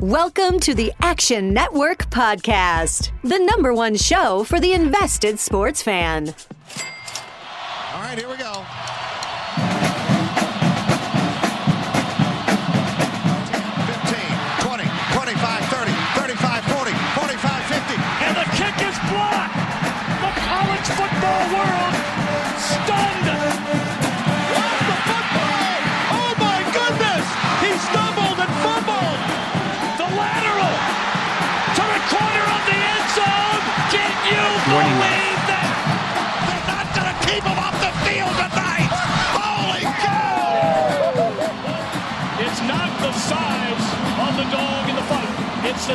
Welcome 0.00 0.60
to 0.60 0.74
the 0.74 0.94
Action 1.02 1.52
Network 1.52 2.08
Podcast, 2.08 3.10
the 3.22 3.38
number 3.38 3.74
one 3.74 3.96
show 3.96 4.44
for 4.44 4.58
the 4.58 4.72
invested 4.72 5.38
sports 5.38 5.82
fan. 5.82 6.34
All 7.92 8.00
right, 8.00 8.16
here 8.16 8.26
we 8.26 8.38
go. 8.38 8.64
15, 13.84 14.80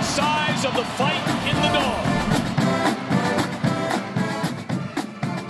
size 0.05 0.63
of 0.65 0.75
the 0.75 0.83
fight 0.83 1.17
in 1.49 1.55
the 1.55 1.69
dog. 1.73 2.05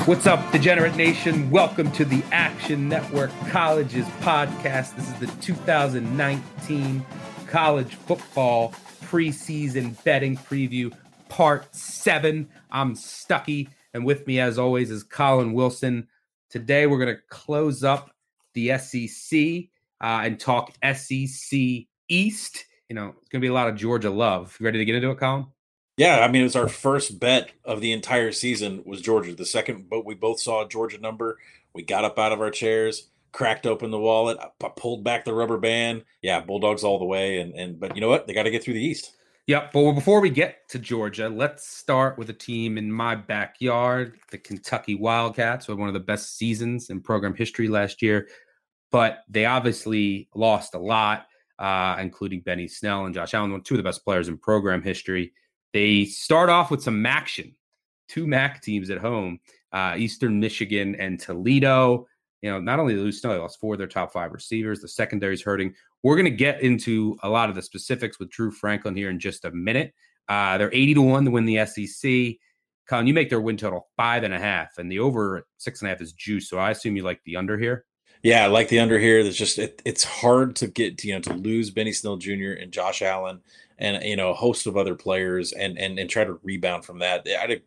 What's 0.08 0.26
up, 0.26 0.50
Degenerate 0.54 0.96
Nation? 0.96 1.52
Welcome 1.52 1.92
to 1.92 2.06
the 2.06 2.24
Action 2.32 2.88
Network 2.88 3.32
Colleges 3.50 4.06
podcast. 4.22 4.96
This 4.96 5.10
is 5.10 5.14
the 5.16 5.28
2019 5.42 7.06
college 7.48 7.96
football 7.96 8.72
preseason 9.04 10.02
betting 10.06 10.38
preview, 10.38 10.96
part 11.28 11.76
seven. 11.76 12.48
I'm 12.72 12.96
Stuckey, 12.96 13.68
and 13.94 14.06
with 14.06 14.26
me, 14.26 14.40
as 14.40 14.58
always, 14.58 14.90
is 14.90 15.04
Collin 15.04 15.52
Wilson. 15.52 16.08
Today, 16.50 16.88
we're 16.88 17.04
going 17.04 17.16
to 17.16 17.22
close 17.30 17.84
up 17.84 18.12
the 18.54 18.78
SEC 18.78 19.68
uh, 20.02 20.22
and 20.24 20.40
talk 20.40 20.72
SEC 20.94 21.60
East. 22.08 22.66
You 22.90 22.96
know, 22.96 23.16
it's 23.22 23.30
going 23.30 23.42
to 23.42 23.46
be 23.46 23.48
a 23.48 23.54
lot 23.54 23.68
of 23.68 23.76
Georgia 23.76 24.10
love. 24.10 24.56
You 24.60 24.66
ready 24.66 24.78
to 24.80 24.86
get 24.86 24.96
into 24.96 25.10
it, 25.10 25.20
Collin? 25.20 25.48
Yeah, 25.98 26.20
I 26.20 26.28
mean, 26.30 26.42
it 26.42 26.46
was 26.46 26.56
our 26.56 26.68
first 26.68 27.20
bet 27.20 27.52
of 27.64 27.80
the 27.80 27.94
entire 27.94 28.32
season 28.32 28.84
was 28.86 29.02
Georgia. 29.02 29.34
The 29.34 29.46
second, 29.46 29.90
but 29.90 30.06
we 30.06 30.14
both 30.14 30.40
saw 30.40 30.66
a 30.66 30.68
Georgia 30.68 30.98
number. 30.98 31.38
We 31.74 31.84
got 31.84 32.04
up 32.04 32.20
out 32.20 32.34
of 32.34 32.42
our 32.42 32.52
chairs, 32.52 33.10
cracked 33.32 33.66
open 33.66 33.92
the 33.92 34.00
wallet, 34.00 34.38
uh, 34.40 34.50
I 34.64 34.70
pulled 34.76 35.04
back 35.04 35.26
the 35.26 35.34
rubber 35.34 35.58
band. 35.58 36.04
Yeah, 36.22 36.42
Bulldogs 36.42 36.84
all 36.84 37.00
the 37.00 37.06
way. 37.06 37.40
And 37.40 37.54
and 37.54 37.80
but 37.80 37.96
you 37.96 38.02
know 38.02 38.10
what? 38.10 38.28
They 38.28 38.34
got 38.34 38.44
to 38.44 38.52
get 38.52 38.64
through 38.64 38.74
the 38.74 38.86
East. 38.86 39.16
Yep. 39.48 39.74
But 39.74 39.92
before 39.94 40.22
we 40.22 40.32
get 40.32 40.68
to 40.70 40.80
Georgia, 40.80 41.30
let's 41.30 41.68
start 41.68 42.18
with 42.18 42.30
a 42.32 42.34
team 42.34 42.80
in 42.80 42.92
my 42.92 43.14
backyard, 43.14 44.18
the 44.32 44.40
Kentucky 44.40 44.96
Wildcats, 44.96 45.68
had 45.68 45.78
one 45.78 45.88
of 45.88 45.94
the 45.94 46.00
best 46.00 46.38
seasons 46.38 46.90
in 46.90 47.00
program 47.00 47.36
history 47.36 47.68
last 47.68 48.02
year. 48.02 48.28
But 48.92 49.24
they 49.30 49.46
obviously 49.46 50.30
lost 50.34 50.74
a 50.74 50.80
lot, 50.80 51.28
uh, 51.60 51.98
including 52.00 52.42
Benny 52.42 52.68
Snell 52.68 53.06
and 53.06 53.14
Josh 53.14 53.34
Allen, 53.34 53.62
two 53.62 53.76
of 53.76 53.78
the 53.78 53.84
best 53.84 54.04
players 54.04 54.28
in 54.28 54.38
program 54.38 54.82
history. 54.82 55.34
They 55.74 56.06
start 56.06 56.50
off 56.50 56.72
with 56.72 56.82
some 56.82 57.06
action, 57.06 57.56
two 58.08 58.28
MAC 58.28 58.62
teams 58.62 58.90
at 58.90 58.98
home, 58.98 59.40
uh, 59.72 59.96
Eastern 59.98 60.40
Michigan 60.40 60.96
and 60.96 61.20
Toledo. 61.20 62.08
You 62.42 62.52
know, 62.52 62.62
not 62.62 62.80
only 62.80 62.94
did 62.94 63.00
they 63.00 63.06
lose 63.06 63.20
Snell, 63.20 63.34
they 63.34 63.40
lost 63.40 63.60
four 63.60 63.74
of 63.74 63.78
their 63.80 63.88
top 63.88 64.14
five 64.14 64.32
receivers. 64.32 64.80
The 64.80 64.88
secondary's 64.88 65.42
hurting. 65.42 65.74
We're 66.04 66.16
going 66.16 66.26
to 66.26 66.32
get 66.32 66.62
into 66.62 67.18
a 67.24 67.30
lot 67.30 67.50
of 67.50 67.56
the 67.56 67.62
specifics 67.62 68.20
with 68.20 68.30
Drew 68.30 68.52
Franklin 68.52 68.96
here 68.96 69.10
in 69.10 69.20
just 69.20 69.46
a 69.46 69.52
minute. 69.52 69.94
Uh, 70.28 70.58
they're 70.58 70.74
80 70.74 70.96
to 70.96 71.02
1 71.02 71.26
to 71.26 71.32
win 71.32 71.46
the 71.46 71.66
SEC. 71.66 72.38
Collin, 72.88 73.08
you 73.08 73.14
make 73.14 73.30
their 73.30 73.42
win 73.42 73.58
total 73.58 73.88
five 73.98 74.24
and 74.24 74.34
a 74.34 74.40
half, 74.40 74.78
and 74.78 74.92
the 74.92 75.00
over 75.00 75.48
six 75.58 75.82
and 75.82 75.88
a 75.88 75.92
half 75.92 76.02
is 76.02 76.14
juice. 76.14 76.50
So 76.50 76.58
I 76.58 76.72
assume 76.72 76.96
you 76.96 77.04
like 77.04 77.20
the 77.26 77.36
under 77.36 77.58
here. 77.58 77.86
Yeah, 78.26 78.44
I 78.44 78.48
like 78.48 78.70
the 78.70 78.80
under 78.80 78.98
here. 78.98 79.22
There's 79.22 79.38
just 79.38 79.60
it, 79.60 79.84
it's 79.86 80.04
hard 80.04 80.56
to 80.56 80.68
get 80.68 81.04
you 81.04 81.14
know 81.14 81.20
to 81.22 81.34
lose 81.34 81.70
Benny 81.70 81.94
Snell 81.94 82.18
Jr. 82.18 82.54
and 82.60 82.72
Josh 82.72 83.04
Allen 83.04 83.40
and 83.78 84.04
you 84.04 84.16
know 84.16 84.32
a 84.32 84.34
host 84.34 84.66
of 84.66 84.78
other 84.78 84.96
players 84.96 85.52
and 85.52 85.78
and 85.78 86.00
and 86.00 86.10
try 86.10 86.24
to 86.24 86.40
rebound 86.42 86.86
from 86.86 86.98
that. 87.00 87.28
I, 87.28 87.62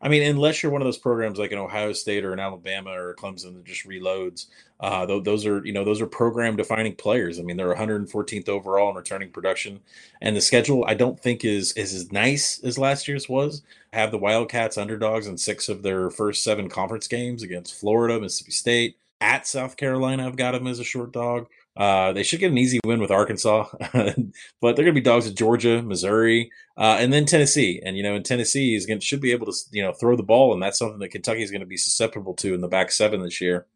I 0.00 0.08
mean, 0.08 0.22
unless 0.22 0.62
you're 0.62 0.72
one 0.72 0.80
of 0.80 0.86
those 0.86 0.96
programs 0.96 1.38
like 1.38 1.52
an 1.52 1.58
Ohio 1.58 1.92
State 1.92 2.24
or 2.24 2.32
an 2.32 2.40
Alabama 2.40 2.92
or 2.92 3.16
Clemson 3.16 3.52
that 3.52 3.64
just 3.64 3.86
reloads, 3.86 4.46
uh, 4.80 5.04
tho- 5.04 5.20
those 5.20 5.44
are 5.44 5.62
you 5.66 5.74
know 5.74 5.84
those 5.84 6.00
are 6.00 6.06
program 6.06 6.56
defining 6.56 6.96
players. 6.96 7.38
I 7.38 7.42
mean, 7.42 7.58
they're 7.58 7.74
114th 7.74 8.48
overall 8.48 8.88
in 8.88 8.96
returning 8.96 9.30
production, 9.30 9.78
and 10.22 10.34
the 10.34 10.40
schedule 10.40 10.86
I 10.86 10.94
don't 10.94 11.20
think 11.20 11.44
is 11.44 11.72
is 11.74 11.92
as 11.92 12.10
nice 12.10 12.64
as 12.64 12.78
last 12.78 13.08
year's 13.08 13.28
was. 13.28 13.60
Have 13.92 14.10
the 14.10 14.16
Wildcats 14.16 14.78
underdogs 14.78 15.26
in 15.26 15.36
six 15.36 15.68
of 15.68 15.82
their 15.82 16.08
first 16.08 16.42
seven 16.42 16.70
conference 16.70 17.08
games 17.08 17.42
against 17.42 17.78
Florida, 17.78 18.18
Mississippi 18.18 18.52
State, 18.52 18.96
at 19.20 19.46
South 19.46 19.76
Carolina. 19.76 20.26
I've 20.26 20.36
got 20.36 20.52
them 20.52 20.66
as 20.66 20.78
a 20.78 20.84
short 20.84 21.12
dog. 21.12 21.46
Uh, 21.76 22.12
they 22.12 22.24
should 22.24 22.40
get 22.40 22.50
an 22.50 22.58
easy 22.58 22.80
win 22.84 23.00
with 23.00 23.12
Arkansas, 23.12 23.66
but 23.92 23.94
they're 23.94 24.84
going 24.84 24.86
to 24.86 24.92
be 24.92 25.00
dogs 25.00 25.28
at 25.28 25.36
Georgia, 25.36 25.80
Missouri, 25.80 26.50
uh, 26.76 26.96
and 26.98 27.12
then 27.12 27.24
Tennessee. 27.24 27.80
And 27.84 27.96
you 27.96 28.02
know, 28.02 28.16
in 28.16 28.24
Tennessee 28.24 28.74
is 28.74 28.84
going 28.84 28.98
to 28.98 29.06
should 29.06 29.20
be 29.20 29.30
able 29.30 29.46
to 29.46 29.52
you 29.70 29.82
know 29.82 29.92
throw 29.92 30.16
the 30.16 30.24
ball, 30.24 30.52
and 30.52 30.62
that's 30.62 30.78
something 30.78 30.98
that 30.98 31.10
Kentucky 31.10 31.42
is 31.42 31.52
going 31.52 31.60
to 31.60 31.66
be 31.66 31.76
susceptible 31.76 32.34
to 32.34 32.52
in 32.52 32.60
the 32.60 32.68
back 32.68 32.90
seven 32.90 33.22
this 33.22 33.40
year. 33.40 33.66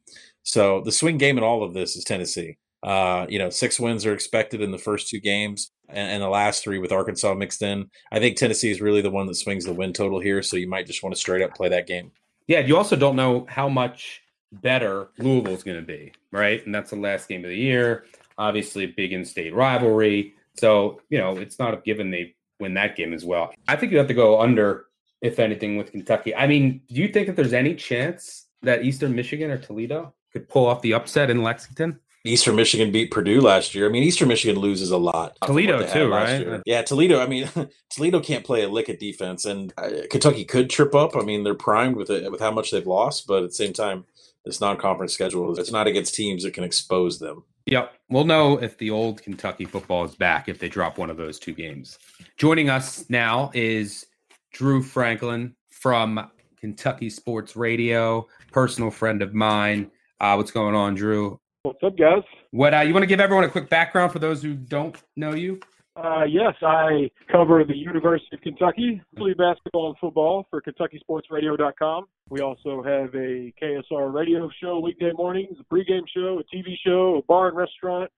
So 0.42 0.82
the 0.84 0.90
swing 0.90 1.18
game 1.18 1.38
in 1.38 1.44
all 1.44 1.62
of 1.62 1.74
this 1.74 1.94
is 1.94 2.04
Tennessee. 2.04 2.58
Uh, 2.82 3.26
you 3.28 3.38
know, 3.38 3.48
six 3.48 3.78
wins 3.78 4.04
are 4.04 4.12
expected 4.12 4.60
in 4.60 4.72
the 4.72 4.78
first 4.78 5.08
two 5.08 5.20
games, 5.20 5.70
and, 5.88 6.10
and 6.10 6.22
the 6.22 6.28
last 6.28 6.64
three 6.64 6.78
with 6.78 6.90
Arkansas 6.90 7.34
mixed 7.34 7.62
in. 7.62 7.88
I 8.10 8.18
think 8.18 8.36
Tennessee 8.36 8.72
is 8.72 8.80
really 8.80 9.02
the 9.02 9.10
one 9.10 9.28
that 9.28 9.36
swings 9.36 9.64
the 9.64 9.72
win 9.72 9.92
total 9.92 10.18
here, 10.18 10.42
so 10.42 10.56
you 10.56 10.68
might 10.68 10.88
just 10.88 11.04
want 11.04 11.14
to 11.14 11.20
straight 11.20 11.42
up 11.42 11.54
play 11.54 11.68
that 11.68 11.86
game. 11.86 12.10
Yeah, 12.48 12.58
you 12.58 12.76
also 12.76 12.96
don't 12.96 13.14
know 13.14 13.46
how 13.48 13.68
much 13.68 14.21
better 14.52 15.08
Louisville's 15.18 15.62
going 15.62 15.80
to 15.80 15.86
be, 15.86 16.12
right? 16.30 16.64
And 16.64 16.74
that's 16.74 16.90
the 16.90 16.96
last 16.96 17.28
game 17.28 17.44
of 17.44 17.50
the 17.50 17.56
year. 17.56 18.04
Obviously, 18.38 18.86
big 18.86 19.12
in-state 19.12 19.54
rivalry. 19.54 20.34
So 20.54 21.00
you 21.08 21.18
know, 21.18 21.36
it's 21.36 21.58
not 21.58 21.74
a 21.74 21.78
given 21.78 22.10
they 22.10 22.34
win 22.60 22.74
that 22.74 22.96
game 22.96 23.12
as 23.12 23.24
well. 23.24 23.52
I 23.68 23.76
think 23.76 23.92
you 23.92 23.98
have 23.98 24.08
to 24.08 24.14
go 24.14 24.40
under, 24.40 24.86
if 25.20 25.38
anything, 25.38 25.76
with 25.76 25.90
Kentucky. 25.90 26.34
I 26.34 26.46
mean, 26.46 26.82
do 26.88 26.94
you 26.94 27.08
think 27.08 27.26
that 27.26 27.36
there's 27.36 27.52
any 27.52 27.74
chance 27.74 28.46
that 28.62 28.84
Eastern 28.84 29.14
Michigan 29.14 29.50
or 29.50 29.58
Toledo 29.58 30.14
could 30.32 30.48
pull 30.48 30.66
off 30.66 30.82
the 30.82 30.94
upset 30.94 31.30
in 31.30 31.42
Lexington? 31.42 31.98
Eastern 32.24 32.54
Michigan 32.54 32.92
beat 32.92 33.10
Purdue 33.10 33.40
last 33.40 33.74
year. 33.74 33.86
I 33.86 33.88
mean, 33.88 34.04
Eastern 34.04 34.28
Michigan 34.28 34.60
loses 34.60 34.92
a 34.92 34.96
lot. 34.96 35.36
Toledo 35.44 35.78
what 35.78 35.86
they 35.86 35.92
had 35.92 35.92
too, 35.92 36.08
right? 36.08 36.40
year. 36.40 36.62
Yeah, 36.64 36.82
Toledo. 36.82 37.20
I 37.20 37.26
mean, 37.26 37.50
Toledo 37.90 38.20
can't 38.20 38.44
play 38.44 38.62
a 38.62 38.68
lick 38.68 38.88
of 38.88 38.98
defense, 39.00 39.44
and 39.44 39.72
uh, 39.76 39.90
Kentucky 40.08 40.44
could 40.44 40.70
trip 40.70 40.94
up. 40.94 41.16
I 41.16 41.22
mean, 41.22 41.42
they're 41.42 41.54
primed 41.54 41.96
with 41.96 42.10
it 42.10 42.30
with 42.30 42.40
how 42.40 42.52
much 42.52 42.70
they've 42.70 42.86
lost, 42.86 43.26
but 43.26 43.42
at 43.42 43.48
the 43.48 43.54
same 43.54 43.72
time, 43.72 44.04
this 44.44 44.60
non-conference 44.60 45.12
schedule 45.12 45.58
it's 45.58 45.70
not 45.70 45.86
against 45.86 46.14
teams 46.14 46.42
that 46.42 46.54
can 46.54 46.64
expose 46.64 47.18
them. 47.18 47.44
Yep. 47.66 47.92
We'll 48.08 48.24
know 48.24 48.58
if 48.60 48.76
the 48.78 48.90
old 48.90 49.22
Kentucky 49.22 49.64
football 49.64 50.04
is 50.04 50.16
back 50.16 50.48
if 50.48 50.58
they 50.58 50.68
drop 50.68 50.98
one 50.98 51.10
of 51.10 51.16
those 51.16 51.38
two 51.38 51.52
games. 51.52 51.98
Joining 52.36 52.68
us 52.68 53.08
now 53.08 53.50
is 53.54 54.06
Drew 54.52 54.82
Franklin 54.82 55.54
from 55.70 56.28
Kentucky 56.58 57.08
Sports 57.08 57.56
Radio, 57.56 58.26
personal 58.50 58.90
friend 58.90 59.22
of 59.22 59.32
mine. 59.32 59.90
Uh, 60.20 60.34
what's 60.34 60.50
going 60.50 60.74
on, 60.74 60.94
Drew? 60.94 61.40
What's 61.62 61.82
up, 61.84 61.96
guys? 61.96 62.22
What 62.50 62.74
uh, 62.74 62.80
you 62.80 62.92
want 62.92 63.04
to 63.04 63.08
give 63.08 63.20
everyone 63.20 63.44
a 63.44 63.48
quick 63.48 63.68
background 63.68 64.12
for 64.12 64.18
those 64.18 64.42
who 64.42 64.54
don't 64.54 64.96
know 65.16 65.34
you? 65.34 65.60
Uh, 65.94 66.24
yes, 66.24 66.54
I 66.62 67.10
cover 67.30 67.64
the 67.64 67.76
University 67.76 68.34
of 68.34 68.40
Kentucky, 68.40 69.02
basketball 69.36 69.88
and 69.88 69.96
football 70.00 70.46
for 70.48 70.62
KentuckySportsRadio.com. 70.62 72.06
We 72.30 72.40
also 72.40 72.82
have 72.82 73.14
a 73.14 73.52
KSR 73.62 74.12
radio 74.12 74.48
show 74.62 74.80
weekday 74.80 75.12
mornings, 75.14 75.58
a 75.60 75.74
pregame 75.74 76.04
show, 76.14 76.40
a 76.40 76.56
TV 76.56 76.76
show, 76.84 77.18
a 77.18 77.22
bar 77.24 77.48
and 77.48 77.56
restaurant. 77.56 78.10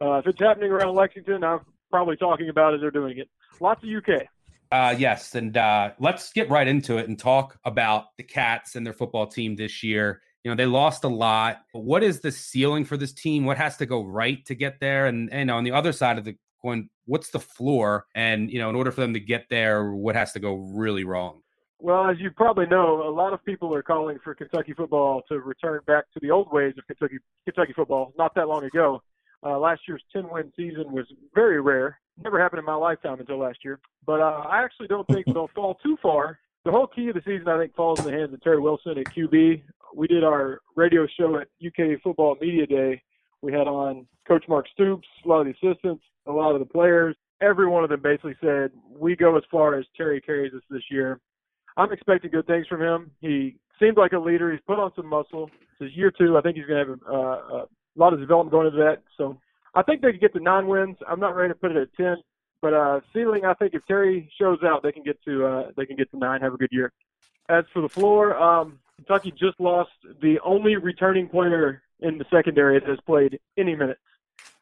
Uh, 0.00 0.14
if 0.14 0.26
it's 0.26 0.40
happening 0.40 0.72
around 0.72 0.96
Lexington, 0.96 1.44
I'm 1.44 1.60
probably 1.90 2.16
talking 2.16 2.48
about 2.48 2.74
it. 2.74 2.80
They're 2.80 2.90
doing 2.90 3.18
it. 3.18 3.28
Lots 3.60 3.84
of 3.84 3.88
UK. 3.88 4.22
Uh, 4.72 4.94
yes, 4.98 5.36
and 5.36 5.56
uh, 5.56 5.90
let's 6.00 6.32
get 6.32 6.50
right 6.50 6.66
into 6.66 6.96
it 6.96 7.08
and 7.08 7.16
talk 7.16 7.56
about 7.64 8.06
the 8.16 8.24
Cats 8.24 8.74
and 8.74 8.84
their 8.84 8.94
football 8.94 9.28
team 9.28 9.54
this 9.54 9.84
year. 9.84 10.22
You 10.42 10.50
know, 10.50 10.56
they 10.56 10.66
lost 10.66 11.04
a 11.04 11.08
lot. 11.08 11.60
What 11.70 12.02
is 12.02 12.18
the 12.18 12.32
ceiling 12.32 12.84
for 12.84 12.96
this 12.96 13.12
team? 13.12 13.44
What 13.44 13.58
has 13.58 13.76
to 13.76 13.86
go 13.86 14.02
right 14.02 14.44
to 14.46 14.56
get 14.56 14.80
there? 14.80 15.06
And 15.06 15.32
and 15.32 15.52
on 15.52 15.62
the 15.62 15.70
other 15.70 15.92
side 15.92 16.18
of 16.18 16.24
the 16.24 16.36
coin, 16.62 16.88
what's 17.06 17.30
the 17.30 17.40
floor? 17.40 18.06
And 18.14 18.50
you 18.50 18.58
know, 18.58 18.70
in 18.70 18.76
order 18.76 18.90
for 18.90 19.00
them 19.00 19.14
to 19.14 19.20
get 19.20 19.46
there, 19.50 19.92
what 19.92 20.14
has 20.14 20.32
to 20.32 20.40
go 20.40 20.54
really 20.54 21.04
wrong? 21.04 21.42
Well, 21.78 22.08
as 22.08 22.16
you 22.20 22.30
probably 22.30 22.66
know, 22.66 23.02
a 23.08 23.10
lot 23.10 23.32
of 23.32 23.44
people 23.44 23.74
are 23.74 23.82
calling 23.82 24.18
for 24.22 24.36
Kentucky 24.36 24.72
football 24.72 25.22
to 25.28 25.40
return 25.40 25.80
back 25.86 26.04
to 26.14 26.20
the 26.22 26.30
old 26.30 26.52
ways 26.52 26.74
of 26.78 26.86
Kentucky 26.86 27.18
Kentucky 27.44 27.72
football. 27.74 28.12
Not 28.16 28.34
that 28.36 28.46
long 28.46 28.64
ago, 28.64 29.02
uh, 29.44 29.58
last 29.58 29.80
year's 29.88 30.02
10-win 30.14 30.52
season 30.56 30.92
was 30.92 31.06
very 31.34 31.60
rare. 31.60 31.98
Never 32.22 32.40
happened 32.40 32.60
in 32.60 32.64
my 32.64 32.74
lifetime 32.74 33.18
until 33.18 33.38
last 33.38 33.58
year. 33.64 33.80
But 34.06 34.20
uh, 34.20 34.44
I 34.48 34.62
actually 34.62 34.86
don't 34.86 35.08
think 35.08 35.26
they'll 35.26 35.50
fall 35.54 35.74
too 35.82 35.96
far. 36.00 36.38
The 36.64 36.70
whole 36.70 36.86
key 36.86 37.08
of 37.08 37.14
the 37.14 37.22
season, 37.26 37.48
I 37.48 37.58
think, 37.58 37.74
falls 37.74 37.98
in 37.98 38.06
the 38.06 38.16
hands 38.16 38.32
of 38.32 38.40
Terry 38.42 38.60
Wilson 38.60 38.96
at 38.98 39.06
QB. 39.06 39.62
We 39.96 40.06
did 40.06 40.22
our 40.22 40.60
radio 40.76 41.06
show 41.18 41.36
at 41.38 41.48
UK 41.66 42.00
Football 42.02 42.36
Media 42.40 42.66
Day. 42.66 43.02
We 43.42 43.52
had 43.52 43.66
on 43.66 44.06
Coach 44.26 44.44
Mark 44.48 44.66
Stoops, 44.72 45.06
a 45.24 45.28
lot 45.28 45.40
of 45.40 45.46
the 45.46 45.68
assistants, 45.68 46.04
a 46.26 46.32
lot 46.32 46.54
of 46.54 46.60
the 46.60 46.66
players, 46.66 47.16
every 47.42 47.66
one 47.66 47.82
of 47.84 47.90
them 47.90 48.00
basically 48.00 48.36
said, 48.40 48.70
we 48.96 49.16
go 49.16 49.36
as 49.36 49.42
far 49.50 49.74
as 49.74 49.84
Terry 49.96 50.20
carries 50.20 50.54
us 50.54 50.62
this 50.70 50.84
year. 50.90 51.20
I'm 51.76 51.92
expecting 51.92 52.30
good 52.30 52.46
things 52.46 52.66
from 52.68 52.80
him. 52.80 53.10
He 53.20 53.56
seems 53.80 53.96
like 53.96 54.12
a 54.12 54.18
leader. 54.18 54.52
He's 54.52 54.60
put 54.66 54.78
on 54.78 54.92
some 54.94 55.06
muscle. 55.06 55.50
This 55.80 55.88
is 55.88 55.96
year 55.96 56.12
two. 56.16 56.36
I 56.38 56.40
think 56.40 56.56
he's 56.56 56.66
going 56.66 56.86
to 56.86 56.92
have 56.92 57.00
a, 57.08 57.16
a 57.16 57.66
lot 57.96 58.12
of 58.12 58.20
development 58.20 58.52
going 58.52 58.66
into 58.68 58.78
that. 58.78 59.02
So 59.16 59.38
I 59.74 59.82
think 59.82 60.02
they 60.02 60.12
can 60.12 60.20
get 60.20 60.34
to 60.34 60.40
nine 60.40 60.66
wins. 60.66 60.96
I'm 61.08 61.18
not 61.18 61.34
ready 61.34 61.52
to 61.52 61.58
put 61.58 61.72
it 61.72 61.76
at 61.78 61.94
ten, 61.96 62.16
but 62.60 62.74
uh, 62.74 63.00
ceiling. 63.12 63.44
I 63.46 63.54
think 63.54 63.74
if 63.74 63.84
Terry 63.86 64.30
shows 64.38 64.58
out, 64.62 64.82
they 64.82 64.92
can 64.92 65.02
get 65.02 65.18
to 65.24 65.46
uh, 65.46 65.62
they 65.76 65.86
can 65.86 65.96
get 65.96 66.10
to 66.10 66.18
nine. 66.18 66.42
Have 66.42 66.54
a 66.54 66.58
good 66.58 66.68
year. 66.70 66.92
As 67.48 67.64
for 67.72 67.80
the 67.80 67.88
floor, 67.88 68.36
um, 68.36 68.78
Kentucky 68.96 69.32
just 69.32 69.58
lost 69.58 69.90
the 70.20 70.38
only 70.44 70.76
returning 70.76 71.28
player 71.28 71.82
in 72.02 72.18
the 72.18 72.26
secondary 72.30 72.78
that 72.78 72.88
has 72.88 72.98
played 73.06 73.38
any 73.56 73.74
minutes. 73.74 74.00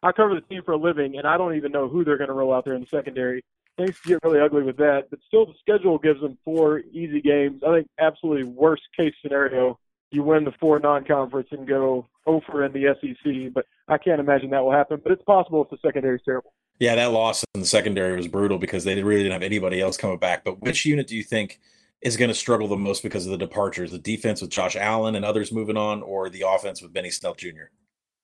I 0.02 0.12
cover 0.12 0.34
the 0.34 0.40
team 0.42 0.62
for 0.64 0.72
a 0.72 0.76
living, 0.76 1.16
and 1.16 1.26
I 1.26 1.37
don't 1.37 1.56
even 1.56 1.72
know 1.72 1.88
who 1.88 2.04
they're 2.04 2.16
going 2.16 2.28
to 2.28 2.34
roll 2.34 2.52
out 2.52 2.64
there 2.64 2.75
in 2.75 2.82
the 2.82 2.87
secondary. 2.87 3.44
Things 3.76 3.98
get 4.04 4.19
really 4.22 4.40
ugly 4.40 4.62
with 4.62 4.76
that, 4.78 5.08
but 5.10 5.20
still, 5.26 5.46
the 5.46 5.54
schedule 5.60 5.98
gives 5.98 6.20
them 6.20 6.37
four 6.44 6.81
easy 6.92 7.20
games. 7.20 7.62
I 7.66 7.76
think 7.76 7.88
absolutely 7.98 8.44
worst 8.44 8.82
case 8.96 9.14
scenario, 9.22 9.78
you 10.10 10.22
win 10.22 10.44
the 10.44 10.52
four 10.60 10.78
non-conference 10.78 11.48
and 11.52 11.66
go 11.66 12.06
over 12.26 12.64
in 12.64 12.72
the 12.72 12.94
SEC. 13.00 13.52
But 13.54 13.66
I 13.88 13.96
can't 13.96 14.20
imagine 14.20 14.50
that 14.50 14.64
will 14.64 14.72
happen. 14.72 15.00
But 15.02 15.12
it's 15.12 15.22
possible 15.22 15.62
if 15.62 15.70
the 15.70 15.78
secondary 15.84 16.16
is 16.16 16.22
terrible. 16.25 16.52
Yeah, 16.78 16.94
that 16.94 17.12
loss 17.12 17.44
in 17.54 17.60
the 17.60 17.66
secondary 17.66 18.16
was 18.16 18.26
brutal 18.26 18.58
because 18.58 18.84
they 18.84 19.02
really 19.02 19.22
didn't 19.22 19.34
have 19.34 19.42
anybody 19.42 19.81
else 19.81 19.96
coming 19.96 20.19
back. 20.19 20.44
But 20.44 20.60
which 20.60 20.84
unit 20.84 21.06
do 21.06 21.16
you 21.16 21.22
think 21.22 21.60
is 22.02 22.17
going 22.17 22.29
to 22.29 22.35
struggle 22.35 22.69
the 22.69 22.76
most 22.76 23.02
because 23.02 23.26
of 23.26 23.32
the 23.32 23.38
departures? 23.38 23.91
The 23.91 23.99
defense 23.99 24.41
with 24.41 24.50
Josh 24.50 24.76
Allen 24.76 25.14
and 25.14 25.25
others 25.25 25.52
moving 25.52 25.76
on, 25.76 26.02
or 26.02 26.31
the 26.31 26.44
offense 26.47 26.81
with 26.82 26.93
Benny 26.93 27.11
Snell 27.11 27.35
Jr.? 27.35 27.69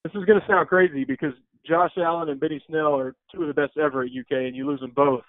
This 0.05 0.15
is 0.15 0.25
going 0.25 0.41
to 0.41 0.47
sound 0.47 0.69
crazy 0.69 1.05
because 1.05 1.33
Josh 1.67 1.93
Allen 1.97 2.29
and 2.29 2.41
Benny 2.41 2.63
Snell 2.69 2.99
are 2.99 3.15
two 3.35 3.43
of 3.43 3.49
the 3.49 3.55
best 3.55 3.77
ever 3.77 4.03
at 4.03 4.09
UK, 4.09 4.33
and 4.47 4.57
you 4.57 4.67
lose 4.67 4.81
them 4.81 4.93
both. 4.95 5.25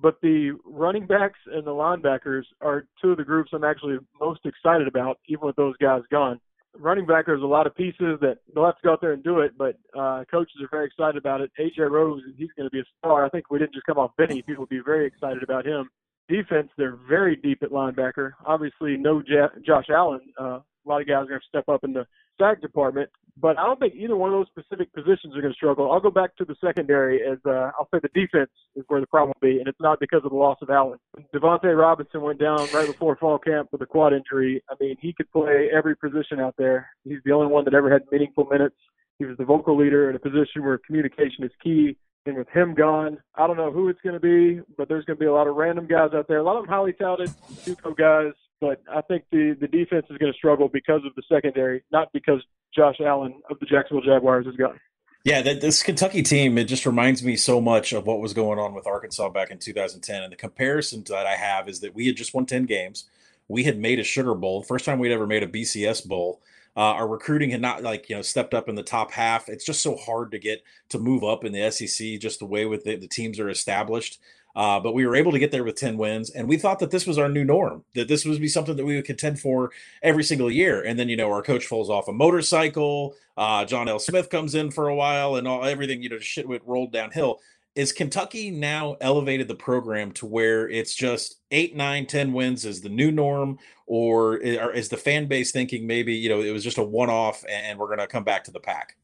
But 0.00 0.16
the 0.22 0.56
running 0.64 1.06
backs 1.06 1.38
and 1.46 1.66
the 1.66 1.72
linebackers 1.72 2.44
are 2.62 2.86
two 3.02 3.10
of 3.10 3.18
the 3.18 3.24
groups 3.24 3.50
I'm 3.52 3.64
actually 3.64 3.98
most 4.18 4.40
excited 4.46 4.88
about, 4.88 5.18
even 5.28 5.46
with 5.46 5.56
those 5.56 5.76
guys 5.76 6.02
gone. 6.10 6.40
Running 6.78 7.04
back, 7.04 7.26
there's 7.26 7.42
a 7.42 7.46
lot 7.46 7.66
of 7.66 7.74
pieces 7.74 8.18
that 8.20 8.38
they'll 8.54 8.64
have 8.64 8.76
to 8.76 8.82
go 8.82 8.92
out 8.92 9.00
there 9.00 9.12
and 9.12 9.22
do 9.22 9.40
it, 9.40 9.52
but 9.58 9.76
uh, 9.98 10.24
coaches 10.30 10.54
are 10.62 10.68
very 10.70 10.86
excited 10.86 11.16
about 11.16 11.40
it. 11.40 11.50
AJ 11.58 11.90
Rose, 11.90 12.22
he's 12.38 12.48
going 12.56 12.66
to 12.66 12.70
be 12.70 12.78
a 12.78 12.84
star. 12.98 13.24
I 13.24 13.28
think 13.28 13.50
we 13.50 13.58
didn't 13.58 13.74
just 13.74 13.86
come 13.86 13.98
off 13.98 14.12
Benny; 14.16 14.40
people 14.40 14.62
will 14.62 14.66
be 14.66 14.80
very 14.80 15.04
excited 15.04 15.42
about 15.42 15.66
him. 15.66 15.90
Defense, 16.30 16.68
they're 16.78 16.98
very 17.08 17.34
deep 17.36 17.62
at 17.62 17.70
linebacker. 17.70 18.32
Obviously, 18.46 18.96
no 18.96 19.20
J- 19.20 19.60
Josh 19.66 19.86
Allen. 19.90 20.20
Uh, 20.40 20.60
a 20.60 20.86
lot 20.86 21.00
of 21.00 21.08
guys 21.08 21.24
are 21.24 21.26
going 21.26 21.40
to 21.40 21.46
step 21.48 21.68
up 21.68 21.82
in 21.84 21.92
the 21.92 22.06
sack 22.38 22.60
department. 22.62 23.10
But 23.36 23.58
I 23.58 23.64
don't 23.64 23.78
think 23.80 23.94
either 23.94 24.16
one 24.16 24.32
of 24.32 24.38
those 24.38 24.48
specific 24.48 24.92
positions 24.92 25.34
are 25.36 25.40
going 25.40 25.52
to 25.52 25.56
struggle. 25.56 25.90
I'll 25.90 26.00
go 26.00 26.10
back 26.10 26.36
to 26.36 26.44
the 26.44 26.56
secondary 26.62 27.22
as 27.22 27.38
uh, 27.46 27.70
I'll 27.78 27.88
say 27.92 28.00
the 28.02 28.08
defense 28.14 28.50
is 28.76 28.84
where 28.88 29.00
the 29.00 29.06
problem 29.06 29.32
will 29.40 29.48
be, 29.48 29.58
and 29.58 29.68
it's 29.68 29.80
not 29.80 29.98
because 29.98 30.20
of 30.24 30.30
the 30.30 30.36
loss 30.36 30.58
of 30.62 30.68
Allen. 30.68 30.98
Davonte 31.34 31.76
Robinson 31.76 32.20
went 32.20 32.38
down 32.38 32.58
right 32.74 32.86
before 32.86 33.16
fall 33.16 33.38
camp 33.38 33.68
with 33.72 33.80
a 33.80 33.86
quad 33.86 34.12
injury. 34.12 34.62
I 34.70 34.74
mean, 34.80 34.96
he 35.00 35.12
could 35.12 35.30
play 35.32 35.70
every 35.74 35.96
position 35.96 36.38
out 36.38 36.54
there. 36.58 36.90
He's 37.04 37.20
the 37.24 37.32
only 37.32 37.46
one 37.46 37.64
that 37.64 37.74
ever 37.74 37.90
had 37.90 38.02
meaningful 38.12 38.44
minutes. 38.44 38.76
He 39.18 39.24
was 39.24 39.36
the 39.38 39.44
vocal 39.44 39.76
leader 39.76 40.10
in 40.10 40.16
a 40.16 40.18
position 40.18 40.62
where 40.62 40.78
communication 40.78 41.44
is 41.44 41.52
key. 41.62 41.96
And 42.26 42.36
with 42.36 42.48
him 42.50 42.74
gone, 42.74 43.18
I 43.34 43.46
don't 43.46 43.56
know 43.56 43.72
who 43.72 43.88
it's 43.88 44.00
going 44.02 44.14
to 44.14 44.20
be, 44.20 44.60
but 44.76 44.88
there's 44.88 45.04
going 45.06 45.16
to 45.16 45.20
be 45.20 45.26
a 45.26 45.32
lot 45.32 45.46
of 45.46 45.56
random 45.56 45.86
guys 45.86 46.10
out 46.14 46.28
there. 46.28 46.38
A 46.38 46.42
lot 46.42 46.56
of 46.56 46.64
them 46.64 46.72
highly 46.72 46.92
touted, 46.92 47.30
JUCO 47.64 47.96
guys. 47.96 48.34
But 48.60 48.82
I 48.92 49.00
think 49.00 49.24
the 49.32 49.56
the 49.58 49.66
defense 49.66 50.06
is 50.10 50.18
going 50.18 50.30
to 50.30 50.36
struggle 50.36 50.68
because 50.68 51.00
of 51.06 51.14
the 51.14 51.22
secondary, 51.32 51.82
not 51.90 52.12
because 52.12 52.44
Josh 52.74 52.96
Allen 53.00 53.40
of 53.48 53.58
the 53.58 53.66
Jacksonville 53.66 54.04
Jaguars 54.04 54.46
is 54.46 54.54
gone. 54.56 54.78
Yeah, 55.24 55.42
this 55.42 55.82
Kentucky 55.82 56.22
team, 56.22 56.56
it 56.56 56.64
just 56.64 56.86
reminds 56.86 57.22
me 57.22 57.36
so 57.36 57.60
much 57.60 57.92
of 57.92 58.06
what 58.06 58.20
was 58.20 58.32
going 58.32 58.58
on 58.58 58.72
with 58.72 58.86
Arkansas 58.86 59.28
back 59.28 59.50
in 59.50 59.58
2010. 59.58 60.22
And 60.22 60.32
the 60.32 60.36
comparison 60.36 61.04
that 61.08 61.26
I 61.26 61.36
have 61.36 61.68
is 61.68 61.80
that 61.80 61.94
we 61.94 62.06
had 62.06 62.16
just 62.16 62.32
won 62.32 62.46
10 62.46 62.64
games. 62.64 63.04
We 63.46 63.64
had 63.64 63.78
made 63.78 63.98
a 63.98 64.04
Sugar 64.04 64.34
Bowl, 64.34 64.62
first 64.62 64.86
time 64.86 64.98
we'd 64.98 65.12
ever 65.12 65.26
made 65.26 65.42
a 65.42 65.46
BCS 65.46 66.06
Bowl. 66.08 66.40
Uh, 66.76 66.94
our 66.94 67.08
recruiting 67.08 67.50
had 67.50 67.60
not 67.60 67.82
like 67.82 68.08
you 68.08 68.16
know 68.16 68.22
stepped 68.22 68.54
up 68.54 68.68
in 68.68 68.74
the 68.74 68.82
top 68.82 69.10
half. 69.12 69.48
It's 69.48 69.64
just 69.64 69.82
so 69.82 69.96
hard 69.96 70.30
to 70.32 70.38
get 70.38 70.62
to 70.90 70.98
move 70.98 71.24
up 71.24 71.44
in 71.44 71.52
the 71.52 71.70
SEC, 71.70 72.20
just 72.20 72.38
the 72.38 72.46
way 72.46 72.64
with 72.64 72.84
the, 72.84 72.96
the 72.96 73.08
teams 73.08 73.40
are 73.40 73.50
established. 73.50 74.20
Uh, 74.56 74.80
but 74.80 74.94
we 74.94 75.06
were 75.06 75.14
able 75.14 75.32
to 75.32 75.38
get 75.38 75.52
there 75.52 75.64
with 75.64 75.76
10 75.76 75.96
wins. 75.96 76.30
And 76.30 76.48
we 76.48 76.56
thought 76.56 76.80
that 76.80 76.90
this 76.90 77.06
was 77.06 77.18
our 77.18 77.28
new 77.28 77.44
norm, 77.44 77.84
that 77.94 78.08
this 78.08 78.24
would 78.24 78.40
be 78.40 78.48
something 78.48 78.76
that 78.76 78.84
we 78.84 78.96
would 78.96 79.04
contend 79.04 79.38
for 79.38 79.70
every 80.02 80.24
single 80.24 80.50
year. 80.50 80.82
And 80.82 80.98
then, 80.98 81.08
you 81.08 81.16
know, 81.16 81.30
our 81.30 81.42
coach 81.42 81.66
falls 81.66 81.88
off 81.88 82.08
a 82.08 82.12
motorcycle. 82.12 83.14
Uh, 83.36 83.64
John 83.64 83.88
L. 83.88 83.98
Smith 83.98 84.28
comes 84.28 84.54
in 84.54 84.70
for 84.70 84.88
a 84.88 84.94
while 84.94 85.36
and 85.36 85.46
all 85.46 85.64
everything, 85.64 86.02
you 86.02 86.08
know, 86.08 86.18
shit 86.18 86.48
went 86.48 86.62
rolled 86.66 86.92
downhill. 86.92 87.40
Is 87.76 87.92
Kentucky 87.92 88.50
now 88.50 88.96
elevated 89.00 89.46
the 89.46 89.54
program 89.54 90.10
to 90.12 90.26
where 90.26 90.68
it's 90.68 90.94
just 90.94 91.40
eight, 91.52 91.76
nine, 91.76 92.04
ten 92.04 92.32
wins 92.32 92.64
is 92.64 92.80
the 92.80 92.88
new 92.88 93.12
norm, 93.12 93.58
or 93.86 94.36
is 94.36 94.88
the 94.88 94.96
fan 94.96 95.26
base 95.26 95.52
thinking 95.52 95.86
maybe 95.86 96.14
you 96.14 96.28
know 96.28 96.40
it 96.40 96.50
was 96.50 96.64
just 96.64 96.78
a 96.78 96.82
one 96.82 97.10
off 97.10 97.44
and 97.48 97.78
we're 97.78 97.86
going 97.86 98.00
to 98.00 98.08
come 98.08 98.24
back 98.24 98.44
to 98.44 98.50
the 98.50 98.60
pack? 98.60 98.96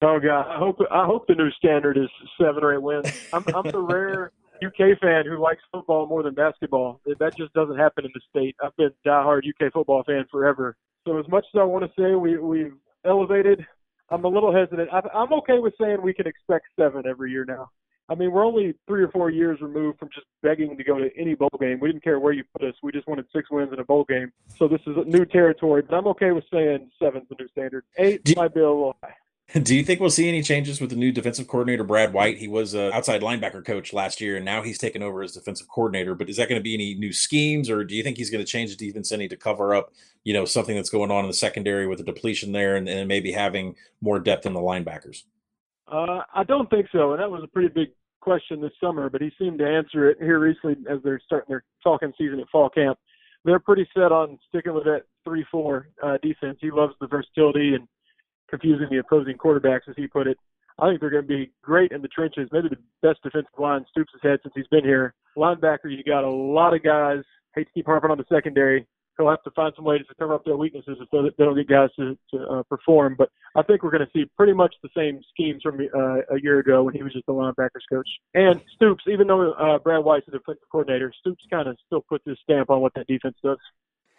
Oh 0.00 0.18
God, 0.18 0.46
I 0.48 0.58
hope 0.58 0.78
I 0.90 1.04
hope 1.04 1.26
the 1.28 1.34
new 1.34 1.50
standard 1.52 1.98
is 1.98 2.08
seven 2.40 2.64
or 2.64 2.74
eight 2.74 2.82
wins. 2.82 3.12
I'm, 3.32 3.44
I'm 3.54 3.70
the 3.70 3.78
rare 3.78 4.32
UK 4.64 4.98
fan 5.00 5.24
who 5.26 5.40
likes 5.40 5.62
football 5.70 6.06
more 6.06 6.22
than 6.22 6.34
basketball. 6.34 7.00
That 7.18 7.36
just 7.36 7.52
doesn't 7.52 7.76
happen 7.76 8.04
in 8.04 8.10
the 8.14 8.20
state. 8.30 8.56
I've 8.62 8.74
been 8.76 8.90
a 9.04 9.08
diehard 9.08 9.42
UK 9.48 9.72
football 9.72 10.02
fan 10.04 10.24
forever. 10.30 10.76
So 11.06 11.18
as 11.18 11.28
much 11.28 11.44
as 11.54 11.60
I 11.60 11.64
want 11.64 11.84
to 11.84 11.90
say 12.00 12.14
we 12.14 12.38
we've 12.38 12.74
elevated, 13.04 13.64
I'm 14.10 14.24
a 14.24 14.28
little 14.28 14.54
hesitant. 14.54 14.88
I'm 14.92 15.32
okay 15.34 15.58
with 15.58 15.74
saying 15.80 15.98
we 16.02 16.14
can 16.14 16.26
expect 16.26 16.66
seven 16.78 17.04
every 17.06 17.30
year 17.30 17.44
now. 17.44 17.70
I 18.08 18.14
mean, 18.14 18.32
we're 18.32 18.44
only 18.44 18.74
three 18.86 19.02
or 19.02 19.08
four 19.08 19.30
years 19.30 19.60
removed 19.60 19.98
from 19.98 20.10
just 20.12 20.26
begging 20.42 20.76
to 20.76 20.84
go 20.84 20.98
to 20.98 21.08
any 21.16 21.34
bowl 21.34 21.50
game. 21.60 21.78
We 21.80 21.88
didn't 21.88 22.04
care 22.04 22.18
where 22.18 22.32
you 22.32 22.44
put 22.52 22.66
us. 22.66 22.74
We 22.82 22.92
just 22.92 23.06
wanted 23.06 23.26
six 23.34 23.50
wins 23.50 23.72
in 23.72 23.78
a 23.78 23.84
bowl 23.84 24.04
game. 24.04 24.32
So 24.58 24.68
this 24.68 24.80
is 24.86 24.96
new 25.06 25.24
territory, 25.24 25.82
but 25.82 25.96
I'm 25.96 26.06
okay 26.08 26.32
with 26.32 26.44
saying 26.52 26.90
seven's 27.00 27.28
the 27.28 27.36
new 27.38 27.48
standard. 27.48 27.84
Eight 27.96 28.36
might 28.36 28.54
be 28.54 28.60
a 28.60 28.68
little 28.68 28.96
high. 29.02 29.14
Do 29.62 29.74
you 29.74 29.84
think 29.84 30.00
we'll 30.00 30.10
see 30.10 30.28
any 30.28 30.42
changes 30.42 30.80
with 30.80 30.90
the 30.90 30.96
new 30.96 31.12
defensive 31.12 31.46
coordinator, 31.46 31.84
Brad 31.84 32.12
White? 32.12 32.38
He 32.38 32.48
was 32.48 32.72
an 32.74 32.92
outside 32.92 33.20
linebacker 33.20 33.64
coach 33.64 33.92
last 33.92 34.20
year, 34.20 34.36
and 34.36 34.44
now 34.44 34.62
he's 34.62 34.78
taken 34.78 35.02
over 35.02 35.22
as 35.22 35.32
defensive 35.32 35.68
coordinator. 35.68 36.14
But 36.14 36.30
is 36.30 36.36
that 36.36 36.48
going 36.48 36.58
to 36.58 36.62
be 36.62 36.74
any 36.74 36.94
new 36.94 37.12
schemes, 37.12 37.68
or 37.68 37.84
do 37.84 37.94
you 37.94 38.02
think 38.02 38.16
he's 38.16 38.30
going 38.30 38.42
to 38.42 38.50
change 38.50 38.74
the 38.74 38.86
defense 38.86 39.12
any 39.12 39.28
to 39.28 39.36
cover 39.36 39.74
up, 39.74 39.92
you 40.24 40.32
know, 40.32 40.46
something 40.46 40.74
that's 40.74 40.88
going 40.88 41.10
on 41.10 41.24
in 41.24 41.30
the 41.30 41.36
secondary 41.36 41.86
with 41.86 41.98
the 41.98 42.04
depletion 42.04 42.52
there, 42.52 42.76
and, 42.76 42.88
and 42.88 43.08
maybe 43.08 43.32
having 43.32 43.76
more 44.00 44.18
depth 44.18 44.46
in 44.46 44.54
the 44.54 44.60
linebackers? 44.60 45.24
Uh, 45.92 46.22
I 46.34 46.42
don't 46.44 46.70
think 46.70 46.86
so, 46.90 47.12
and 47.12 47.20
that 47.20 47.30
was 47.30 47.42
a 47.44 47.48
pretty 47.48 47.68
big 47.68 47.88
question 48.20 48.60
this 48.62 48.72
summer. 48.82 49.10
But 49.10 49.20
he 49.20 49.30
seemed 49.38 49.58
to 49.58 49.68
answer 49.68 50.08
it 50.08 50.16
here 50.20 50.38
recently 50.38 50.76
as 50.90 50.98
they're 51.04 51.20
starting 51.26 51.48
their 51.50 51.64
talking 51.82 52.12
season 52.16 52.40
at 52.40 52.48
fall 52.48 52.70
camp. 52.70 52.98
They're 53.44 53.58
pretty 53.58 53.86
set 53.92 54.10
on 54.12 54.38
sticking 54.48 54.72
with 54.72 54.84
that 54.84 55.02
three-four 55.24 55.88
uh, 56.02 56.16
defense. 56.22 56.58
He 56.60 56.70
loves 56.70 56.94
the 57.00 57.08
versatility 57.08 57.74
and 57.74 57.86
confusing 58.48 58.86
the 58.90 58.98
opposing 58.98 59.36
quarterbacks, 59.36 59.88
as 59.88 59.96
he 59.96 60.06
put 60.06 60.26
it. 60.26 60.38
I 60.78 60.88
think 60.88 61.00
they're 61.00 61.10
going 61.10 61.24
to 61.24 61.28
be 61.28 61.50
great 61.62 61.92
in 61.92 62.00
the 62.00 62.08
trenches. 62.08 62.48
Maybe 62.52 62.68
the 62.68 62.78
best 63.06 63.22
defensive 63.22 63.50
line 63.58 63.84
Stoops 63.90 64.12
has 64.14 64.30
had 64.30 64.40
since 64.42 64.54
he's 64.56 64.66
been 64.68 64.84
here. 64.84 65.14
Linebacker, 65.36 65.90
you 65.90 66.02
got 66.04 66.24
a 66.24 66.30
lot 66.30 66.74
of 66.74 66.82
guys. 66.82 67.22
Hate 67.54 67.66
to 67.66 67.72
keep 67.72 67.86
harping 67.86 68.10
on 68.10 68.16
the 68.16 68.24
secondary. 68.32 68.86
He'll 69.22 69.30
have 69.30 69.42
to 69.44 69.52
find 69.52 69.72
some 69.76 69.84
ways 69.84 70.02
to 70.08 70.14
cover 70.16 70.34
up 70.34 70.44
their 70.44 70.56
weaknesses 70.56 70.98
if 71.00 71.08
they 71.12 71.44
don't 71.44 71.54
get 71.54 71.68
guys 71.68 71.90
to, 71.96 72.18
to 72.32 72.44
uh, 72.48 72.62
perform. 72.64 73.14
But 73.16 73.28
I 73.54 73.62
think 73.62 73.84
we're 73.84 73.92
going 73.92 74.04
to 74.04 74.10
see 74.12 74.24
pretty 74.36 74.52
much 74.52 74.74
the 74.82 74.88
same 74.96 75.20
schemes 75.30 75.62
from 75.62 75.78
uh, 75.80 76.34
a 76.34 76.40
year 76.42 76.58
ago 76.58 76.82
when 76.82 76.94
he 76.94 77.04
was 77.04 77.12
just 77.12 77.26
the 77.26 77.32
linebackers 77.32 77.86
coach. 77.88 78.08
And 78.34 78.60
Stoops, 78.74 79.04
even 79.06 79.28
though 79.28 79.52
uh, 79.52 79.78
Brad 79.78 80.00
is 80.00 80.24
the 80.26 80.38
defensive 80.38 80.64
coordinator, 80.72 81.12
Stoops 81.20 81.44
kind 81.52 81.68
of 81.68 81.76
still 81.86 82.00
puts 82.00 82.24
his 82.26 82.36
stamp 82.42 82.68
on 82.68 82.80
what 82.80 82.92
that 82.94 83.06
defense 83.06 83.36
does. 83.44 83.58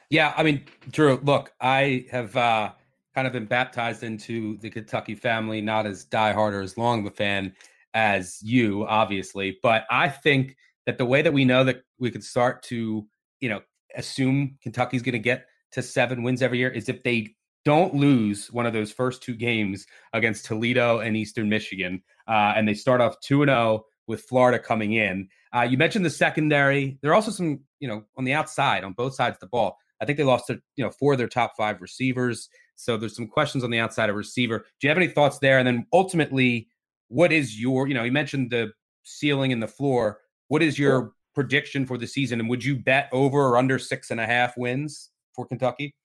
Yeah, 0.09 0.33
I 0.37 0.43
mean, 0.43 0.63
Drew, 0.89 1.19
look, 1.21 1.51
I 1.59 2.05
have 2.09 2.37
uh, 2.37 2.71
kind 3.13 3.27
of 3.27 3.33
been 3.33 3.45
baptized 3.45 4.03
into 4.03 4.57
the 4.59 4.69
Kentucky 4.69 5.15
family, 5.15 5.59
not 5.59 5.85
as 5.85 6.05
diehard 6.05 6.53
or 6.53 6.61
as 6.61 6.77
long 6.77 7.01
of 7.01 7.07
a 7.07 7.15
fan 7.15 7.53
as 7.93 8.39
you, 8.41 8.85
obviously. 8.87 9.57
But 9.61 9.85
I 9.89 10.07
think 10.07 10.55
that 10.85 10.97
the 10.97 11.05
way 11.05 11.21
that 11.21 11.33
we 11.33 11.43
know 11.43 11.65
that 11.65 11.83
we 11.99 12.09
could 12.09 12.23
start 12.23 12.63
to, 12.63 13.05
you 13.41 13.49
know, 13.49 13.59
assume 13.95 14.57
Kentucky's 14.61 15.01
going 15.01 15.13
to 15.13 15.19
get 15.19 15.47
to 15.71 15.81
seven 15.81 16.23
wins 16.23 16.41
every 16.41 16.59
year 16.59 16.69
is 16.69 16.89
if 16.89 17.03
they 17.03 17.35
don't 17.65 17.93
lose 17.95 18.51
one 18.51 18.65
of 18.65 18.73
those 18.73 18.91
first 18.91 19.23
two 19.23 19.35
games 19.35 19.85
against 20.11 20.45
Toledo 20.45 20.99
and 20.99 21.15
Eastern 21.15 21.49
Michigan, 21.49 22.03
uh, 22.27 22.53
and 22.55 22.67
they 22.67 22.73
start 22.73 23.01
off 23.01 23.19
two 23.21 23.41
and 23.41 23.49
zero 23.49 23.59
oh 23.59 23.85
with 24.05 24.23
Florida 24.23 24.59
coming 24.59 24.93
in. 24.93 25.29
Uh, 25.55 25.61
you 25.61 25.77
mentioned 25.77 26.05
the 26.05 26.09
secondary. 26.09 26.97
There 27.01 27.11
are 27.11 27.15
also 27.15 27.31
some, 27.31 27.61
you 27.79 27.87
know, 27.87 28.03
on 28.17 28.25
the 28.25 28.33
outside, 28.33 28.83
on 28.83 28.93
both 28.93 29.15
sides 29.15 29.37
of 29.37 29.39
the 29.39 29.47
ball. 29.47 29.77
I 30.01 30.05
think 30.05 30.17
they 30.17 30.25
lost, 30.25 30.47
their, 30.47 30.59
you 30.75 30.83
know, 30.83 30.91
four 30.91 31.13
of 31.13 31.19
their 31.19 31.29
top 31.29 31.53
five 31.55 31.79
receivers. 31.79 32.49
So 32.75 32.97
there's 32.97 33.15
some 33.15 33.27
questions 33.27 33.63
on 33.63 33.69
the 33.69 33.79
outside 33.79 34.09
of 34.09 34.17
receiver. 34.17 34.59
Do 34.59 34.87
you 34.87 34.89
have 34.89 34.97
any 34.97 35.07
thoughts 35.07 35.39
there? 35.39 35.57
And 35.57 35.65
then 35.65 35.85
ultimately, 35.93 36.67
what 37.07 37.31
is 37.31 37.61
your, 37.61 37.87
you 37.87 37.93
know, 37.93 38.03
you 38.03 38.11
mentioned 38.11 38.51
the 38.51 38.73
ceiling 39.03 39.53
and 39.53 39.63
the 39.63 39.67
floor. 39.67 40.19
What 40.49 40.61
is 40.61 40.77
your 40.77 41.13
prediction 41.33 41.85
for 41.85 41.97
the 41.97 42.07
season? 42.07 42.39
And 42.39 42.49
would 42.49 42.63
you 42.63 42.75
bet 42.75 43.09
over 43.11 43.39
or 43.39 43.57
under 43.57 43.79
six 43.79 44.11
and 44.11 44.19
a 44.19 44.25
half 44.25 44.57
wins 44.57 45.09
for 45.35 45.45
Kentucky? 45.45 45.95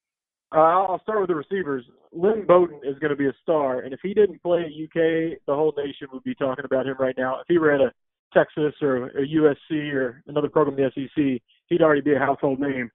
Uh, 0.55 0.61
I'll 0.61 1.03
start 1.03 1.21
with 1.21 1.29
the 1.29 1.35
receivers. 1.35 1.85
Lynn 2.13 2.47
Bowden 2.47 2.81
is 2.83 2.99
going 3.01 3.11
to 3.11 3.17
be 3.17 3.27
a 3.27 3.35
star, 3.43 3.81
and 3.81 3.93
if 3.93 4.01
he 4.03 4.15
didn't 4.15 4.43
play 4.43 4.61
at 4.61 4.67
UK, 4.67 5.39
the 5.47 5.55
whole 5.55 5.75
nation 5.77 6.09
would 6.13 6.25
be 6.25 6.35
talking 6.35 6.65
about 6.65 6.87
him 6.87 6.97
right 6.99 7.15
now. 7.19 7.41
If 7.41 7.47
he 7.49 7.59
were 7.59 7.71
at 7.71 7.83
a 7.83 7.93
Texas 8.33 8.75
or, 8.81 9.11
or 9.15 9.27
USC 9.27 9.93
or 9.93 10.23
another 10.27 10.49
program 10.49 10.79
in 10.79 10.91
the 10.95 11.09
SEC, 11.09 11.43
he'd 11.67 11.83
already 11.83 12.01
be 12.01 12.15
a 12.15 12.19
household 12.19 12.61
name. 12.61 12.91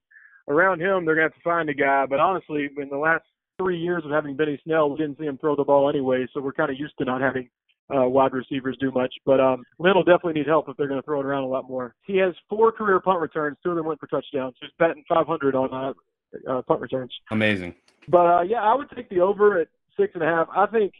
Around 0.48 0.80
him, 0.80 1.04
they're 1.04 1.14
going 1.14 1.28
to 1.28 1.32
have 1.32 1.34
to 1.34 1.40
find 1.44 1.68
a 1.70 1.74
guy. 1.74 2.06
But 2.06 2.20
honestly, 2.20 2.68
in 2.76 2.88
the 2.88 2.96
last 2.96 3.24
three 3.58 3.78
years 3.78 4.04
of 4.04 4.10
having 4.10 4.36
Benny 4.36 4.60
Snell, 4.64 4.90
we 4.90 4.98
didn't 4.98 5.18
see 5.18 5.24
him 5.24 5.38
throw 5.38 5.54
the 5.56 5.64
ball 5.64 5.88
anyway, 5.88 6.26
so 6.34 6.40
we're 6.40 6.52
kind 6.52 6.70
of 6.70 6.78
used 6.78 6.94
to 6.98 7.04
not 7.04 7.20
having 7.20 7.48
uh, 7.94 8.08
wide 8.08 8.32
receivers 8.32 8.76
do 8.80 8.90
much. 8.90 9.12
But 9.26 9.40
um, 9.40 9.62
Lynn 9.78 9.94
will 9.94 10.04
definitely 10.04 10.34
need 10.34 10.46
help 10.46 10.68
if 10.68 10.76
they're 10.76 10.88
going 10.88 11.00
to 11.00 11.04
throw 11.04 11.20
it 11.20 11.26
around 11.26 11.44
a 11.44 11.48
lot 11.48 11.68
more. 11.68 11.94
He 12.02 12.16
has 12.18 12.34
four 12.48 12.72
career 12.72 13.00
punt 13.00 13.20
returns. 13.20 13.56
Two 13.62 13.70
of 13.70 13.76
them 13.76 13.86
went 13.86 14.00
for 14.00 14.06
touchdowns. 14.06 14.54
He's 14.60 14.70
batting 14.78 15.04
500 15.08 15.54
on 15.54 15.74
uh, 15.74 16.50
uh, 16.50 16.62
punt 16.62 16.80
returns. 16.80 17.12
Amazing. 17.30 17.74
But 18.08 18.26
uh, 18.26 18.42
yeah, 18.42 18.62
I 18.62 18.74
would 18.74 18.90
take 18.94 19.08
the 19.08 19.20
over 19.20 19.60
at 19.60 19.68
six 19.98 20.12
and 20.14 20.22
a 20.22 20.26
half. 20.26 20.48
I 20.54 20.66
think 20.66 20.92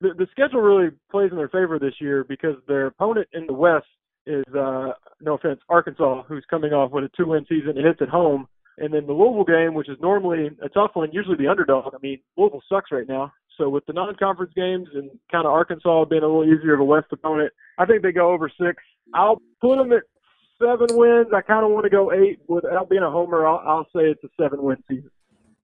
the, 0.00 0.10
the 0.16 0.26
schedule 0.30 0.60
really 0.60 0.90
plays 1.10 1.30
in 1.30 1.36
their 1.36 1.48
favor 1.48 1.78
this 1.78 1.94
year 2.00 2.24
because 2.24 2.56
their 2.66 2.86
opponent 2.86 3.28
in 3.32 3.46
the 3.46 3.52
West 3.52 3.86
is, 4.26 4.44
uh, 4.54 4.92
no 5.20 5.34
offense, 5.34 5.60
Arkansas, 5.68 6.22
who's 6.24 6.44
coming 6.48 6.72
off 6.72 6.92
with 6.92 7.04
a 7.04 7.10
two-win 7.16 7.44
season 7.48 7.76
and 7.76 7.86
it's 7.86 8.02
at 8.02 8.08
home. 8.08 8.46
And 8.78 8.94
then 8.94 9.06
the 9.06 9.12
Louisville 9.12 9.44
game, 9.44 9.74
which 9.74 9.90
is 9.90 9.98
normally 10.00 10.50
a 10.62 10.68
tough 10.70 10.92
one, 10.94 11.10
usually 11.12 11.36
the 11.36 11.48
underdog. 11.48 11.92
I 11.94 11.98
mean, 12.02 12.18
Louisville 12.36 12.62
sucks 12.68 12.90
right 12.90 13.06
now. 13.06 13.32
So 13.60 13.68
with 13.68 13.84
the 13.84 13.92
non-conference 13.92 14.52
games 14.56 14.88
and 14.94 15.10
kind 15.30 15.44
of 15.44 15.52
Arkansas 15.52 16.06
being 16.06 16.22
a 16.22 16.26
little 16.26 16.44
easier 16.44 16.72
of 16.72 16.80
a 16.80 16.84
West 16.84 17.08
opponent, 17.12 17.52
I 17.76 17.84
think 17.84 18.02
they 18.02 18.10
go 18.10 18.32
over 18.32 18.48
six. 18.48 18.82
I'll 19.12 19.40
put 19.60 19.76
them 19.76 19.92
at 19.92 20.04
seven 20.58 20.96
wins. 20.96 21.26
I 21.34 21.42
kind 21.42 21.62
of 21.62 21.70
want 21.70 21.84
to 21.84 21.90
go 21.90 22.10
eight. 22.10 22.40
Without 22.48 22.88
being 22.88 23.02
a 23.02 23.10
homer, 23.10 23.46
I'll, 23.46 23.62
I'll 23.66 23.84
say 23.94 24.06
it's 24.06 24.24
a 24.24 24.28
seven-win 24.40 24.78
season. 24.88 25.10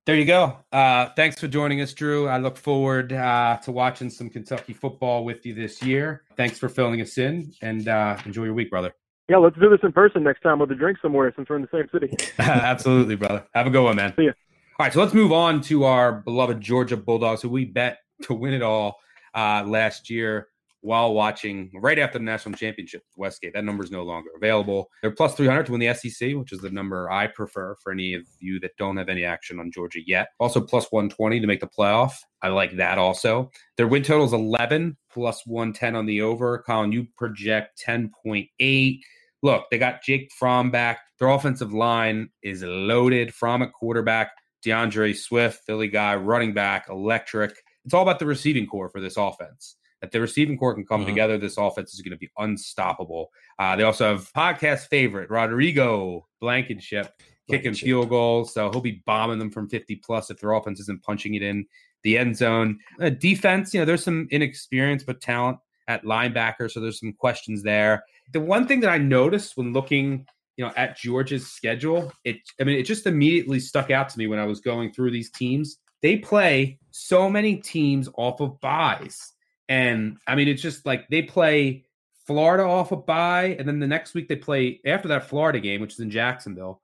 There 0.05 0.15
you 0.15 0.27
go. 0.27 0.59
Uh, 0.71 1.09
thanks 1.17 1.41
for 1.41 1.49
joining 1.49 1.81
us, 1.81 1.95
Drew. 1.95 2.29
I 2.29 2.37
look 2.37 2.59
forward 2.59 3.15
uh, 3.15 3.57
to 3.63 3.73
watching 3.73 4.11
some 4.11 4.29
Kentucky 4.29 4.75
football 4.75 5.25
with 5.25 5.47
you 5.47 5.55
this 5.55 5.83
year. 5.83 6.23
Thanks 6.37 6.59
for 6.59 6.69
filling 6.69 7.01
us 7.01 7.17
in, 7.17 7.51
and 7.63 7.89
uh, 7.89 8.19
enjoy 8.27 8.45
your 8.45 8.55
week, 8.55 8.71
brother. 8.71 8.95
Yeah, 9.29 9.39
let's 9.39 9.57
do 9.59 9.71
this 9.71 9.81
in 9.83 9.91
person 9.91 10.23
next 10.23 10.43
time 10.43 10.61
with 10.61 10.71
a 10.71 10.75
drink 10.75 10.99
somewhere 11.01 11.33
since 11.35 11.49
we're 11.49 11.57
in 11.57 11.63
the 11.63 11.69
same 11.73 11.89
city. 11.93 12.15
Absolutely, 12.39 13.17
brother. 13.17 13.45
Have 13.55 13.67
a 13.67 13.71
good 13.71 13.83
one, 13.83 13.97
man. 13.97 14.13
See 14.17 14.27
ya. 14.27 14.33
All 14.79 14.85
right, 14.85 14.93
so 14.93 15.01
let's 15.01 15.15
move 15.15 15.33
on 15.33 15.63
to 15.63 15.85
our 15.85 16.13
beloved 16.13 16.61
Georgia 16.61 16.99
Bulldogs, 16.99 17.41
who 17.41 17.49
we 17.49 17.65
bet 17.65 18.01
to 18.25 18.35
win 18.35 18.53
it 18.53 18.61
all 18.61 18.99
uh, 19.35 19.65
last 19.67 20.11
year 20.11 20.49
while 20.83 21.15
watching 21.15 21.71
right 21.77 21.99
after 21.99 22.19
the 22.19 22.25
national 22.25 22.55
championship 22.57 23.03
Westgate. 23.17 23.55
That 23.55 23.65
number 23.65 23.83
is 23.83 23.91
no 23.91 24.03
longer 24.03 24.29
available. 24.37 24.91
They're 25.01 25.13
plus 25.13 25.35
300 25.35 25.65
to 25.65 25.73
win 25.73 25.81
the 25.81 25.95
SEC, 25.95 26.35
which 26.35 26.53
is 26.53 26.61
the 26.61 26.69
number 26.69 27.11
I 27.11 27.27
prefer 27.27 27.75
for 27.83 27.91
any 27.91 28.13
of 28.13 28.25
you 28.39 28.61
that 28.61 28.77
don't 28.77 28.99
have 28.99 29.09
any 29.09 29.25
action 29.25 29.59
on 29.59 29.73
Georgia 29.73 30.01
yet. 30.07 30.29
Also, 30.41 30.61
plus 30.61 30.93
120 30.93 31.41
to 31.41 31.47
make 31.47 31.61
the 31.61 31.69
playoff. 31.69 32.13
I 32.43 32.49
like 32.49 32.77
that 32.77 32.99
also. 32.99 33.51
Their 33.79 33.89
win 33.89 34.03
total 34.03 34.27
is 34.27 34.35
11, 34.35 34.95
plus 35.11 35.47
110 35.47 35.97
on 35.97 36.05
the 36.05 36.21
over. 36.21 36.59
Collin, 36.59 36.93
you 36.93 37.07
project 37.17 37.83
10.8. 37.83 39.01
Look, 39.43 39.65
they 39.71 39.79
got 39.79 40.03
Jake 40.03 40.31
Fromm 40.39 40.71
back. 40.71 41.01
Their 41.19 41.29
offensive 41.29 41.73
line 41.73 42.29
is 42.43 42.63
loaded. 42.63 43.33
Fromm 43.33 43.63
at 43.63 43.73
quarterback, 43.73 44.33
D'Andre 44.67 45.13
Swift, 45.13 45.63
Philly 45.65 45.89
guy, 45.89 46.17
running 46.17 46.53
back, 46.53 46.89
electric. 46.91 47.55
It's 47.85 47.95
all 47.95 48.03
about 48.03 48.19
the 48.19 48.27
receiving 48.27 48.67
corps 48.67 48.91
for 48.91 49.01
this 49.01 49.17
offense 49.17 49.77
that 50.03 50.11
the 50.11 50.21
receiving 50.21 50.59
corps 50.59 50.75
can 50.75 50.85
come 50.85 51.05
Mhm. 51.05 51.07
together, 51.07 51.39
this 51.39 51.57
offense 51.57 51.95
is 51.95 52.03
going 52.03 52.11
to 52.13 52.19
be 52.19 52.29
unstoppable. 52.37 53.31
Uh, 53.59 53.77
they 53.77 53.83
also 53.83 54.09
have 54.09 54.31
podcast 54.35 54.89
favorite 54.89 55.31
Rodrigo 55.31 56.27
Blankenship 56.41 57.13
kicking 57.49 57.63
Blankenship. 57.63 57.87
field 57.87 58.09
goals, 58.11 58.53
so 58.53 58.71
he'll 58.71 58.81
be 58.81 59.03
bombing 59.07 59.39
them 59.39 59.51
from 59.51 59.69
50 59.69 59.97
plus 59.97 60.31
if 60.31 60.39
their 60.41 60.53
offense 60.53 60.81
isn't 60.81 61.03
punching 61.03 61.35
it 61.35 61.43
in 61.43 61.65
the 62.03 62.19
end 62.19 62.37
zone. 62.37 62.79
Uh, 63.01 63.09
defense, 63.09 63.73
you 63.73 63.81
know, 63.81 63.85
there's 63.87 64.03
some 64.05 64.27
inexperience 64.33 65.03
but 65.05 65.21
talent 65.21 65.59
at 65.89 66.03
linebacker, 66.05 66.71
so 66.71 66.81
there's 66.81 66.99
some 67.01 67.13
questions 67.13 67.63
there. 67.63 68.05
The 68.33 68.41
one 68.41 68.67
thing 68.67 68.81
that 68.81 68.91
I 68.91 68.99
noticed 68.99 69.57
when 69.57 69.73
looking, 69.73 70.27
you 70.57 70.65
know, 70.65 70.73
at 70.77 70.97
Georgia's 70.97 71.47
schedule, 71.47 72.13
it 72.25 72.37
I 72.61 72.65
mean, 72.65 72.79
it 72.79 72.85
just 72.85 73.07
immediately 73.07 73.61
stuck 73.61 73.91
out 73.91 74.09
to 74.11 74.19
me 74.19 74.27
when 74.27 74.39
I 74.39 74.47
was 74.47 74.61
going 74.61 74.93
through 74.93 75.11
these 75.11 75.31
teams. 75.31 75.79
They 76.03 76.17
play 76.17 76.79
so 76.91 77.29
many 77.29 77.57
teams 77.57 78.09
off 78.17 78.41
of 78.41 78.61
buys. 78.61 79.33
And 79.69 80.19
I 80.27 80.35
mean, 80.35 80.49
it's 80.49 80.63
just 80.63 80.87
like 80.87 81.09
they 81.09 81.23
play 81.23 81.85
Florida 82.27 82.65
off 82.65 82.93
a 82.93 82.97
bye, 82.97 83.57
and 83.59 83.69
then 83.69 83.79
the 83.79 83.87
next 83.87 84.15
week 84.15 84.29
they 84.29 84.37
play 84.37 84.81
after 84.85 85.09
that 85.09 85.29
Florida 85.29 85.61
game, 85.61 85.81
which 85.81 85.95
is 85.95 86.01
in 86.01 86.11
Jacksonville. 86.11 86.83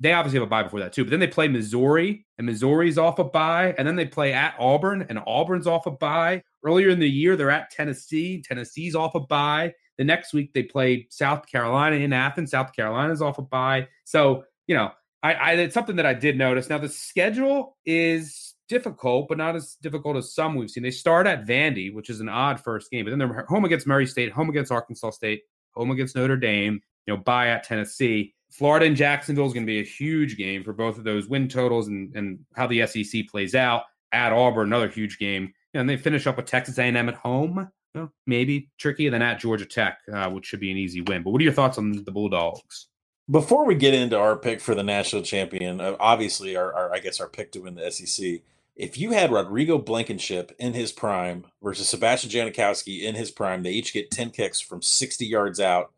They 0.00 0.12
obviously 0.12 0.38
have 0.38 0.46
a 0.46 0.50
bye 0.50 0.62
before 0.62 0.80
that 0.80 0.92
too, 0.92 1.04
but 1.04 1.10
then 1.10 1.20
they 1.20 1.26
play 1.26 1.48
Missouri, 1.48 2.24
and 2.38 2.46
Missouri's 2.46 2.96
off 2.96 3.18
a 3.18 3.24
bye, 3.24 3.74
and 3.76 3.86
then 3.86 3.96
they 3.96 4.06
play 4.06 4.32
at 4.32 4.54
Auburn, 4.58 5.04
and 5.08 5.18
Auburn's 5.26 5.66
off 5.66 5.86
a 5.86 5.90
bye. 5.90 6.42
Earlier 6.64 6.88
in 6.90 7.00
the 7.00 7.10
year, 7.10 7.36
they're 7.36 7.50
at 7.50 7.70
Tennessee. 7.70 8.40
Tennessee's 8.42 8.94
off 8.94 9.14
a 9.14 9.20
bye. 9.20 9.74
The 9.98 10.04
next 10.04 10.32
week 10.32 10.52
they 10.52 10.62
play 10.62 11.06
South 11.10 11.46
Carolina 11.46 11.96
in 11.96 12.12
Athens. 12.12 12.50
South 12.50 12.74
Carolina's 12.74 13.22
off 13.22 13.38
a 13.38 13.42
bye. 13.42 13.88
So 14.04 14.44
you 14.66 14.74
know, 14.74 14.90
I, 15.22 15.34
I 15.34 15.52
it's 15.52 15.74
something 15.74 15.96
that 15.96 16.06
I 16.06 16.14
did 16.14 16.36
notice. 16.36 16.68
Now 16.68 16.78
the 16.78 16.88
schedule 16.88 17.76
is 17.84 18.54
difficult, 18.68 19.28
but 19.28 19.38
not 19.38 19.56
as 19.56 19.76
difficult 19.82 20.16
as 20.16 20.34
some 20.34 20.54
we've 20.54 20.70
seen. 20.70 20.82
They 20.82 20.90
start 20.90 21.26
at 21.26 21.46
Vandy, 21.46 21.92
which 21.92 22.10
is 22.10 22.20
an 22.20 22.28
odd 22.28 22.60
first 22.60 22.90
game, 22.90 23.04
but 23.04 23.10
then 23.10 23.18
they're 23.18 23.46
home 23.48 23.64
against 23.64 23.86
Murray 23.86 24.06
State, 24.06 24.32
home 24.32 24.48
against 24.48 24.72
Arkansas 24.72 25.10
State, 25.10 25.42
home 25.72 25.90
against 25.90 26.16
Notre 26.16 26.36
Dame, 26.36 26.80
you 27.06 27.14
know, 27.14 27.22
bye 27.22 27.48
at 27.48 27.64
Tennessee. 27.64 28.34
Florida 28.50 28.86
and 28.86 28.96
Jacksonville 28.96 29.46
is 29.46 29.52
going 29.52 29.66
to 29.66 29.70
be 29.70 29.80
a 29.80 29.84
huge 29.84 30.36
game 30.36 30.62
for 30.62 30.72
both 30.72 30.96
of 30.96 31.04
those 31.04 31.28
win 31.28 31.48
totals 31.48 31.88
and, 31.88 32.14
and 32.14 32.38
how 32.54 32.66
the 32.66 32.86
SEC 32.86 33.26
plays 33.28 33.54
out. 33.54 33.82
At 34.12 34.32
Auburn, 34.32 34.68
another 34.68 34.86
huge 34.86 35.18
game. 35.18 35.52
And 35.74 35.90
they 35.90 35.96
finish 35.96 36.28
up 36.28 36.36
with 36.36 36.46
Texas 36.46 36.78
A&M 36.78 37.08
at 37.08 37.16
home. 37.16 37.68
Know, 37.94 38.10
maybe 38.26 38.70
tricky, 38.76 39.08
then 39.08 39.22
at 39.22 39.38
Georgia 39.38 39.66
Tech, 39.66 39.98
uh, 40.12 40.28
which 40.28 40.46
should 40.46 40.60
be 40.60 40.72
an 40.72 40.76
easy 40.76 41.00
win. 41.00 41.22
But 41.22 41.30
what 41.30 41.40
are 41.40 41.44
your 41.44 41.52
thoughts 41.52 41.78
on 41.78 41.92
the 41.92 42.10
Bulldogs? 42.10 42.88
Before 43.30 43.64
we 43.64 43.76
get 43.76 43.94
into 43.94 44.18
our 44.18 44.36
pick 44.36 44.60
for 44.60 44.74
the 44.74 44.82
national 44.82 45.22
champion, 45.22 45.80
uh, 45.80 45.96
obviously 46.00 46.56
our, 46.56 46.74
our 46.74 46.92
I 46.92 46.98
guess 46.98 47.20
our 47.20 47.28
pick 47.28 47.52
to 47.52 47.60
win 47.60 47.76
the 47.76 47.90
SEC. 47.90 48.40
If 48.76 48.98
you 48.98 49.12
had 49.12 49.30
Rodrigo 49.30 49.78
Blankenship 49.78 50.52
in 50.58 50.74
his 50.74 50.90
prime 50.90 51.46
versus 51.62 51.88
Sebastian 51.88 52.30
Janikowski 52.30 53.02
in 53.02 53.14
his 53.14 53.30
prime, 53.30 53.62
they 53.62 53.70
each 53.70 53.92
get 53.92 54.10
10 54.10 54.30
kicks 54.30 54.60
from 54.60 54.82
60 54.82 55.24
yards 55.24 55.60
out. 55.60 55.92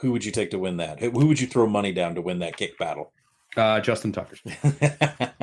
Who 0.00 0.10
would 0.10 0.24
you 0.24 0.32
take 0.32 0.50
to 0.50 0.58
win 0.58 0.78
that? 0.78 0.98
Who 0.98 1.10
who 1.10 1.26
would 1.28 1.40
you 1.40 1.46
throw 1.46 1.66
money 1.68 1.92
down 1.92 2.16
to 2.16 2.20
win 2.20 2.40
that 2.40 2.56
kick 2.56 2.76
battle? 2.76 3.12
Uh, 3.56 3.80
Justin 3.80 4.12
Tucker. 4.12 4.36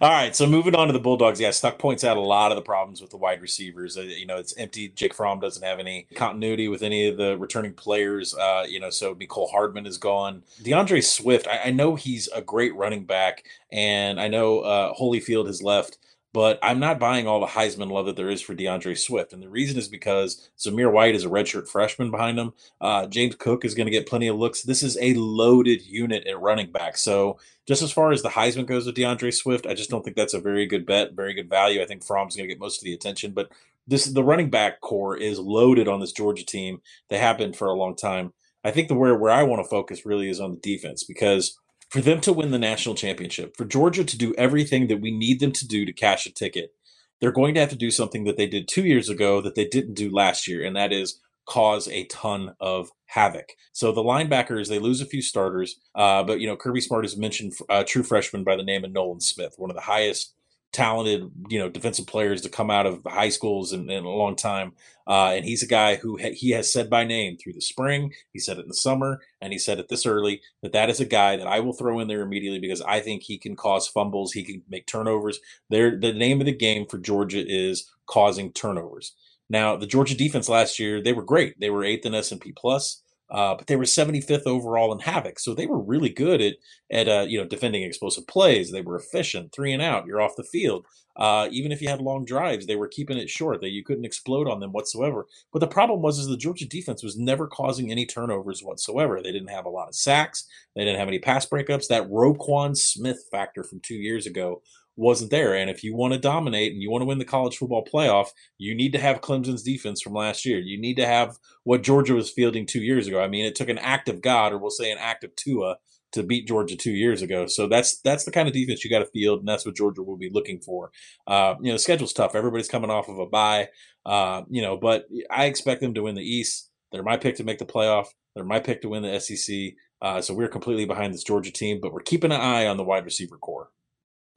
All 0.00 0.10
right, 0.10 0.34
so 0.36 0.46
moving 0.46 0.74
on 0.74 0.88
to 0.88 0.92
the 0.92 0.98
Bulldogs. 0.98 1.40
Yeah, 1.40 1.50
Stuck 1.50 1.78
points 1.78 2.04
out 2.04 2.16
a 2.16 2.20
lot 2.20 2.52
of 2.52 2.56
the 2.56 2.62
problems 2.62 3.00
with 3.00 3.10
the 3.10 3.16
wide 3.16 3.40
receivers. 3.40 3.96
Uh, 3.96 4.02
you 4.02 4.26
know, 4.26 4.36
it's 4.36 4.56
empty. 4.56 4.88
Jake 4.88 5.14
Fromm 5.14 5.40
doesn't 5.40 5.62
have 5.62 5.78
any 5.78 6.06
continuity 6.14 6.68
with 6.68 6.82
any 6.82 7.08
of 7.08 7.16
the 7.16 7.38
returning 7.38 7.72
players. 7.72 8.34
Uh, 8.34 8.64
you 8.68 8.80
know, 8.80 8.90
so 8.90 9.14
Mecole 9.14 9.50
Hardman 9.50 9.86
is 9.86 9.96
gone. 9.96 10.42
D'Andre 10.62 11.00
Swift, 11.00 11.46
I, 11.46 11.60
I 11.66 11.70
know 11.70 11.94
he's 11.94 12.28
a 12.28 12.42
great 12.42 12.74
running 12.74 13.04
back, 13.04 13.44
and 13.72 14.20
I 14.20 14.28
know 14.28 14.60
uh, 14.60 14.94
Holyfield 14.94 15.46
has 15.46 15.62
left. 15.62 15.98
But 16.36 16.58
I'm 16.62 16.78
not 16.78 16.98
buying 16.98 17.26
all 17.26 17.40
the 17.40 17.46
Heisman 17.46 17.90
love 17.90 18.04
that 18.04 18.16
there 18.16 18.28
is 18.28 18.42
for 18.42 18.52
D'Andre 18.54 18.94
Swift. 18.94 19.32
And 19.32 19.42
the 19.42 19.48
reason 19.48 19.78
is 19.78 19.88
because 19.88 20.50
Zamir 20.58 20.92
White 20.92 21.14
is 21.14 21.24
a 21.24 21.30
redshirt 21.30 21.66
freshman 21.66 22.10
behind 22.10 22.38
him. 22.38 22.52
Uh, 22.78 23.06
James 23.06 23.34
Cook 23.36 23.64
is 23.64 23.74
going 23.74 23.86
to 23.86 23.90
get 23.90 24.06
plenty 24.06 24.28
of 24.28 24.36
looks. 24.36 24.60
This 24.60 24.82
is 24.82 24.98
a 25.00 25.14
loaded 25.14 25.80
unit 25.80 26.26
at 26.26 26.38
running 26.38 26.70
back. 26.70 26.98
So 26.98 27.38
just 27.66 27.80
as 27.80 27.90
far 27.90 28.12
as 28.12 28.20
the 28.20 28.28
Heisman 28.28 28.66
goes 28.66 28.84
with 28.84 28.96
D'Andre 28.96 29.30
Swift, 29.30 29.66
I 29.66 29.72
just 29.72 29.88
don't 29.88 30.04
think 30.04 30.14
that's 30.14 30.34
a 30.34 30.38
very 30.38 30.66
good 30.66 30.84
bet, 30.84 31.14
very 31.14 31.32
good 31.32 31.48
value. 31.48 31.80
I 31.80 31.86
think 31.86 32.04
Fromm's 32.04 32.36
going 32.36 32.46
to 32.46 32.54
get 32.54 32.60
most 32.60 32.82
of 32.82 32.84
the 32.84 32.92
attention, 32.92 33.32
but 33.32 33.50
this 33.86 34.04
the 34.04 34.22
running 34.22 34.50
back 34.50 34.82
corps 34.82 35.16
is 35.16 35.38
loaded 35.38 35.88
on 35.88 36.00
this 36.00 36.12
Georgia 36.12 36.44
team. 36.44 36.82
They 37.08 37.16
have 37.16 37.38
been 37.38 37.54
for 37.54 37.68
a 37.68 37.74
long 37.74 37.96
time. 37.96 38.34
I 38.62 38.72
think 38.72 38.88
the 38.88 38.94
where 38.94 39.16
where 39.16 39.32
I 39.32 39.44
want 39.44 39.64
to 39.64 39.70
focus 39.70 40.04
really 40.04 40.28
is 40.28 40.40
on 40.40 40.50
the 40.50 40.60
defense 40.60 41.02
because 41.02 41.58
for 41.90 42.00
them 42.00 42.20
to 42.22 42.32
win 42.32 42.50
the 42.50 42.58
national 42.58 42.94
championship, 42.94 43.56
for 43.56 43.64
Georgia 43.64 44.04
to 44.04 44.18
do 44.18 44.34
everything 44.36 44.88
that 44.88 45.00
we 45.00 45.10
need 45.10 45.40
them 45.40 45.52
to 45.52 45.66
do 45.66 45.84
to 45.84 45.92
cash 45.92 46.26
a 46.26 46.32
ticket, 46.32 46.72
they're 47.20 47.32
going 47.32 47.54
to 47.54 47.60
have 47.60 47.70
to 47.70 47.76
do 47.76 47.90
something 47.90 48.24
that 48.24 48.36
they 48.36 48.46
did 48.46 48.68
two 48.68 48.84
years 48.84 49.08
ago 49.08 49.40
that 49.40 49.54
they 49.54 49.66
didn't 49.66 49.94
do 49.94 50.10
last 50.10 50.46
year, 50.46 50.64
and 50.64 50.76
that 50.76 50.92
is 50.92 51.20
cause 51.46 51.88
a 51.88 52.04
ton 52.06 52.54
of 52.60 52.90
havoc. 53.06 53.52
So 53.72 53.92
the 53.92 54.02
linebackers, 54.02 54.68
they 54.68 54.78
lose 54.78 55.00
a 55.00 55.06
few 55.06 55.22
starters, 55.22 55.78
uh, 55.94 56.24
but 56.24 56.40
you 56.40 56.46
know 56.46 56.56
Kirby 56.56 56.80
Smart 56.80 57.04
has 57.04 57.16
mentioned 57.16 57.54
a 57.70 57.84
true 57.84 58.02
freshman 58.02 58.44
by 58.44 58.56
the 58.56 58.64
name 58.64 58.84
of 58.84 58.92
Nolan 58.92 59.20
Smith, 59.20 59.54
one 59.56 59.70
of 59.70 59.76
the 59.76 59.82
highest 59.82 60.34
talented 60.76 61.30
you 61.48 61.58
know 61.58 61.70
defensive 61.70 62.06
players 62.06 62.42
to 62.42 62.50
come 62.50 62.70
out 62.70 62.86
of 62.86 63.02
high 63.06 63.30
schools 63.30 63.72
in, 63.72 63.90
in 63.90 64.04
a 64.04 64.10
long 64.10 64.36
time. 64.36 64.74
Uh, 65.08 65.32
and 65.36 65.46
he's 65.46 65.62
a 65.64 65.68
guy 65.68 65.96
who 65.96 66.18
ha- 66.20 66.34
he 66.34 66.50
has 66.50 66.72
said 66.72 66.90
by 66.90 67.04
name 67.04 67.38
through 67.38 67.54
the 67.54 67.62
spring. 67.62 68.12
He 68.32 68.38
said 68.40 68.58
it 68.58 68.62
in 68.64 68.68
the 68.68 68.74
summer, 68.74 69.20
and 69.40 69.52
he 69.52 69.58
said 69.58 69.80
it 69.80 69.88
this 69.88 70.06
early 70.06 70.42
that 70.62 70.72
that 70.74 70.90
is 70.90 71.00
a 71.00 71.06
guy 71.06 71.36
that 71.36 71.48
I 71.48 71.60
will 71.60 71.72
throw 71.72 72.00
in 72.00 72.08
there 72.08 72.22
immediately 72.22 72.60
because 72.60 72.82
I 72.82 73.00
think 73.00 73.22
he 73.24 73.38
can 73.38 73.56
cause 73.56 73.88
fumbles, 73.88 74.32
he 74.32 74.44
can 74.44 74.62
make 74.68 74.86
turnovers. 74.86 75.40
There, 75.70 75.98
the 75.98 76.12
name 76.12 76.40
of 76.40 76.46
the 76.46 76.54
game 76.56 76.86
for 76.86 76.98
Georgia 76.98 77.44
is 77.46 77.90
causing 78.06 78.52
turnovers. 78.52 79.14
Now, 79.50 79.76
the 79.76 79.86
Georgia 79.88 80.16
defense 80.16 80.48
last 80.48 80.78
year, 80.78 81.02
they 81.02 81.14
were 81.14 81.24
great. 81.24 81.58
They 81.60 81.70
were 81.70 81.84
eighth 81.84 82.06
in 82.06 82.14
S 82.14 82.32
and 82.32 82.40
P 82.40 82.52
plus. 82.52 83.02
Uh, 83.28 83.54
but 83.56 83.66
they 83.66 83.76
were 83.76 83.84
75th 83.84 84.46
overall 84.46 84.92
in 84.92 85.00
havoc, 85.00 85.38
so 85.38 85.52
they 85.52 85.66
were 85.66 85.80
really 85.80 86.08
good 86.08 86.40
at 86.40 86.54
at 86.90 87.08
uh, 87.08 87.26
you 87.28 87.38
know 87.38 87.46
defending 87.46 87.82
explosive 87.82 88.26
plays. 88.26 88.70
They 88.70 88.82
were 88.82 88.96
efficient, 88.96 89.52
three 89.52 89.72
and 89.72 89.82
out. 89.82 90.06
You're 90.06 90.20
off 90.20 90.36
the 90.36 90.44
field. 90.44 90.86
Uh, 91.16 91.48
even 91.50 91.72
if 91.72 91.80
you 91.80 91.88
had 91.88 92.00
long 92.00 92.24
drives, 92.24 92.66
they 92.66 92.76
were 92.76 92.86
keeping 92.86 93.18
it 93.18 93.28
short. 93.28 93.60
That 93.60 93.70
you 93.70 93.82
couldn't 93.82 94.04
explode 94.04 94.48
on 94.48 94.60
them 94.60 94.70
whatsoever. 94.70 95.26
But 95.52 95.58
the 95.58 95.66
problem 95.66 96.02
was 96.02 96.18
is 96.18 96.28
the 96.28 96.36
Georgia 96.36 96.68
defense 96.68 97.02
was 97.02 97.16
never 97.16 97.48
causing 97.48 97.90
any 97.90 98.06
turnovers 98.06 98.62
whatsoever. 98.62 99.20
They 99.20 99.32
didn't 99.32 99.48
have 99.48 99.64
a 99.64 99.70
lot 99.70 99.88
of 99.88 99.96
sacks. 99.96 100.46
They 100.76 100.84
didn't 100.84 101.00
have 101.00 101.08
any 101.08 101.18
pass 101.18 101.46
breakups. 101.46 101.88
That 101.88 102.08
Roquan 102.08 102.76
Smith 102.76 103.24
factor 103.30 103.64
from 103.64 103.80
two 103.80 103.96
years 103.96 104.26
ago 104.26 104.62
wasn't 104.96 105.30
there. 105.30 105.54
And 105.54 105.70
if 105.70 105.84
you 105.84 105.94
want 105.94 106.14
to 106.14 106.18
dominate 106.18 106.72
and 106.72 106.82
you 106.82 106.90
want 106.90 107.02
to 107.02 107.06
win 107.06 107.18
the 107.18 107.24
college 107.24 107.56
football 107.56 107.84
playoff, 107.84 108.28
you 108.58 108.74
need 108.74 108.92
to 108.92 108.98
have 108.98 109.20
Clemson's 109.20 109.62
defense 109.62 110.00
from 110.00 110.14
last 110.14 110.44
year. 110.44 110.58
You 110.58 110.80
need 110.80 110.96
to 110.96 111.06
have 111.06 111.36
what 111.64 111.82
Georgia 111.82 112.14
was 112.14 112.30
fielding 112.30 112.66
two 112.66 112.82
years 112.82 113.06
ago. 113.06 113.20
I 113.20 113.28
mean, 113.28 113.44
it 113.44 113.54
took 113.54 113.68
an 113.68 113.78
act 113.78 114.08
of 114.08 114.22
God, 114.22 114.52
or 114.52 114.58
we'll 114.58 114.70
say 114.70 114.90
an 114.90 114.98
act 114.98 115.24
of 115.24 115.36
Tua, 115.36 115.76
to 116.12 116.22
beat 116.22 116.48
Georgia 116.48 116.76
two 116.76 116.92
years 116.92 117.20
ago. 117.22 117.46
So 117.46 117.66
that's 117.68 118.00
that's 118.00 118.24
the 118.24 118.30
kind 118.30 118.48
of 118.48 118.54
defense 118.54 118.84
you 118.84 118.90
got 118.90 119.00
to 119.00 119.06
field, 119.06 119.40
and 119.40 119.48
that's 119.48 119.66
what 119.66 119.76
Georgia 119.76 120.02
will 120.02 120.16
be 120.16 120.30
looking 120.32 120.60
for. 120.60 120.90
Uh, 121.26 121.54
you 121.60 121.66
know, 121.66 121.74
the 121.74 121.78
schedule's 121.78 122.12
tough. 122.12 122.34
Everybody's 122.34 122.68
coming 122.68 122.90
off 122.90 123.08
of 123.08 123.18
a 123.18 123.26
bye. 123.26 123.68
Uh, 124.04 124.42
you 124.48 124.62
know, 124.62 124.76
but 124.76 125.06
I 125.30 125.46
expect 125.46 125.80
them 125.80 125.94
to 125.94 126.02
win 126.02 126.14
the 126.14 126.22
East. 126.22 126.70
They're 126.92 127.02
my 127.02 127.16
pick 127.16 127.36
to 127.36 127.44
make 127.44 127.58
the 127.58 127.66
playoff. 127.66 128.06
They're 128.34 128.44
my 128.44 128.60
pick 128.60 128.82
to 128.82 128.88
win 128.88 129.02
the 129.02 129.18
SEC. 129.18 129.74
Uh, 130.00 130.20
so 130.20 130.34
we're 130.34 130.48
completely 130.48 130.84
behind 130.84 131.12
this 131.12 131.24
Georgia 131.24 131.50
team, 131.50 131.80
but 131.80 131.92
we're 131.92 132.00
keeping 132.00 132.32
an 132.32 132.40
eye 132.40 132.66
on 132.66 132.76
the 132.76 132.84
wide 132.84 133.04
receiver 133.04 133.38
corps. 133.38 133.70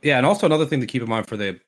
Yeah, 0.01 0.17
and 0.17 0.25
also 0.25 0.45
another 0.45 0.65
thing 0.65 0.79
to 0.81 0.87
keep 0.87 1.01
in 1.01 1.09
mind 1.09 1.27
for 1.27 1.37
the 1.37 1.59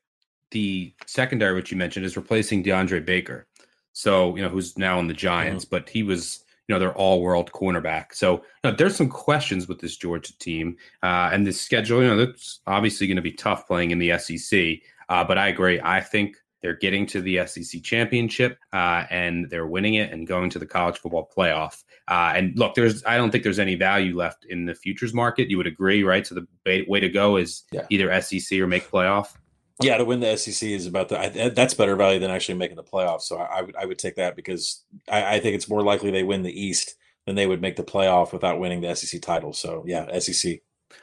the 0.51 0.93
secondary, 1.05 1.55
which 1.55 1.71
you 1.71 1.77
mentioned, 1.77 2.05
is 2.05 2.17
replacing 2.17 2.63
DeAndre 2.63 3.05
Baker. 3.05 3.47
So 3.93 4.35
you 4.35 4.41
know 4.41 4.49
who's 4.49 4.77
now 4.77 4.99
in 4.99 5.07
the 5.07 5.13
Giants, 5.13 5.65
mm-hmm. 5.65 5.75
but 5.75 5.89
he 5.89 6.03
was 6.03 6.43
you 6.67 6.75
know 6.75 6.79
their 6.79 6.93
all 6.93 7.21
world 7.21 7.51
cornerback. 7.51 8.13
So 8.13 8.35
you 8.63 8.71
know, 8.71 8.71
there's 8.71 8.95
some 8.95 9.09
questions 9.09 9.67
with 9.67 9.79
this 9.79 9.97
Georgia 9.97 10.37
team 10.39 10.77
uh, 11.03 11.29
and 11.31 11.45
this 11.45 11.59
schedule. 11.59 12.01
You 12.01 12.09
know 12.09 12.25
that's 12.25 12.59
obviously 12.67 13.07
going 13.07 13.17
to 13.17 13.21
be 13.21 13.33
tough 13.33 13.67
playing 13.67 13.91
in 13.91 13.99
the 13.99 14.17
SEC. 14.17 14.79
Uh, 15.09 15.23
but 15.23 15.37
I 15.37 15.49
agree. 15.49 15.79
I 15.83 15.99
think 15.99 16.37
they're 16.61 16.75
getting 16.75 17.05
to 17.07 17.21
the 17.21 17.45
SEC 17.47 17.81
championship 17.81 18.57
uh, 18.71 19.05
and 19.09 19.49
they're 19.49 19.67
winning 19.67 19.95
it 19.95 20.11
and 20.11 20.27
going 20.27 20.49
to 20.51 20.59
the 20.59 20.65
college 20.65 20.97
football 20.97 21.29
playoff. 21.35 21.83
Uh, 22.07 22.33
and 22.35 22.57
look, 22.57 22.75
there's 22.75 23.03
I 23.05 23.17
don't 23.17 23.31
think 23.31 23.43
there's 23.43 23.59
any 23.59 23.75
value 23.75 24.15
left 24.15 24.45
in 24.45 24.65
the 24.65 24.75
futures 24.75 25.13
market. 25.13 25.49
You 25.49 25.57
would 25.57 25.67
agree, 25.67 26.03
right? 26.03 26.25
So 26.25 26.35
the 26.35 26.85
way 26.87 26.99
to 26.99 27.09
go 27.09 27.37
is 27.37 27.63
yeah. 27.71 27.85
either 27.89 28.21
SEC 28.21 28.59
or 28.59 28.67
make 28.67 28.89
playoff. 28.89 29.35
Yeah, 29.81 29.97
to 29.97 30.05
win 30.05 30.19
the 30.19 30.37
SEC 30.37 30.69
is 30.69 30.85
about 30.85 31.09
the 31.09 31.51
that's 31.55 31.73
better 31.73 31.95
value 31.95 32.19
than 32.19 32.29
actually 32.29 32.55
making 32.55 32.75
the 32.75 32.83
playoffs. 32.83 33.23
So 33.23 33.37
I, 33.37 33.59
I 33.59 33.61
would 33.61 33.75
I 33.77 33.85
would 33.85 33.97
take 33.97 34.15
that 34.15 34.35
because 34.35 34.83
I, 35.09 35.35
I, 35.35 35.39
think 35.39 35.55
it's 35.55 35.69
more 35.69 35.81
likely 35.81 36.11
they 36.11 36.23
win 36.23 36.43
the 36.43 36.61
East 36.61 36.95
than 37.25 37.35
they 37.35 37.47
would 37.47 37.61
make 37.61 37.77
the 37.77 37.83
playoff 37.83 38.31
without 38.31 38.59
winning 38.59 38.81
the 38.81 38.95
SEC 38.95 39.21
title. 39.21 39.53
So 39.53 39.83
yeah, 39.87 40.19
SEC. 40.19 40.59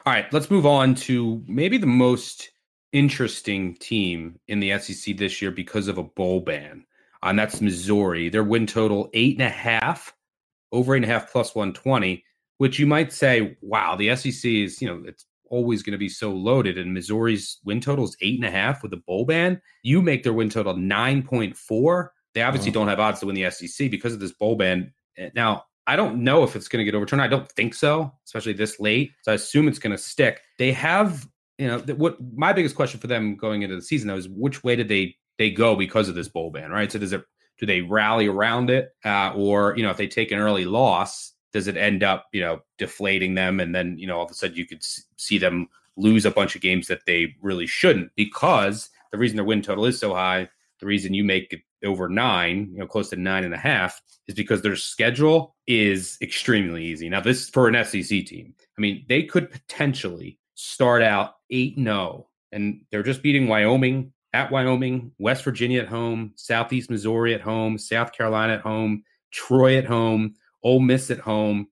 All 0.06 0.12
right, 0.12 0.32
let's 0.32 0.50
move 0.50 0.66
on 0.66 0.94
to 0.94 1.42
maybe 1.46 1.78
the 1.78 1.86
most 1.86 2.50
interesting 2.92 3.74
team 3.76 4.38
in 4.48 4.60
the 4.60 4.78
SEC 4.78 5.16
this 5.16 5.40
year 5.42 5.50
because 5.50 5.88
of 5.88 5.98
a 5.98 6.02
bowl 6.02 6.40
ban, 6.40 6.84
and 7.22 7.38
that's 7.38 7.60
Missouri. 7.60 8.28
Their 8.28 8.44
win 8.44 8.66
total 8.66 9.10
eight 9.14 9.38
and 9.38 9.46
a 9.46 9.50
half, 9.50 10.14
over 10.72 10.94
eight 10.94 11.02
and 11.02 11.04
a 11.04 11.08
half 11.08 11.30
plus 11.30 11.54
one 11.54 11.72
twenty, 11.72 12.24
which 12.58 12.78
you 12.78 12.86
might 12.86 13.12
say, 13.12 13.56
wow, 13.60 13.96
the 13.96 14.14
SEC 14.16 14.50
is 14.50 14.80
you 14.80 14.88
know 14.88 15.02
it's 15.06 15.26
always 15.50 15.82
going 15.82 15.92
to 15.92 15.98
be 15.98 16.08
so 16.08 16.30
loaded, 16.30 16.78
and 16.78 16.94
Missouri's 16.94 17.58
win 17.64 17.80
total 17.80 18.04
is 18.04 18.16
eight 18.20 18.38
and 18.38 18.46
a 18.46 18.50
half 18.50 18.82
with 18.82 18.92
a 18.92 19.02
bowl 19.06 19.24
ban. 19.24 19.60
You 19.82 20.02
make 20.02 20.22
their 20.22 20.32
win 20.32 20.50
total 20.50 20.76
nine 20.76 21.22
point 21.22 21.56
four. 21.56 22.12
They 22.34 22.42
obviously 22.42 22.70
don't 22.70 22.88
have 22.88 23.00
odds 23.00 23.20
to 23.20 23.26
win 23.26 23.34
the 23.34 23.50
SEC 23.50 23.90
because 23.90 24.12
of 24.12 24.20
this 24.20 24.32
bowl 24.32 24.56
ban. 24.56 24.92
Eh, 25.16 25.30
now, 25.34 25.64
I 25.88 25.96
don't 25.96 26.22
know 26.22 26.44
if 26.44 26.54
it's 26.54 26.68
going 26.68 26.80
to 26.80 26.84
get 26.84 26.94
overturned. 26.94 27.22
I 27.22 27.28
don't 27.28 27.50
think 27.52 27.74
so, 27.74 28.12
especially 28.26 28.52
this 28.52 28.78
late. 28.78 29.12
So 29.22 29.32
I 29.32 29.36
assume 29.36 29.66
it's 29.66 29.78
going 29.78 29.96
to 29.96 30.02
stick. 30.02 30.42
They 30.58 30.70
have 30.72 31.26
you 31.58 31.66
know, 31.66 31.78
what 31.94 32.16
my 32.34 32.52
biggest 32.52 32.76
question 32.76 33.00
for 33.00 33.08
them 33.08 33.36
going 33.36 33.62
into 33.62 33.76
the 33.76 33.82
season 33.82 34.08
though 34.08 34.16
is 34.16 34.28
which 34.28 34.62
way 34.62 34.76
did 34.76 34.88
they 34.88 35.16
they 35.38 35.50
go 35.50 35.76
because 35.76 36.08
of 36.08 36.14
this 36.14 36.28
bowl 36.28 36.50
ban, 36.50 36.70
right? 36.70 36.90
So 36.90 36.98
does 36.98 37.12
it 37.12 37.24
do 37.58 37.66
they 37.66 37.80
rally 37.80 38.28
around 38.28 38.70
it, 38.70 38.94
uh, 39.04 39.32
or 39.34 39.74
you 39.76 39.82
know, 39.82 39.90
if 39.90 39.96
they 39.96 40.06
take 40.06 40.30
an 40.30 40.38
early 40.38 40.64
loss, 40.64 41.32
does 41.52 41.66
it 41.66 41.76
end 41.76 42.02
up 42.02 42.26
you 42.32 42.40
know 42.40 42.60
deflating 42.78 43.34
them, 43.34 43.60
and 43.60 43.74
then 43.74 43.98
you 43.98 44.06
know 44.06 44.18
all 44.18 44.24
of 44.24 44.30
a 44.30 44.34
sudden 44.34 44.56
you 44.56 44.66
could 44.66 44.84
see 45.16 45.38
them 45.38 45.68
lose 45.96 46.24
a 46.24 46.30
bunch 46.30 46.54
of 46.54 46.62
games 46.62 46.86
that 46.86 47.04
they 47.06 47.34
really 47.42 47.66
shouldn't 47.66 48.10
because 48.14 48.88
the 49.10 49.18
reason 49.18 49.36
their 49.36 49.44
win 49.44 49.62
total 49.62 49.84
is 49.84 49.98
so 49.98 50.14
high, 50.14 50.48
the 50.78 50.86
reason 50.86 51.12
you 51.12 51.24
make 51.24 51.52
it 51.52 51.60
over 51.84 52.08
nine, 52.08 52.68
you 52.72 52.78
know, 52.78 52.86
close 52.86 53.10
to 53.10 53.16
nine 53.16 53.44
and 53.44 53.54
a 53.54 53.58
half, 53.58 54.00
is 54.26 54.34
because 54.34 54.62
their 54.62 54.76
schedule 54.76 55.56
is 55.66 56.18
extremely 56.22 56.84
easy. 56.84 57.08
Now, 57.08 57.20
this 57.20 57.48
for 57.48 57.68
an 57.68 57.84
SEC 57.84 58.26
team. 58.26 58.54
I 58.76 58.80
mean, 58.80 59.04
they 59.08 59.24
could 59.24 59.50
potentially 59.50 60.38
start 60.54 61.02
out 61.02 61.34
8 61.50 61.76
0, 61.76 62.26
and 62.52 62.80
they're 62.90 63.02
just 63.02 63.22
beating 63.22 63.48
Wyoming 63.48 64.12
at 64.32 64.50
Wyoming, 64.50 65.12
West 65.18 65.44
Virginia 65.44 65.80
at 65.80 65.88
home, 65.88 66.32
Southeast 66.36 66.90
Missouri 66.90 67.34
at 67.34 67.40
home, 67.40 67.78
South 67.78 68.12
Carolina 68.12 68.54
at 68.54 68.60
home, 68.60 69.02
Troy 69.32 69.78
at 69.78 69.86
home, 69.86 70.34
Ole 70.62 70.80
Miss 70.80 71.10
at 71.10 71.18
home, 71.18 71.68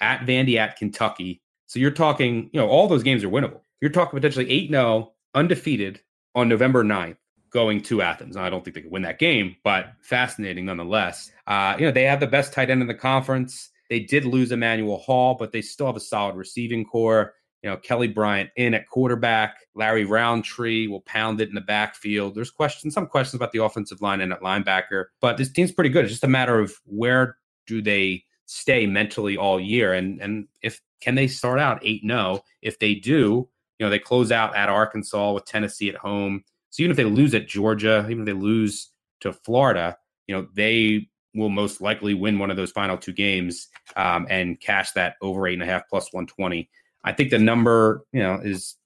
at 0.00 0.20
Vandy 0.20 0.56
at 0.56 0.76
Kentucky. 0.76 1.42
So 1.66 1.78
you're 1.78 1.90
talking, 1.90 2.50
you 2.52 2.60
know, 2.60 2.68
all 2.68 2.88
those 2.88 3.02
games 3.02 3.22
are 3.24 3.28
winnable. 3.28 3.60
You're 3.80 3.90
talking 3.90 4.18
potentially 4.18 4.50
8 4.50 4.70
0, 4.70 5.12
undefeated 5.34 6.00
on 6.34 6.48
November 6.48 6.82
9th 6.82 7.16
going 7.50 7.82
to 7.82 8.02
Athens. 8.02 8.36
Now, 8.36 8.44
I 8.44 8.50
don't 8.50 8.64
think 8.64 8.74
they 8.74 8.82
could 8.82 8.90
win 8.90 9.02
that 9.02 9.18
game, 9.18 9.56
but 9.64 9.92
fascinating 10.02 10.66
nonetheless. 10.66 11.30
Uh, 11.46 11.76
you 11.78 11.86
know, 11.86 11.92
they 11.92 12.04
have 12.04 12.20
the 12.20 12.26
best 12.26 12.52
tight 12.52 12.70
end 12.70 12.82
in 12.82 12.88
the 12.88 12.94
conference. 12.94 13.70
They 13.88 14.00
did 14.00 14.24
lose 14.24 14.52
Emmanuel 14.52 14.98
Hall, 14.98 15.34
but 15.34 15.52
they 15.52 15.62
still 15.62 15.86
have 15.86 15.96
a 15.96 16.00
solid 16.00 16.36
receiving 16.36 16.84
corps. 16.84 17.34
You 17.62 17.70
know, 17.70 17.76
Kelly 17.76 18.08
Bryant 18.08 18.50
in 18.56 18.74
at 18.74 18.88
quarterback. 18.88 19.56
Larry 19.74 20.04
Rountree 20.04 20.86
will 20.86 21.00
pound 21.00 21.40
it 21.40 21.48
in 21.48 21.54
the 21.54 21.60
backfield. 21.60 22.34
There's 22.34 22.50
questions, 22.50 22.94
some 22.94 23.06
questions 23.06 23.34
about 23.34 23.52
the 23.52 23.62
offensive 23.62 24.00
line 24.00 24.20
and 24.20 24.32
at 24.32 24.42
linebacker, 24.42 25.06
but 25.20 25.36
this 25.36 25.50
team's 25.50 25.72
pretty 25.72 25.90
good. 25.90 26.04
It's 26.04 26.12
just 26.14 26.24
a 26.24 26.28
matter 26.28 26.60
of 26.60 26.74
where 26.84 27.36
do 27.66 27.82
they 27.82 28.24
stay 28.46 28.86
mentally 28.86 29.36
all 29.36 29.60
year, 29.60 29.92
and 29.92 30.20
and 30.20 30.46
if 30.62 30.80
can 31.00 31.14
they 31.14 31.28
start 31.28 31.58
out 31.58 31.80
eight 31.82 32.02
0 32.06 32.42
If 32.62 32.78
they 32.78 32.94
do, 32.94 33.48
you 33.78 33.86
know, 33.86 33.90
they 33.90 33.98
close 33.98 34.32
out 34.32 34.56
at 34.56 34.68
Arkansas 34.68 35.32
with 35.32 35.44
Tennessee 35.44 35.88
at 35.88 35.96
home. 35.96 36.44
So 36.70 36.82
even 36.82 36.90
if 36.90 36.96
they 36.96 37.04
lose 37.04 37.34
at 37.34 37.48
Georgia, 37.48 38.06
even 38.10 38.20
if 38.20 38.26
they 38.26 38.32
lose 38.32 38.90
to 39.20 39.32
Florida, 39.32 39.96
you 40.26 40.34
know, 40.34 40.46
they 40.54 41.08
will 41.34 41.48
most 41.48 41.80
likely 41.80 42.14
win 42.14 42.38
one 42.38 42.50
of 42.50 42.56
those 42.56 42.72
final 42.72 42.96
two 42.96 43.12
games 43.12 43.68
um, 43.96 44.26
and 44.28 44.60
cash 44.60 44.92
that 44.92 45.16
over 45.22 45.46
eight 45.46 45.54
and 45.54 45.62
a 45.62 45.66
half 45.66 45.88
plus 45.88 46.12
120. 46.12 46.68
I 47.04 47.12
think 47.12 47.30
the 47.30 47.38
number, 47.38 48.04
you 48.12 48.20
know, 48.20 48.40
is 48.42 48.76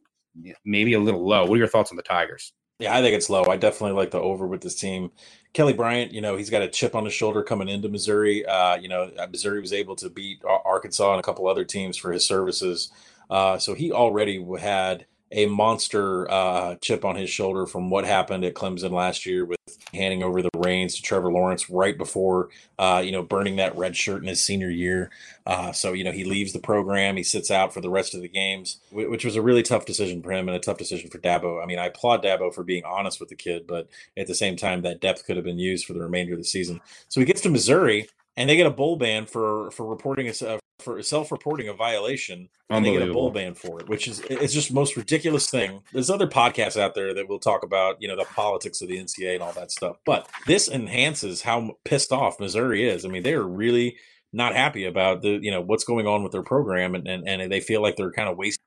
maybe 0.64 0.94
a 0.94 1.00
little 1.00 1.26
low. 1.26 1.44
What 1.44 1.54
are 1.54 1.58
your 1.58 1.68
thoughts 1.68 1.90
on 1.90 1.96
the 1.96 2.02
Tigers? 2.02 2.52
Yeah, 2.78 2.96
I 2.96 3.00
think 3.00 3.14
it's 3.14 3.30
low. 3.30 3.44
I 3.44 3.56
definitely 3.56 3.96
like 3.96 4.10
the 4.10 4.20
over 4.20 4.46
with 4.46 4.60
this 4.60 4.74
team. 4.74 5.12
Kelly 5.52 5.72
Bryant, 5.72 6.12
you 6.12 6.20
know, 6.20 6.36
he's 6.36 6.50
got 6.50 6.62
a 6.62 6.68
chip 6.68 6.94
on 6.94 7.04
his 7.04 7.14
shoulder 7.14 7.42
coming 7.42 7.68
into 7.68 7.88
Missouri. 7.88 8.44
Uh, 8.44 8.76
you 8.76 8.88
know, 8.88 9.10
uh, 9.18 9.26
Missouri 9.26 9.60
was 9.60 9.72
able 9.72 9.94
to 9.96 10.10
beat 10.10 10.42
Arkansas 10.44 11.12
and 11.12 11.20
a 11.20 11.22
couple 11.22 11.46
other 11.46 11.64
teams 11.64 11.96
for 11.96 12.12
his 12.12 12.26
services. 12.26 12.90
Uh, 13.30 13.58
so 13.58 13.74
he 13.74 13.92
already 13.92 14.44
had 14.58 15.06
a 15.32 15.46
monster 15.46 16.30
uh, 16.30 16.74
chip 16.76 17.04
on 17.04 17.16
his 17.16 17.30
shoulder 17.30 17.66
from 17.66 17.88
what 17.88 18.04
happened 18.04 18.44
at 18.44 18.54
Clemson 18.54 18.90
last 18.90 19.24
year 19.24 19.46
with 19.46 19.58
handing 19.94 20.22
over 20.22 20.42
the 20.42 20.50
reins 20.56 20.94
to 20.94 21.02
Trevor 21.02 21.32
Lawrence 21.32 21.70
right 21.70 21.96
before, 21.96 22.50
uh, 22.78 23.02
you 23.04 23.10
know, 23.10 23.22
burning 23.22 23.56
that 23.56 23.76
red 23.76 23.96
shirt 23.96 24.20
in 24.20 24.28
his 24.28 24.44
senior 24.44 24.68
year. 24.68 25.10
Uh, 25.46 25.72
so, 25.72 25.94
you 25.94 26.04
know, 26.04 26.12
he 26.12 26.24
leaves 26.24 26.52
the 26.52 26.58
program. 26.58 27.16
He 27.16 27.22
sits 27.22 27.50
out 27.50 27.72
for 27.72 27.80
the 27.80 27.90
rest 27.90 28.14
of 28.14 28.20
the 28.20 28.28
games, 28.28 28.80
which 28.90 29.24
was 29.24 29.36
a 29.36 29.42
really 29.42 29.62
tough 29.62 29.86
decision 29.86 30.22
for 30.22 30.32
him 30.32 30.48
and 30.48 30.56
a 30.56 30.60
tough 30.60 30.78
decision 30.78 31.08
for 31.10 31.18
Dabo. 31.18 31.62
I 31.62 31.66
mean, 31.66 31.78
I 31.78 31.86
applaud 31.86 32.22
Dabo 32.22 32.54
for 32.54 32.62
being 32.62 32.84
honest 32.84 33.18
with 33.18 33.30
the 33.30 33.34
kid, 33.34 33.66
but 33.66 33.88
at 34.16 34.26
the 34.26 34.34
same 34.34 34.56
time, 34.56 34.82
that 34.82 35.00
depth 35.00 35.24
could 35.24 35.36
have 35.36 35.44
been 35.44 35.58
used 35.58 35.86
for 35.86 35.94
the 35.94 36.02
remainder 36.02 36.34
of 36.34 36.38
the 36.38 36.44
season. 36.44 36.80
So 37.08 37.20
he 37.20 37.26
gets 37.26 37.40
to 37.42 37.48
Missouri 37.48 38.08
and 38.36 38.48
they 38.48 38.56
get 38.56 38.66
a 38.66 38.70
bowl 38.70 38.96
ban 38.96 39.26
for 39.26 39.70
for 39.70 39.86
reporting 39.86 40.28
a, 40.28 40.58
for 40.82 41.02
self-reporting 41.02 41.68
a 41.68 41.72
violation 41.72 42.48
and 42.70 42.84
they 42.84 42.92
get 42.92 43.08
a 43.08 43.12
bowl 43.12 43.30
ban 43.30 43.54
for 43.54 43.80
it 43.80 43.88
which 43.88 44.08
is 44.08 44.20
it's 44.30 44.52
just 44.52 44.72
most 44.72 44.96
ridiculous 44.96 45.50
thing. 45.50 45.82
There's 45.92 46.10
other 46.10 46.26
podcasts 46.26 46.80
out 46.80 46.94
there 46.94 47.14
that 47.14 47.28
will 47.28 47.38
talk 47.38 47.62
about 47.62 48.00
you 48.00 48.08
know 48.08 48.16
the 48.16 48.24
politics 48.24 48.80
of 48.82 48.88
the 48.88 48.98
ncaa 48.98 49.34
and 49.34 49.42
all 49.42 49.52
that 49.52 49.70
stuff 49.70 49.96
but 50.04 50.28
this 50.46 50.68
enhances 50.68 51.42
how 51.42 51.76
pissed 51.84 52.12
off 52.12 52.40
missouri 52.40 52.88
is. 52.88 53.04
I 53.04 53.08
mean 53.08 53.22
they're 53.22 53.42
really 53.42 53.96
not 54.32 54.54
happy 54.54 54.84
about 54.84 55.22
the 55.22 55.38
you 55.42 55.50
know 55.50 55.60
what's 55.60 55.84
going 55.84 56.06
on 56.06 56.22
with 56.22 56.32
their 56.32 56.42
program 56.42 56.94
and, 56.94 57.06
and, 57.06 57.26
and 57.28 57.52
they 57.52 57.60
feel 57.60 57.82
like 57.82 57.96
they're 57.96 58.12
kind 58.12 58.28
of 58.28 58.36
wasting 58.36 58.58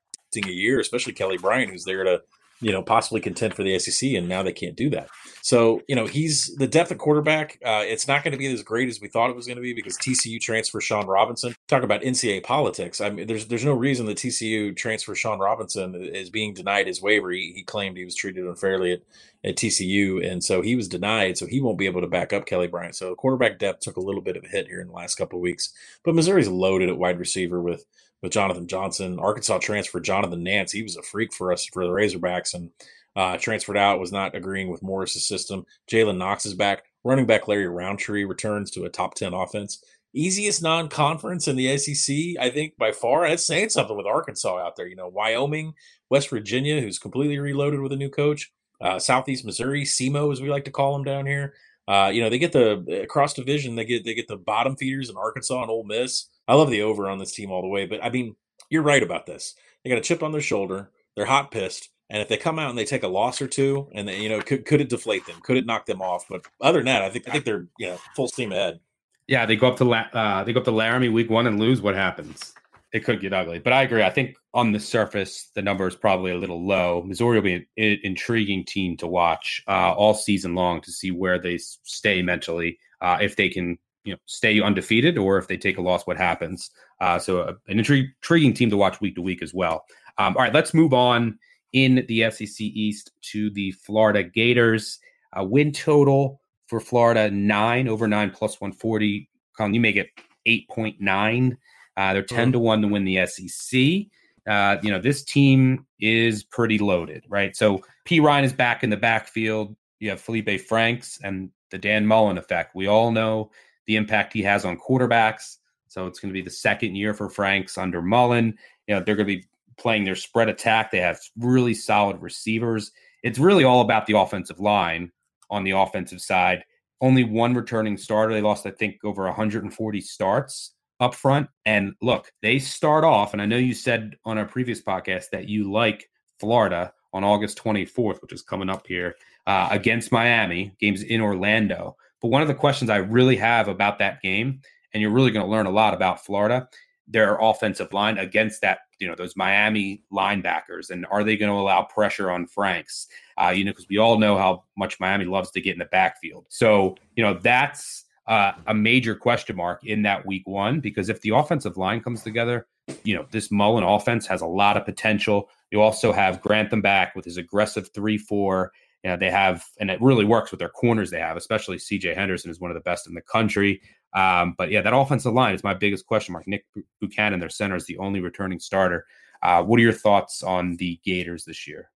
a 0.46 0.52
year 0.52 0.80
especially 0.80 1.14
kelly 1.14 1.38
bryant 1.38 1.72
who's 1.72 1.86
there 1.86 2.04
to 2.04 2.22
you 2.62 2.72
know, 2.72 2.82
possibly 2.82 3.20
contend 3.20 3.54
for 3.54 3.64
the 3.64 3.78
SEC, 3.80 4.12
and 4.14 4.30
now 4.30 4.42
they 4.42 4.54
can't 4.54 4.76
do 4.76 4.90
that. 4.90 5.10
So, 5.42 5.82
you 5.88 5.96
know, 5.96 6.08
he's 6.08 6.56
the 6.56 6.68
depth 6.68 6.90
of 6.90 6.98
quarterback. 6.98 7.60
Uh, 7.64 7.84
it's 7.86 8.08
not 8.08 8.24
going 8.24 8.32
to 8.32 8.38
be 8.38 8.52
as 8.52 8.64
great 8.64 8.90
as 8.90 9.00
we 9.00 9.10
thought 9.10 9.30
it 9.30 9.36
was 9.36 9.46
going 9.46 9.58
to 9.58 9.62
be 9.62 9.74
because 9.74 9.98
TCU 9.98 10.42
transfer 10.42 10.82
Sean 10.82 11.06
Robinson. 11.06 11.54
Talk 11.68 11.84
about 11.84 12.02
NCAA 12.02 12.44
politics. 12.44 13.02
I 13.02 13.10
mean, 13.10 13.28
there's 13.28 13.48
there's 13.48 13.66
no 13.66 13.74
reason 13.74 14.06
the 14.06 14.16
TCU 14.16 14.76
transfer 14.76 15.14
Sean 15.14 15.38
Robinson 15.38 15.94
is 15.96 16.30
being 16.30 16.54
denied 16.54 16.88
his 16.88 17.02
waiver. 17.02 17.30
He, 17.30 17.54
he 17.56 17.64
claimed 17.64 17.98
he 17.98 18.06
was 18.06 18.16
treated 18.16 18.46
unfairly 18.46 18.94
at, 18.94 19.02
at 19.44 19.56
TCU, 19.56 20.26
and 20.26 20.44
so 20.44 20.62
he 20.62 20.76
was 20.76 20.88
denied. 20.88 21.38
So 21.38 21.46
he 21.46 21.62
won't 21.62 21.78
be 21.78 21.86
able 21.86 22.02
to 22.02 22.08
back 22.08 22.34
up 22.34 22.46
Kelly 22.46 22.68
Bryant. 22.68 22.96
So 22.96 23.14
quarterback 23.16 23.60
depth 23.60 23.82
took 23.82 23.98
a 23.98 24.02
little 24.02 24.22
bit 24.22 24.38
of 24.38 24.44
a 24.46 24.48
hit 24.48 24.68
here 24.68 24.82
in 24.82 24.88
the 24.88 24.94
last 24.94 25.16
couple 25.16 25.38
of 25.38 25.44
weeks. 25.44 25.74
But 26.04 26.16
Missouri's 26.16 26.48
loaded 26.48 26.90
at 26.90 26.98
wide 26.98 27.20
receiver 27.20 27.62
with 27.62 27.86
with 28.26 28.34
Johnathon 28.34 28.68
Johnson. 28.68 29.20
Arkansas 29.20 29.60
transfer 29.60 30.00
Jonathan 30.00 30.44
Nance. 30.44 30.72
He 30.72 30.84
was 30.84 30.98
a 30.98 31.04
freak 31.04 31.32
for 31.32 31.54
us 31.54 31.66
for 31.66 31.86
the 31.86 31.92
Razorbacks 31.92 32.54
and 32.54 32.72
uh, 33.16 33.38
transferred 33.38 33.78
out, 33.78 34.00
was 34.00 34.12
not 34.12 34.36
agreeing 34.36 34.70
with 34.70 34.84
Morris's 34.84 35.28
system. 35.28 35.66
Jalen 35.90 36.18
Knox 36.18 36.46
is 36.46 36.54
back. 36.54 36.84
Running 37.04 37.28
back 37.28 37.48
Larry 37.48 37.68
Rountree 37.68 38.26
returns 38.26 38.72
to 38.72 38.86
a 38.86 38.90
top 38.90 39.14
10 39.14 39.34
offense. 39.34 39.84
Easiest 40.14 40.64
non 40.64 40.88
conference 40.90 41.48
in 41.48 41.56
the 41.56 41.78
SEC, 41.78 42.16
I 42.40 42.50
think, 42.50 42.78
by 42.78 42.92
far. 42.92 43.28
That's 43.28 43.46
saying 43.46 43.70
something 43.70 43.96
with 43.96 44.06
Arkansas 44.08 44.58
out 44.58 44.76
there. 44.76 44.88
You 44.88 44.96
know, 44.96 45.08
Wyoming, 45.08 45.74
West 46.10 46.30
Virginia, 46.30 46.82
who's 46.82 46.98
completely 46.98 47.38
reloaded 47.38 47.80
with 47.80 47.92
a 47.92 47.98
new 47.98 48.10
coach, 48.10 48.52
uh, 48.82 48.98
Southeast 48.98 49.46
Missouri, 49.46 49.84
SEMO, 49.84 50.32
as 50.32 50.42
we 50.42 50.50
like 50.50 50.66
to 50.66 50.72
call 50.72 50.94
them 50.94 51.04
down 51.04 51.26
here. 51.26 51.54
Uh, 51.88 52.10
you 52.14 52.22
know, 52.22 52.30
they 52.30 52.40
get 52.40 52.52
the 52.52 53.02
across 53.04 53.34
division, 53.34 53.76
they 53.76 53.86
get 53.86 54.04
they 54.04 54.14
get 54.14 54.28
the 54.28 54.38
bottom 54.38 54.76
feeders 54.76 55.10
in 55.10 55.18
Arkansas 55.18 55.62
and 55.62 55.72
Ole 55.72 55.84
Miss. 55.84 56.28
I 56.48 56.56
love 56.56 56.70
the 56.70 56.82
over 56.82 57.08
on 57.08 57.20
this 57.20 57.34
team 57.34 57.52
all 57.52 57.62
the 57.62 57.68
way, 57.68 57.86
but 57.86 58.04
I 58.04 58.10
mean, 58.10 58.36
you're 58.70 58.82
right 58.84 59.04
about 59.04 59.26
this. 59.26 59.56
They 59.84 59.90
got 59.90 60.00
a 60.00 60.02
chip 60.02 60.24
on 60.24 60.32
their 60.32 60.42
shoulder. 60.42 60.90
They're 61.16 61.26
hot 61.26 61.52
pissed. 61.52 61.90
And 62.10 62.22
if 62.22 62.28
they 62.28 62.38
come 62.38 62.60
out 62.60 62.70
and 62.70 62.78
they 62.78 62.86
take 62.86 63.04
a 63.04 63.08
loss 63.08 63.42
or 63.42 63.48
two, 63.48 63.88
and 63.94 64.08
they, 64.08 64.22
you 64.22 64.30
know, 64.30 64.40
could 64.42 64.66
could 64.66 64.82
it 64.82 64.90
deflate 64.90 65.26
them? 65.26 65.40
Could 65.44 65.58
it 65.58 65.66
knock 65.66 65.86
them 65.86 66.02
off? 66.02 66.26
But 66.30 66.46
other 66.62 66.80
than 66.80 66.86
that, 66.86 67.02
I 67.02 67.10
think 67.10 67.28
I 67.28 67.32
think 67.32 67.46
they're 67.46 67.68
you 67.80 67.88
know 67.88 67.98
full 68.16 68.28
steam 68.28 68.52
ahead. 68.52 68.80
Yeah, 69.28 69.46
they 69.46 69.56
go 69.56 69.68
up 69.68 69.78
to 69.78 69.92
uh, 69.92 70.44
they 70.44 70.54
go 70.54 70.60
up 70.60 70.66
to 70.66 70.72
Laramie 70.72 71.10
week 71.10 71.30
one 71.30 71.48
and 71.48 71.60
lose. 71.60 71.82
What 71.82 71.96
happens? 71.96 72.55
It 72.96 73.04
could 73.04 73.20
get 73.20 73.34
ugly. 73.34 73.60
But 73.60 73.74
I 73.74 73.82
agree. 73.82 74.04
I 74.04 74.10
think 74.10 74.38
on 74.54 74.72
the 74.72 74.80
surface, 74.80 75.50
the 75.54 75.62
number 75.62 75.86
is 75.86 75.98
probably 75.98 76.32
a 76.32 76.38
little 76.38 76.66
low. 76.66 77.04
Missouri 77.06 77.36
will 77.36 77.44
be 77.44 77.54
an, 77.56 77.66
an 77.76 78.00
intriguing 78.04 78.64
team 78.64 78.96
to 78.96 79.06
watch 79.06 79.62
uh, 79.68 79.92
all 79.92 80.14
season 80.14 80.56
long 80.56 80.80
to 80.80 80.94
see 80.94 81.12
where 81.12 81.38
they 81.38 81.58
stay 81.58 82.22
mentally, 82.22 82.80
uh, 83.02 83.18
if 83.20 83.36
they 83.36 83.50
can 83.50 83.78
you 84.06 84.14
know 84.14 84.20
stay 84.28 84.62
undefeated 84.62 85.18
or 85.18 85.38
if 85.38 85.50
they 85.50 85.58
take 85.58 85.78
a 85.78 85.82
loss, 85.82 86.08
what 86.08 86.16
happens. 86.16 86.72
Uh, 87.02 87.20
so 87.20 87.42
uh, 87.42 87.54
an 87.68 87.80
intriguing 87.80 88.54
team 88.54 88.70
to 88.70 88.78
watch 88.78 89.02
week 89.02 89.16
to 89.16 89.22
week 89.22 89.44
as 89.44 89.54
well. 89.54 89.84
Um, 90.18 90.38
all 90.38 90.44
right, 90.44 90.54
let's 90.54 90.74
move 90.74 90.94
on 90.94 91.38
in 91.74 92.06
the 92.08 92.32
SEC 92.32 92.62
East 92.62 93.12
to 93.34 93.50
the 93.50 93.72
Florida 93.74 94.24
Gators. 94.24 95.00
A 95.34 95.44
win 95.44 95.74
total 95.74 96.40
for 96.68 96.80
Florida 96.80 97.30
nine 97.30 97.90
over 97.90 98.08
nine 98.08 98.32
plus 98.32 98.62
140. 98.62 99.30
Collin, 99.58 99.74
you 99.74 99.82
make 99.82 99.98
it 99.98 100.12
8.9. 100.48 101.58
Uh, 101.98 102.14
they're 102.14 102.24
10 102.24 102.52
to 102.54 102.60
1 102.60 102.82
to 102.82 102.88
win 102.88 103.06
the 103.06 103.26
SEC. 103.26 104.08
Uh, 104.48 104.78
you 104.84 104.92
know, 104.92 105.00
this 105.00 105.24
team 105.24 105.86
is 106.00 106.44
pretty 106.44 106.78
loaded, 106.78 107.24
right? 107.28 107.56
So 107.56 107.84
Perine 108.06 108.44
is 108.44 108.54
back 108.54 108.84
in 108.84 108.90
the 108.90 108.98
backfield. 108.98 109.76
You 110.00 110.10
have 110.12 110.22
Felipe 110.22 110.62
Franks 110.62 111.20
and 111.24 111.50
the 111.72 111.78
Dan 111.78 112.06
Mullen 112.06 112.38
effect. 112.38 112.76
We 112.76 112.88
all 112.88 113.12
know 113.12 113.52
the 113.88 113.96
impact 113.96 114.34
he 114.34 114.44
has 114.44 114.66
on 114.66 114.78
quarterbacks. 114.78 115.58
So 115.88 116.06
it's 116.06 116.20
going 116.20 116.30
to 116.30 116.34
be 116.34 116.44
the 116.44 116.52
second 116.52 116.96
year 116.96 117.14
for 117.14 117.30
Franks 117.30 117.78
under 117.78 118.02
Mullen. 118.02 118.58
You 118.88 118.96
know, 118.96 119.04
they're 119.04 119.16
going 119.16 119.28
to 119.28 119.38
be 119.38 119.46
playing 119.78 120.04
their 120.04 120.16
spread 120.16 120.50
attack. 120.50 120.92
They 120.92 121.00
have 121.00 121.20
really 121.38 121.74
solid 121.74 122.22
receivers. 122.22 122.92
It's 123.24 123.40
really 123.40 123.64
all 123.64 123.82
about 123.82 124.06
the 124.06 124.18
offensive 124.18 124.60
line 124.60 125.12
on 125.50 125.64
the 125.64 125.72
offensive 125.72 126.22
side. 126.22 126.64
Only 127.02 127.24
one 127.24 127.56
returning 127.56 127.98
starter. 127.98 128.34
They 128.34 128.42
lost, 128.42 128.66
I 128.66 128.72
think, 128.72 128.98
over 129.04 129.24
140 129.24 130.02
starts 130.02 130.75
up 131.00 131.16
front. 131.16 131.50
And 131.66 131.94
look, 132.02 132.32
they 132.42 132.60
start 132.60 133.04
off, 133.04 133.34
and 133.34 133.42
I 133.42 133.46
know 133.46 133.58
you 133.58 133.74
said 133.74 134.16
on 134.26 134.38
a 134.38 134.46
previous 134.46 134.82
podcast 134.82 135.30
that 135.32 135.50
you 135.50 135.72
like 135.72 136.10
Florida 136.40 136.94
on 137.14 137.24
August 137.24 137.58
24th, 137.58 138.22
which 138.22 138.34
is 138.34 138.42
coming 138.42 138.70
up 138.70 138.88
here 138.88 139.16
uh, 139.48 139.70
against 139.72 140.12
Miami, 140.12 140.76
games 140.80 141.04
in 141.04 141.22
Orlando. 141.22 141.96
But 142.22 142.30
one 142.30 142.42
of 142.42 142.48
the 142.48 142.54
questions 142.54 142.90
I 142.90 142.98
really 142.98 143.38
have 143.38 143.68
about 143.68 144.00
that 144.00 144.22
game, 144.22 144.62
and 144.94 145.02
you're 145.02 145.12
really 145.12 145.32
going 145.32 145.46
to 145.46 145.52
learn 145.52 145.66
a 145.66 145.72
lot 145.72 145.94
about 145.94 146.26
Florida, 146.26 146.68
their 147.08 147.38
offensive 147.40 147.94
line 147.94 148.18
against 148.18 148.62
that, 148.62 148.80
you 149.00 149.08
know, 149.08 149.16
those 149.16 149.36
Miami 149.36 150.04
linebackers? 150.12 150.90
And 150.90 151.06
are 151.12 151.24
they 151.24 151.38
going 151.38 151.52
to 151.52 151.58
allow 151.58 151.84
pressure 151.84 152.32
on 152.32 152.48
Franks? 152.48 153.08
Uh, 153.38 153.50
you 153.50 153.64
know, 153.64 153.72
because 153.72 153.88
we 153.90 153.98
all 153.98 154.18
know 154.18 154.38
how 154.38 154.64
much 154.78 155.00
Miami 155.00 155.26
loves 155.26 155.52
to 155.52 155.62
get 155.62 155.74
in 155.74 155.80
the 155.80 155.86
backfield. 155.86 156.46
So, 156.50 156.96
you 157.16 157.24
know, 157.24 157.36
that's 157.36 158.05
uh, 158.28 158.54
a 158.68 158.74
major 158.74 159.16
question 159.16 159.56
mark 159.56 159.84
in 159.86 160.02
that 160.04 160.26
week 160.26 160.48
one 160.48 160.80
because 160.80 161.10
if 161.10 161.22
the 161.22 161.30
offensive 161.30 161.78
line 161.78 162.02
comes 162.02 162.24
together, 162.24 162.68
you 163.04 163.16
know, 163.16 163.26
this 163.32 163.52
Mullen 163.52 163.84
offense 163.84 164.26
has 164.28 164.42
a 164.42 164.48
lot 164.48 164.78
of 164.78 164.86
potential. 164.86 165.50
You 165.72 165.82
also 165.82 166.12
have 166.12 166.42
Grantham 166.42 166.82
back 166.82 167.16
with 167.16 167.26
his 167.26 167.38
aggressive 167.38 167.90
3 167.94 168.18
4. 168.18 168.72
You 169.04 169.12
know, 169.12 169.18
they 169.18 169.30
have, 169.30 169.64
and 169.80 169.92
it 169.92 170.02
really 170.02 170.26
works 170.26 170.50
with 170.50 170.60
their 170.60 170.70
corners 170.70 171.12
they 171.12 171.20
have, 171.20 171.38
especially 171.38 171.78
CJ 171.78 172.16
Henderson 172.16 172.50
is 172.50 172.60
one 172.60 172.72
of 172.72 172.76
the 172.76 172.82
best 172.82 173.08
in 173.08 173.14
the 173.14 173.22
country. 173.22 173.82
Um, 174.14 174.56
but 174.58 174.72
yeah, 174.72 174.82
that 174.82 174.96
offensive 174.96 175.34
line 175.34 175.54
is 175.54 175.64
my 175.64 175.74
biggest 175.74 176.08
question 176.08 176.34
mark. 176.34 176.48
Nick 176.48 176.66
Buchanan, 177.00 177.40
their 177.40 177.50
center, 177.50 177.76
is 177.76 177.86
the 177.86 177.98
only 177.98 178.22
returning 178.22 178.60
starter. 178.60 179.06
Uh, 179.44 179.62
what 179.62 179.80
are 179.80 179.84
your 179.84 179.94
thoughts 179.94 180.42
on 180.42 180.78
the 180.78 181.00
Gators 181.04 181.46
this 181.46 181.68
year? 181.68 181.92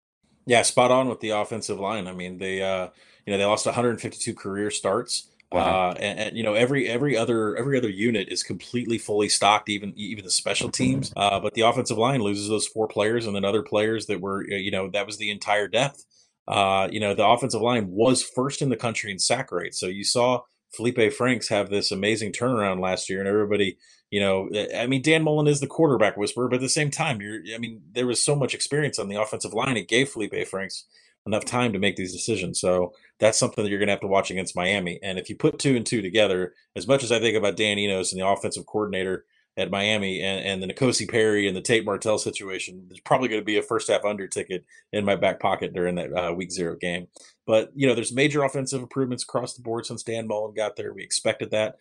Yeah, 0.45 0.61
spot 0.63 0.91
on 0.91 1.07
with 1.09 1.19
the 1.19 1.29
offensive 1.29 1.79
line. 1.79 2.07
I 2.07 2.11
mean, 2.11 2.37
they 2.37 2.61
uh, 2.61 2.89
you 3.25 3.31
know 3.31 3.37
they 3.37 3.45
lost 3.45 3.65
152 3.65 4.33
career 4.33 4.69
starts. 4.69 5.29
Uh, 5.51 5.95
and, 5.99 6.19
and, 6.19 6.37
you 6.37 6.43
know 6.43 6.53
every 6.53 6.87
every 6.87 7.17
other 7.17 7.55
every 7.55 7.75
other 7.75 7.89
unit 7.89 8.27
is 8.29 8.43
completely 8.43 8.99
fully 8.99 9.27
stocked, 9.27 9.67
even 9.67 9.93
even 9.95 10.23
the 10.23 10.29
special 10.29 10.69
teams. 10.69 11.11
Uh, 11.17 11.39
but 11.39 11.55
the 11.55 11.61
offensive 11.61 11.97
line 11.97 12.21
loses 12.21 12.47
those 12.47 12.67
four 12.67 12.87
players, 12.87 13.25
and 13.25 13.35
then 13.35 13.43
other 13.43 13.63
players 13.63 14.05
that 14.05 14.21
were 14.21 14.47
you 14.47 14.69
know 14.69 14.89
that 14.91 15.07
was 15.07 15.17
the 15.17 15.31
entire 15.31 15.67
depth. 15.67 16.05
Uh, 16.47 16.87
you 16.91 16.99
know 16.99 17.15
the 17.15 17.25
offensive 17.25 17.61
line 17.61 17.87
was 17.89 18.21
first 18.21 18.61
in 18.61 18.69
the 18.69 18.77
country 18.77 19.11
in 19.11 19.17
sack 19.17 19.51
rate, 19.51 19.73
so 19.73 19.87
you 19.87 20.03
saw 20.03 20.41
Felipe 20.71 21.13
Franks 21.13 21.49
have 21.49 21.69
this 21.69 21.91
amazing 21.91 22.31
turnaround 22.31 22.79
last 22.79 23.09
year, 23.09 23.19
and 23.19 23.27
everybody, 23.27 23.77
you 24.11 24.19
know, 24.19 24.49
I 24.75 24.85
mean, 24.87 25.01
Dan 25.01 25.23
Mullen 25.23 25.47
is 25.47 25.59
the 25.59 25.67
quarterback 25.67 26.15
whisperer, 26.15 26.47
but 26.47 26.57
at 26.57 26.61
the 26.61 26.69
same 26.69 26.91
time, 26.91 27.21
you're, 27.21 27.39
I 27.53 27.57
mean, 27.57 27.81
there 27.91 28.05
was 28.05 28.23
so 28.23 28.35
much 28.35 28.53
experience 28.53 28.99
on 28.99 29.07
the 29.07 29.19
offensive 29.19 29.53
line. 29.53 29.77
It 29.77 29.87
gave 29.87 30.09
Felipe 30.09 30.47
Franks 30.47 30.85
enough 31.29 31.45
time 31.45 31.71
to 31.73 31.79
make 31.79 31.95
these 31.95 32.11
decisions. 32.11 32.59
So 32.59 32.93
that's 33.19 33.39
something 33.39 33.63
that 33.63 33.69
you're 33.69 33.79
going 33.79 33.87
to 33.87 33.93
have 33.93 34.01
to 34.01 34.07
watch 34.07 34.31
against 34.31 34.55
Miami. 34.55 34.99
And 35.03 35.19
if 35.19 35.29
you 35.29 35.35
put 35.35 35.59
two 35.59 35.75
and 35.75 35.85
two 35.85 36.01
together, 36.01 36.53
as 36.75 36.87
much 36.87 37.03
as 37.03 37.11
I 37.11 37.19
think 37.19 37.37
about 37.37 37.55
Dan 37.55 37.77
Enos 37.77 38.11
and 38.11 38.21
the 38.21 38.27
offensive 38.27 38.65
coordinator 38.65 39.25
at 39.57 39.71
Miami 39.71 40.21
and, 40.21 40.45
and 40.45 40.63
the 40.63 40.73
N'Kosi 40.73 41.09
Perry 41.09 41.47
and 41.47 41.55
the 41.55 41.61
Tate 41.61 41.85
Martell 41.85 42.17
situation, 42.17 42.85
there's 42.87 42.99
probably 43.01 43.27
going 43.27 43.41
to 43.41 43.45
be 43.45 43.57
a 43.57 43.61
first 43.61 43.89
half 43.89 44.05
under 44.05 44.27
ticket 44.27 44.65
in 44.93 45.05
my 45.05 45.15
back 45.15 45.39
pocket 45.39 45.73
during 45.73 45.95
that 45.95 46.13
uh, 46.13 46.33
week 46.33 46.51
zero 46.51 46.75
game. 46.75 47.07
But, 47.45 47.71
you 47.75 47.87
know, 47.87 47.95
there's 47.95 48.13
major 48.13 48.43
offensive 48.43 48.81
improvements 48.81 49.23
across 49.23 49.53
the 49.53 49.61
board 49.61 49.85
since 49.85 50.03
Dan 50.03 50.27
Mullen 50.27 50.53
got 50.55 50.75
there. 50.75 50.93
We 50.93 51.03
expected 51.03 51.51
that. 51.51 51.79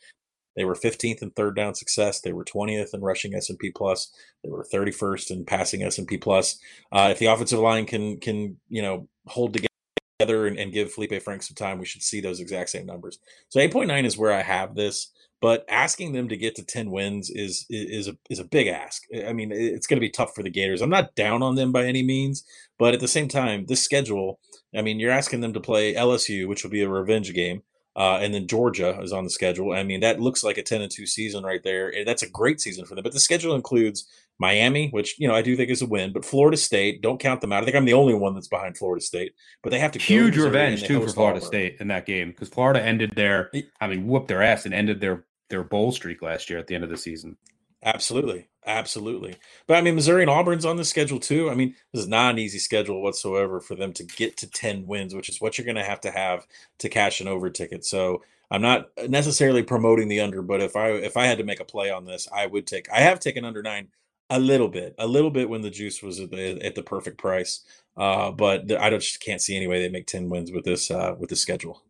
They 0.56 0.64
were 0.64 0.74
15th 0.74 1.22
in 1.22 1.30
third 1.30 1.56
down 1.56 1.74
success. 1.74 2.20
They 2.20 2.32
were 2.32 2.44
20th 2.44 2.94
in 2.94 3.00
rushing 3.00 3.34
S&P 3.34 3.70
plus. 3.70 4.12
They 4.42 4.50
were 4.50 4.66
31st 4.72 5.30
in 5.30 5.44
passing 5.44 5.82
S&P 5.82 6.18
plus. 6.18 6.58
Uh, 6.90 7.08
if 7.12 7.18
the 7.18 7.26
offensive 7.26 7.60
line 7.60 7.86
can 7.86 8.18
can 8.18 8.56
you 8.68 8.82
know 8.82 9.08
hold 9.26 9.54
together 9.54 10.46
and, 10.46 10.58
and 10.58 10.72
give 10.72 10.92
Felipe 10.92 11.22
Frank 11.22 11.42
some 11.42 11.54
time, 11.54 11.78
we 11.78 11.86
should 11.86 12.02
see 12.02 12.20
those 12.20 12.40
exact 12.40 12.70
same 12.70 12.86
numbers. 12.86 13.18
So 13.48 13.60
8.9 13.60 14.04
is 14.04 14.18
where 14.18 14.32
I 14.32 14.42
have 14.42 14.74
this 14.74 15.12
but 15.40 15.64
asking 15.68 16.12
them 16.12 16.28
to 16.28 16.36
get 16.36 16.56
to 16.56 16.64
10 16.64 16.90
wins 16.90 17.30
is 17.30 17.66
is 17.70 18.08
a 18.08 18.16
is 18.28 18.38
a 18.38 18.44
big 18.44 18.66
ask. 18.66 19.02
I 19.26 19.32
mean, 19.32 19.52
it's 19.52 19.86
going 19.86 19.98
to 19.98 20.06
be 20.06 20.10
tough 20.10 20.34
for 20.34 20.42
the 20.42 20.50
Gators. 20.50 20.82
I'm 20.82 20.90
not 20.90 21.14
down 21.14 21.42
on 21.42 21.54
them 21.54 21.70
by 21.70 21.84
any 21.84 22.02
means, 22.02 22.44
but 22.78 22.94
at 22.94 23.00
the 23.00 23.08
same 23.08 23.28
time, 23.28 23.66
this 23.66 23.82
schedule, 23.82 24.40
I 24.76 24.82
mean, 24.82 24.98
you're 24.98 25.12
asking 25.12 25.40
them 25.40 25.52
to 25.52 25.60
play 25.60 25.94
LSU, 25.94 26.48
which 26.48 26.64
will 26.64 26.70
be 26.70 26.82
a 26.82 26.88
revenge 26.88 27.32
game. 27.34 27.62
Uh, 27.98 28.18
and 28.22 28.32
then 28.32 28.46
Georgia 28.46 28.96
is 29.02 29.12
on 29.12 29.24
the 29.24 29.30
schedule. 29.30 29.72
I 29.72 29.82
mean, 29.82 29.98
that 30.00 30.20
looks 30.20 30.44
like 30.44 30.56
a 30.56 30.62
10 30.62 30.82
and 30.82 30.90
2 30.90 31.04
season 31.04 31.42
right 31.42 31.62
there. 31.64 31.92
That's 32.06 32.22
a 32.22 32.30
great 32.30 32.60
season 32.60 32.84
for 32.84 32.94
them. 32.94 33.02
But 33.02 33.12
the 33.12 33.18
schedule 33.18 33.56
includes 33.56 34.06
Miami, 34.38 34.88
which, 34.90 35.18
you 35.18 35.26
know, 35.26 35.34
I 35.34 35.42
do 35.42 35.56
think 35.56 35.68
is 35.68 35.82
a 35.82 35.86
win, 35.86 36.12
but 36.12 36.24
Florida 36.24 36.56
State, 36.56 37.02
don't 37.02 37.18
count 37.18 37.40
them 37.40 37.52
out. 37.52 37.62
I 37.62 37.64
think 37.64 37.76
I'm 37.76 37.86
the 37.86 37.94
only 37.94 38.14
one 38.14 38.34
that's 38.34 38.46
behind 38.46 38.78
Florida 38.78 39.04
State, 39.04 39.32
but 39.64 39.70
they 39.70 39.80
have 39.80 39.90
to 39.92 39.98
huge 39.98 40.36
revenge 40.36 40.84
too 40.84 41.04
for 41.04 41.12
Florida 41.12 41.38
Auburn. 41.38 41.48
State 41.48 41.76
in 41.80 41.88
that 41.88 42.06
game 42.06 42.28
because 42.30 42.48
Florida 42.48 42.80
ended 42.80 43.16
their, 43.16 43.50
I 43.80 43.88
mean, 43.88 44.06
whooped 44.06 44.28
their 44.28 44.44
ass 44.44 44.64
and 44.64 44.72
ended 44.72 45.00
their 45.00 45.24
their 45.50 45.64
bowl 45.64 45.90
streak 45.90 46.22
last 46.22 46.50
year 46.50 46.58
at 46.58 46.68
the 46.68 46.76
end 46.76 46.84
of 46.84 46.90
the 46.90 46.96
season. 46.96 47.36
Absolutely. 47.82 48.48
Absolutely. 48.66 49.36
But 49.66 49.76
I 49.78 49.80
mean, 49.80 49.94
Missouri 49.94 50.22
and 50.22 50.30
Auburn's 50.30 50.64
on 50.66 50.76
the 50.76 50.84
schedule 50.84 51.20
too. 51.20 51.48
I 51.48 51.54
mean, 51.54 51.74
this 51.92 52.02
is 52.02 52.08
not 52.08 52.32
an 52.32 52.38
easy 52.38 52.58
schedule 52.58 53.02
whatsoever 53.02 53.60
for 53.60 53.74
them 53.74 53.92
to 53.94 54.04
get 54.04 54.36
to 54.38 54.50
10 54.50 54.86
wins, 54.86 55.14
which 55.14 55.28
is 55.28 55.40
what 55.40 55.56
you're 55.56 55.64
going 55.64 55.76
to 55.76 55.84
have 55.84 56.00
to 56.02 56.10
have 56.10 56.46
to 56.80 56.88
cash 56.88 57.20
an 57.20 57.28
over 57.28 57.48
ticket. 57.50 57.84
So 57.84 58.22
I'm 58.50 58.60
not 58.60 58.88
necessarily 59.08 59.62
promoting 59.62 60.08
the 60.08 60.20
under, 60.20 60.42
but 60.42 60.60
if 60.60 60.76
I 60.76 60.90
if 60.90 61.16
I 61.16 61.26
had 61.26 61.38
to 61.38 61.44
make 61.44 61.60
a 61.60 61.64
play 61.64 61.90
on 61.90 62.04
this, 62.04 62.28
I 62.32 62.46
would 62.46 62.66
take 62.66 62.90
I 62.90 63.00
have 63.00 63.20
taken 63.20 63.44
under 63.44 63.62
nine 63.62 63.88
A 64.30 64.38
little 64.40 64.68
bit, 64.68 64.94
a 64.98 65.06
little 65.06 65.30
bit 65.30 65.48
when 65.48 65.62
the 65.62 65.70
juice 65.70 66.02
was 66.02 66.20
at 66.20 66.30
the, 66.30 66.60
at 66.64 66.74
the 66.74 66.82
perfect 66.82 67.18
price. 67.18 67.62
Uh, 67.96 68.30
but 68.32 68.70
I 68.72 68.90
don't, 68.90 69.00
just 69.00 69.20
can't 69.20 69.40
see 69.40 69.56
any 69.56 69.66
way 69.66 69.80
they 69.80 69.88
make 69.88 70.06
ten 70.06 70.28
wins 70.28 70.52
with 70.52 70.64
this 70.64 70.90
uh, 70.90 71.14
with 71.18 71.30
the 71.30 71.36
schedule. 71.36 71.82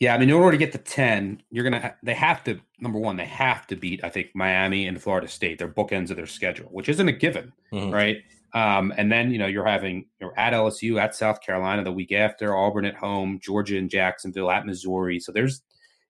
Yeah, 0.00 0.14
I 0.14 0.18
mean, 0.18 0.30
in 0.30 0.34
order 0.34 0.52
to 0.52 0.56
get 0.56 0.72
to 0.72 0.78
ten, 0.78 1.42
you're 1.50 1.62
gonna 1.62 1.94
they 2.02 2.14
have 2.14 2.42
to 2.44 2.58
number 2.78 2.98
one 2.98 3.16
they 3.16 3.26
have 3.26 3.66
to 3.66 3.76
beat 3.76 4.02
I 4.02 4.08
think 4.08 4.30
Miami 4.34 4.86
and 4.86 5.00
Florida 5.00 5.28
State. 5.28 5.58
They're 5.58 5.68
bookends 5.68 6.10
of 6.10 6.16
their 6.16 6.26
schedule, 6.26 6.68
which 6.70 6.88
isn't 6.88 7.06
a 7.06 7.12
given, 7.12 7.52
mm-hmm. 7.70 7.92
right? 7.92 8.16
Um, 8.54 8.92
and 8.96 9.12
then 9.12 9.30
you 9.30 9.38
know 9.38 9.46
you're 9.46 9.66
having 9.66 10.06
you're 10.18 10.36
at 10.38 10.54
LSU, 10.54 10.98
at 10.98 11.14
South 11.14 11.42
Carolina 11.42 11.84
the 11.84 11.92
week 11.92 12.12
after, 12.12 12.56
Auburn 12.56 12.86
at 12.86 12.96
home, 12.96 13.38
Georgia 13.42 13.76
and 13.76 13.90
Jacksonville 13.90 14.50
at 14.50 14.64
Missouri. 14.64 15.20
So 15.20 15.32
there's 15.32 15.60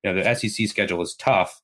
you 0.04 0.12
know 0.12 0.22
the 0.22 0.34
SEC 0.34 0.68
schedule 0.68 1.02
is 1.02 1.16
tough, 1.16 1.60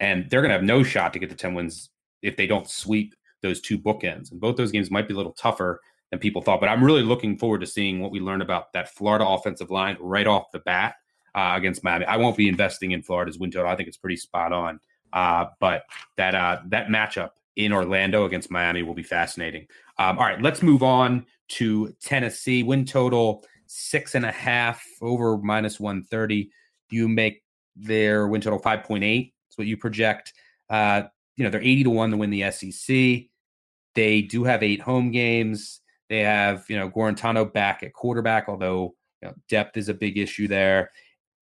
and 0.00 0.30
they're 0.30 0.40
gonna 0.40 0.54
have 0.54 0.62
no 0.62 0.82
shot 0.82 1.12
to 1.12 1.18
get 1.18 1.28
to 1.28 1.36
ten 1.36 1.52
wins 1.52 1.90
if 2.22 2.38
they 2.38 2.46
don't 2.46 2.68
sweep 2.68 3.14
those 3.42 3.60
two 3.60 3.78
bookends. 3.78 4.30
And 4.30 4.40
both 4.40 4.56
those 4.56 4.72
games 4.72 4.90
might 4.90 5.08
be 5.08 5.14
a 5.14 5.16
little 5.18 5.32
tougher 5.32 5.82
than 6.10 6.20
people 6.20 6.40
thought. 6.40 6.60
But 6.60 6.70
I'm 6.70 6.82
really 6.82 7.02
looking 7.02 7.36
forward 7.36 7.60
to 7.60 7.66
seeing 7.66 8.00
what 8.00 8.12
we 8.12 8.18
learn 8.18 8.40
about 8.40 8.72
that 8.72 8.88
Florida 8.88 9.26
offensive 9.26 9.70
line 9.70 9.98
right 10.00 10.26
off 10.26 10.50
the 10.52 10.60
bat 10.60 10.94
uh, 11.36 11.52
against 11.54 11.84
Miami. 11.84 12.06
I 12.06 12.16
won't 12.16 12.36
be 12.36 12.48
investing 12.48 12.92
in 12.92 13.02
Florida's 13.02 13.38
win 13.38 13.50
total. 13.50 13.70
I 13.70 13.76
think 13.76 13.88
it's 13.88 13.98
pretty 13.98 14.16
spot 14.16 14.52
on. 14.52 14.80
Uh, 15.12 15.46
but 15.60 15.84
that 16.16 16.34
uh, 16.34 16.60
that 16.66 16.88
matchup 16.88 17.30
in 17.54 17.72
Orlando 17.72 18.24
against 18.24 18.50
Miami 18.50 18.82
will 18.82 18.94
be 18.94 19.02
fascinating. 19.02 19.66
Um, 19.98 20.18
all 20.18 20.24
right, 20.24 20.40
let's 20.40 20.62
move 20.62 20.82
on 20.82 21.26
to 21.48 21.94
Tennessee. 22.02 22.62
Win 22.62 22.84
total 22.84 23.44
six 23.66 24.14
and 24.14 24.24
a 24.24 24.32
half 24.32 24.84
over 25.00 25.38
minus 25.38 25.78
130. 25.78 26.50
You 26.90 27.08
make 27.08 27.42
their 27.76 28.26
win 28.26 28.40
total 28.40 28.60
5.8. 28.60 29.00
That's 29.00 29.58
what 29.58 29.66
you 29.66 29.76
project. 29.76 30.32
Uh, 30.68 31.02
you 31.36 31.44
know, 31.44 31.50
they're 31.50 31.62
80 31.62 31.84
to 31.84 31.90
1 31.90 32.10
to 32.12 32.16
win 32.16 32.30
the 32.30 32.50
SEC. 32.50 33.28
They 33.94 34.22
do 34.22 34.44
have 34.44 34.62
eight 34.62 34.80
home 34.80 35.10
games. 35.10 35.80
They 36.08 36.20
have, 36.20 36.64
you 36.68 36.78
know, 36.78 36.90
Guarantano 36.90 37.50
back 37.50 37.82
at 37.82 37.92
quarterback, 37.92 38.48
although 38.48 38.94
you 39.22 39.28
know, 39.28 39.34
depth 39.48 39.76
is 39.76 39.88
a 39.88 39.94
big 39.94 40.18
issue 40.18 40.48
there 40.48 40.90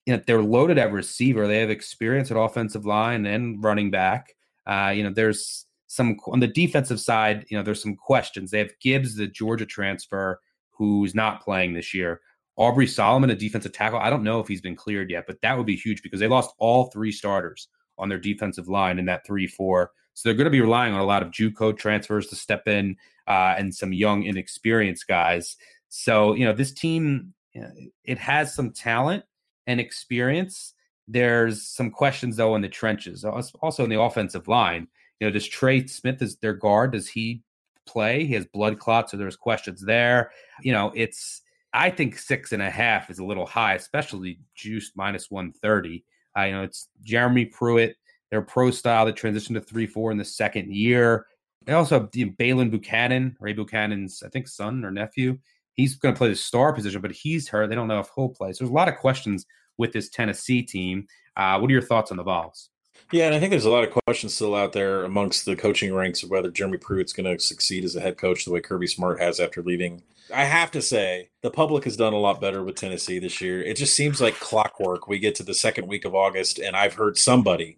you 0.06 0.14
know, 0.14 0.22
they're 0.26 0.42
loaded 0.42 0.78
at 0.78 0.92
receiver. 0.92 1.46
They 1.46 1.60
have 1.60 1.70
experience 1.70 2.30
at 2.30 2.36
offensive 2.36 2.84
line 2.84 3.26
and 3.26 3.62
running 3.62 3.90
back. 3.90 4.34
Uh, 4.66 4.92
you 4.94 5.02
know, 5.02 5.10
there's 5.10 5.66
some 5.86 6.18
on 6.26 6.40
the 6.40 6.46
defensive 6.46 7.00
side. 7.00 7.46
You 7.48 7.56
know, 7.56 7.62
there's 7.62 7.82
some 7.82 7.96
questions. 7.96 8.50
They 8.50 8.58
have 8.58 8.78
Gibbs, 8.80 9.16
the 9.16 9.26
Georgia 9.26 9.66
transfer, 9.66 10.40
who's 10.70 11.14
not 11.14 11.42
playing 11.42 11.74
this 11.74 11.94
year. 11.94 12.20
Aubrey 12.56 12.86
Solomon, 12.86 13.30
a 13.30 13.34
defensive 13.34 13.72
tackle. 13.72 13.98
I 13.98 14.10
don't 14.10 14.22
know 14.22 14.40
if 14.40 14.46
he's 14.46 14.60
been 14.60 14.76
cleared 14.76 15.10
yet, 15.10 15.24
but 15.26 15.40
that 15.42 15.56
would 15.56 15.66
be 15.66 15.76
huge 15.76 16.02
because 16.02 16.20
they 16.20 16.28
lost 16.28 16.54
all 16.58 16.84
three 16.84 17.10
starters 17.10 17.68
on 17.98 18.08
their 18.08 18.18
defensive 18.18 18.68
line 18.68 18.98
in 18.98 19.06
that 19.06 19.26
three-four. 19.26 19.90
So 20.14 20.28
they're 20.28 20.36
going 20.36 20.44
to 20.44 20.50
be 20.50 20.60
relying 20.60 20.94
on 20.94 21.00
a 21.00 21.04
lot 21.04 21.22
of 21.22 21.30
JUCO 21.30 21.76
transfers 21.76 22.28
to 22.28 22.36
step 22.36 22.68
in 22.68 22.96
uh, 23.26 23.54
and 23.58 23.74
some 23.74 23.92
young, 23.92 24.22
inexperienced 24.22 25.08
guys. 25.08 25.56
So 25.88 26.34
you 26.34 26.44
know, 26.44 26.52
this 26.52 26.72
team 26.72 27.34
you 27.52 27.62
know, 27.62 27.70
it 28.04 28.18
has 28.18 28.54
some 28.54 28.70
talent 28.70 29.24
and 29.66 29.80
experience. 29.80 30.74
There's 31.06 31.66
some 31.66 31.90
questions 31.90 32.36
though 32.36 32.54
in 32.54 32.62
the 32.62 32.68
trenches, 32.68 33.24
also 33.24 33.84
in 33.84 33.90
the 33.90 34.00
offensive 34.00 34.48
line. 34.48 34.88
You 35.20 35.26
know, 35.26 35.32
does 35.32 35.46
Trey 35.46 35.86
Smith 35.86 36.22
is 36.22 36.36
their 36.36 36.54
guard? 36.54 36.92
Does 36.92 37.08
he 37.08 37.42
play? 37.86 38.24
He 38.24 38.34
has 38.34 38.46
blood 38.46 38.78
clots, 38.78 39.10
so 39.10 39.16
there's 39.16 39.36
questions 39.36 39.80
there. 39.80 40.30
You 40.62 40.72
know, 40.72 40.92
it's 40.94 41.42
I 41.72 41.90
think 41.90 42.18
six 42.18 42.52
and 42.52 42.62
a 42.62 42.70
half 42.70 43.10
is 43.10 43.18
a 43.18 43.24
little 43.24 43.46
high, 43.46 43.74
especially 43.74 44.38
juiced 44.54 44.96
minus 44.96 45.30
one 45.30 45.52
thirty. 45.52 46.04
You 46.36 46.50
know, 46.50 46.62
it's 46.62 46.88
Jeremy 47.02 47.44
Pruitt, 47.44 47.96
their 48.30 48.42
pro 48.42 48.70
style 48.70 49.06
that 49.06 49.16
transitioned 49.16 49.54
to 49.54 49.60
three 49.60 49.86
four 49.86 50.10
in 50.10 50.18
the 50.18 50.24
second 50.24 50.72
year. 50.72 51.26
They 51.64 51.72
also 51.72 52.00
have 52.00 52.10
Baylen 52.10 52.70
Buchanan, 52.70 53.36
Ray 53.40 53.52
Buchanan's 53.52 54.22
I 54.24 54.28
think 54.28 54.48
son 54.48 54.84
or 54.84 54.90
nephew 54.90 55.38
he's 55.74 55.96
going 55.96 56.14
to 56.14 56.18
play 56.18 56.28
the 56.28 56.36
star 56.36 56.72
position, 56.72 57.00
but 57.00 57.12
he's 57.12 57.48
hurt. 57.48 57.68
They 57.68 57.74
don't 57.74 57.88
know 57.88 58.00
if 58.00 58.10
he'll 58.14 58.28
play. 58.28 58.52
So 58.52 58.64
there's 58.64 58.70
a 58.70 58.74
lot 58.74 58.88
of 58.88 58.96
questions 58.96 59.46
with 59.76 59.92
this 59.92 60.08
Tennessee 60.08 60.62
team. 60.62 61.06
Uh, 61.36 61.58
what 61.58 61.68
are 61.68 61.72
your 61.72 61.82
thoughts 61.82 62.10
on 62.10 62.16
the 62.16 62.22
Vols? 62.22 62.70
Yeah, 63.12 63.26
and 63.26 63.34
I 63.34 63.40
think 63.40 63.50
there's 63.50 63.64
a 63.64 63.70
lot 63.70 63.84
of 63.84 63.94
questions 64.06 64.34
still 64.34 64.54
out 64.54 64.72
there 64.72 65.04
amongst 65.04 65.44
the 65.44 65.56
coaching 65.56 65.92
ranks 65.94 66.22
of 66.22 66.30
whether 66.30 66.50
Jeremy 66.50 66.78
Pruitt's 66.78 67.12
going 67.12 67.36
to 67.36 67.42
succeed 67.42 67.84
as 67.84 67.96
a 67.96 68.00
head 68.00 68.16
coach 68.16 68.44
the 68.44 68.50
way 68.50 68.60
Kirby 68.60 68.86
Smart 68.86 69.20
has 69.20 69.40
after 69.40 69.62
leaving. 69.62 70.02
I 70.32 70.44
have 70.44 70.70
to 70.70 70.80
say, 70.80 71.28
the 71.42 71.50
public 71.50 71.84
has 71.84 71.96
done 71.96 72.14
a 72.14 72.18
lot 72.18 72.40
better 72.40 72.62
with 72.62 72.76
Tennessee 72.76 73.18
this 73.18 73.40
year. 73.40 73.62
It 73.62 73.76
just 73.76 73.94
seems 73.94 74.20
like 74.20 74.34
clockwork. 74.40 75.06
We 75.06 75.18
get 75.18 75.34
to 75.36 75.42
the 75.42 75.54
second 75.54 75.86
week 75.86 76.04
of 76.04 76.14
August, 76.14 76.58
and 76.58 76.74
I've 76.74 76.94
heard 76.94 77.18
somebody, 77.18 77.76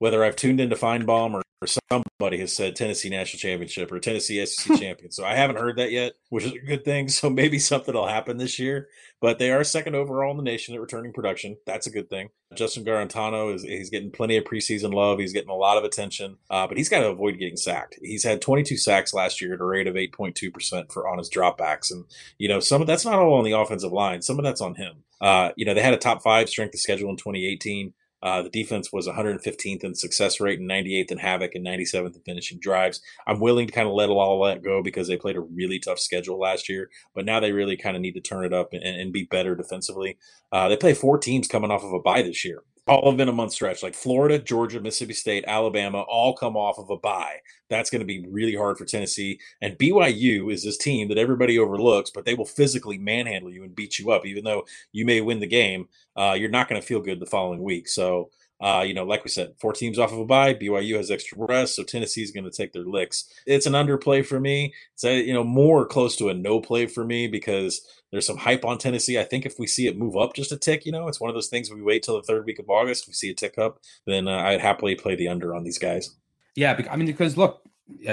whether 0.00 0.24
I've 0.24 0.36
tuned 0.36 0.60
into 0.60 0.74
Finebaum 0.74 1.34
or 1.34 1.42
or 1.62 1.66
somebody 1.90 2.38
has 2.38 2.54
said 2.54 2.74
Tennessee 2.74 3.10
national 3.10 3.38
championship 3.38 3.92
or 3.92 4.00
Tennessee 4.00 4.44
SEC 4.46 4.78
champion. 4.80 5.10
So 5.10 5.24
I 5.26 5.34
haven't 5.34 5.58
heard 5.58 5.76
that 5.76 5.90
yet, 5.90 6.14
which 6.30 6.44
is 6.44 6.52
a 6.52 6.58
good 6.58 6.84
thing. 6.84 7.08
So 7.08 7.28
maybe 7.28 7.58
something 7.58 7.94
will 7.94 8.06
happen 8.06 8.38
this 8.38 8.58
year. 8.58 8.88
But 9.20 9.38
they 9.38 9.50
are 9.50 9.62
second 9.62 9.94
overall 9.94 10.30
in 10.30 10.38
the 10.38 10.42
nation 10.42 10.74
at 10.74 10.80
returning 10.80 11.12
production. 11.12 11.58
That's 11.66 11.86
a 11.86 11.90
good 11.90 12.08
thing. 12.08 12.30
Justin 12.54 12.84
Guarantano 12.84 13.54
is 13.54 13.62
he's 13.62 13.90
getting 13.90 14.10
plenty 14.10 14.38
of 14.38 14.44
preseason 14.44 14.94
love. 14.94 15.18
He's 15.18 15.34
getting 15.34 15.50
a 15.50 15.54
lot 15.54 15.76
of 15.76 15.84
attention, 15.84 16.38
uh, 16.48 16.66
but 16.66 16.78
he's 16.78 16.88
got 16.88 17.00
to 17.00 17.10
avoid 17.10 17.38
getting 17.38 17.58
sacked. 17.58 17.98
He's 18.00 18.24
had 18.24 18.40
22 18.40 18.78
sacks 18.78 19.12
last 19.12 19.42
year 19.42 19.52
at 19.52 19.60
a 19.60 19.64
rate 19.64 19.86
of 19.86 19.96
8.2 19.96 20.52
percent 20.54 20.90
for 20.90 21.06
on 21.06 21.18
his 21.18 21.28
dropbacks, 21.28 21.90
and 21.90 22.06
you 22.38 22.48
know 22.48 22.60
some 22.60 22.80
of 22.80 22.86
that's 22.86 23.04
not 23.04 23.18
all 23.18 23.34
on 23.34 23.44
the 23.44 23.52
offensive 23.52 23.92
line. 23.92 24.22
Some 24.22 24.38
of 24.38 24.44
that's 24.44 24.62
on 24.62 24.76
him. 24.76 25.04
Uh, 25.20 25.50
you 25.56 25.66
know 25.66 25.74
they 25.74 25.82
had 25.82 25.92
a 25.92 25.98
top 25.98 26.22
five 26.22 26.48
strength 26.48 26.74
of 26.74 26.80
schedule 26.80 27.10
in 27.10 27.16
2018. 27.16 27.92
Uh, 28.22 28.42
the 28.42 28.50
defense 28.50 28.92
was 28.92 29.06
115th 29.06 29.84
in 29.84 29.94
success 29.94 30.40
rate 30.40 30.60
and 30.60 30.68
98th 30.68 31.10
in 31.10 31.18
havoc 31.18 31.54
and 31.54 31.66
97th 31.66 32.16
in 32.16 32.22
finishing 32.24 32.58
drives. 32.60 33.00
I'm 33.26 33.40
willing 33.40 33.66
to 33.66 33.72
kind 33.72 33.88
of 33.88 33.94
let 33.94 34.10
all 34.10 34.44
that 34.44 34.62
go 34.62 34.82
because 34.82 35.08
they 35.08 35.16
played 35.16 35.36
a 35.36 35.40
really 35.40 35.78
tough 35.78 35.98
schedule 35.98 36.38
last 36.38 36.68
year, 36.68 36.90
but 37.14 37.24
now 37.24 37.40
they 37.40 37.52
really 37.52 37.76
kind 37.76 37.96
of 37.96 38.02
need 38.02 38.14
to 38.14 38.20
turn 38.20 38.44
it 38.44 38.52
up 38.52 38.72
and, 38.72 38.82
and 38.82 39.12
be 39.12 39.24
better 39.24 39.54
defensively. 39.54 40.18
Uh, 40.52 40.68
they 40.68 40.76
play 40.76 40.94
four 40.94 41.18
teams 41.18 41.48
coming 41.48 41.70
off 41.70 41.84
of 41.84 41.92
a 41.92 42.00
bye 42.00 42.22
this 42.22 42.44
year 42.44 42.62
all 42.90 43.08
of 43.08 43.20
in 43.20 43.28
a 43.28 43.32
month 43.32 43.52
stretch, 43.52 43.82
like 43.82 43.94
Florida, 43.94 44.38
Georgia, 44.38 44.80
Mississippi 44.80 45.12
State, 45.12 45.44
Alabama, 45.46 46.00
all 46.00 46.34
come 46.34 46.56
off 46.56 46.78
of 46.78 46.90
a 46.90 46.96
bye. 46.96 47.36
That's 47.68 47.88
going 47.88 48.00
to 48.00 48.06
be 48.06 48.26
really 48.28 48.56
hard 48.56 48.78
for 48.78 48.84
Tennessee. 48.84 49.38
And 49.62 49.78
BYU 49.78 50.52
is 50.52 50.64
this 50.64 50.76
team 50.76 51.08
that 51.08 51.18
everybody 51.18 51.56
overlooks, 51.56 52.10
but 52.10 52.24
they 52.24 52.34
will 52.34 52.44
physically 52.44 52.98
manhandle 52.98 53.52
you 53.52 53.62
and 53.62 53.76
beat 53.76 54.00
you 54.00 54.10
up. 54.10 54.26
Even 54.26 54.42
though 54.42 54.64
you 54.90 55.06
may 55.06 55.20
win 55.20 55.38
the 55.38 55.46
game, 55.46 55.88
uh, 56.16 56.36
you're 56.36 56.50
not 56.50 56.68
going 56.68 56.80
to 56.80 56.86
feel 56.86 57.00
good 57.00 57.20
the 57.20 57.26
following 57.26 57.62
week. 57.62 57.86
So, 57.88 58.30
uh, 58.60 58.84
you 58.84 58.92
know, 58.92 59.04
like 59.04 59.22
we 59.22 59.30
said, 59.30 59.54
four 59.60 59.72
teams 59.72 59.98
off 59.98 60.12
of 60.12 60.18
a 60.18 60.24
bye. 60.24 60.54
BYU 60.54 60.96
has 60.96 61.12
extra 61.12 61.38
rest, 61.38 61.76
so 61.76 61.84
Tennessee's 61.84 62.32
going 62.32 62.44
to 62.44 62.50
take 62.50 62.72
their 62.72 62.84
licks. 62.84 63.32
It's 63.46 63.66
an 63.66 63.72
underplay 63.74 64.26
for 64.26 64.40
me. 64.40 64.74
It's 64.94 65.04
a, 65.04 65.24
you 65.24 65.32
know 65.32 65.44
more 65.44 65.86
close 65.86 66.16
to 66.16 66.28
a 66.28 66.34
no 66.34 66.60
play 66.60 66.86
for 66.86 67.04
me 67.04 67.28
because 67.28 67.80
there's 68.10 68.26
some 68.26 68.36
hype 68.36 68.64
on 68.64 68.78
Tennessee. 68.78 69.18
I 69.18 69.24
think 69.24 69.46
if 69.46 69.58
we 69.58 69.66
see 69.66 69.86
it 69.86 69.96
move 69.96 70.16
up 70.16 70.34
just 70.34 70.52
a 70.52 70.56
tick, 70.56 70.84
you 70.84 70.92
know, 70.92 71.06
it's 71.06 71.20
one 71.20 71.30
of 71.30 71.34
those 71.34 71.48
things 71.48 71.70
we 71.70 71.82
wait 71.82 72.02
till 72.02 72.16
the 72.16 72.22
third 72.22 72.44
week 72.44 72.58
of 72.58 72.68
August, 72.68 73.06
we 73.06 73.12
see 73.12 73.30
a 73.30 73.34
tick 73.34 73.56
up, 73.56 73.80
then 74.06 74.26
uh, 74.26 74.38
I'd 74.38 74.60
happily 74.60 74.94
play 74.94 75.14
the 75.14 75.28
under 75.28 75.54
on 75.54 75.62
these 75.62 75.78
guys. 75.78 76.16
Yeah, 76.56 76.80
I 76.90 76.96
mean, 76.96 77.06
because 77.06 77.36
look, 77.36 77.62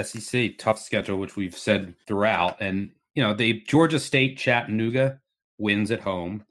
SEC 0.02 0.58
tough 0.58 0.78
schedule, 0.78 1.18
which 1.18 1.36
we've 1.36 1.56
said 1.56 1.94
throughout, 2.06 2.56
and 2.60 2.90
you 3.14 3.22
know, 3.22 3.34
the 3.34 3.60
Georgia 3.66 3.98
State, 3.98 4.38
Chattanooga 4.38 5.20
wins 5.58 5.90
at 5.90 6.00
home. 6.00 6.44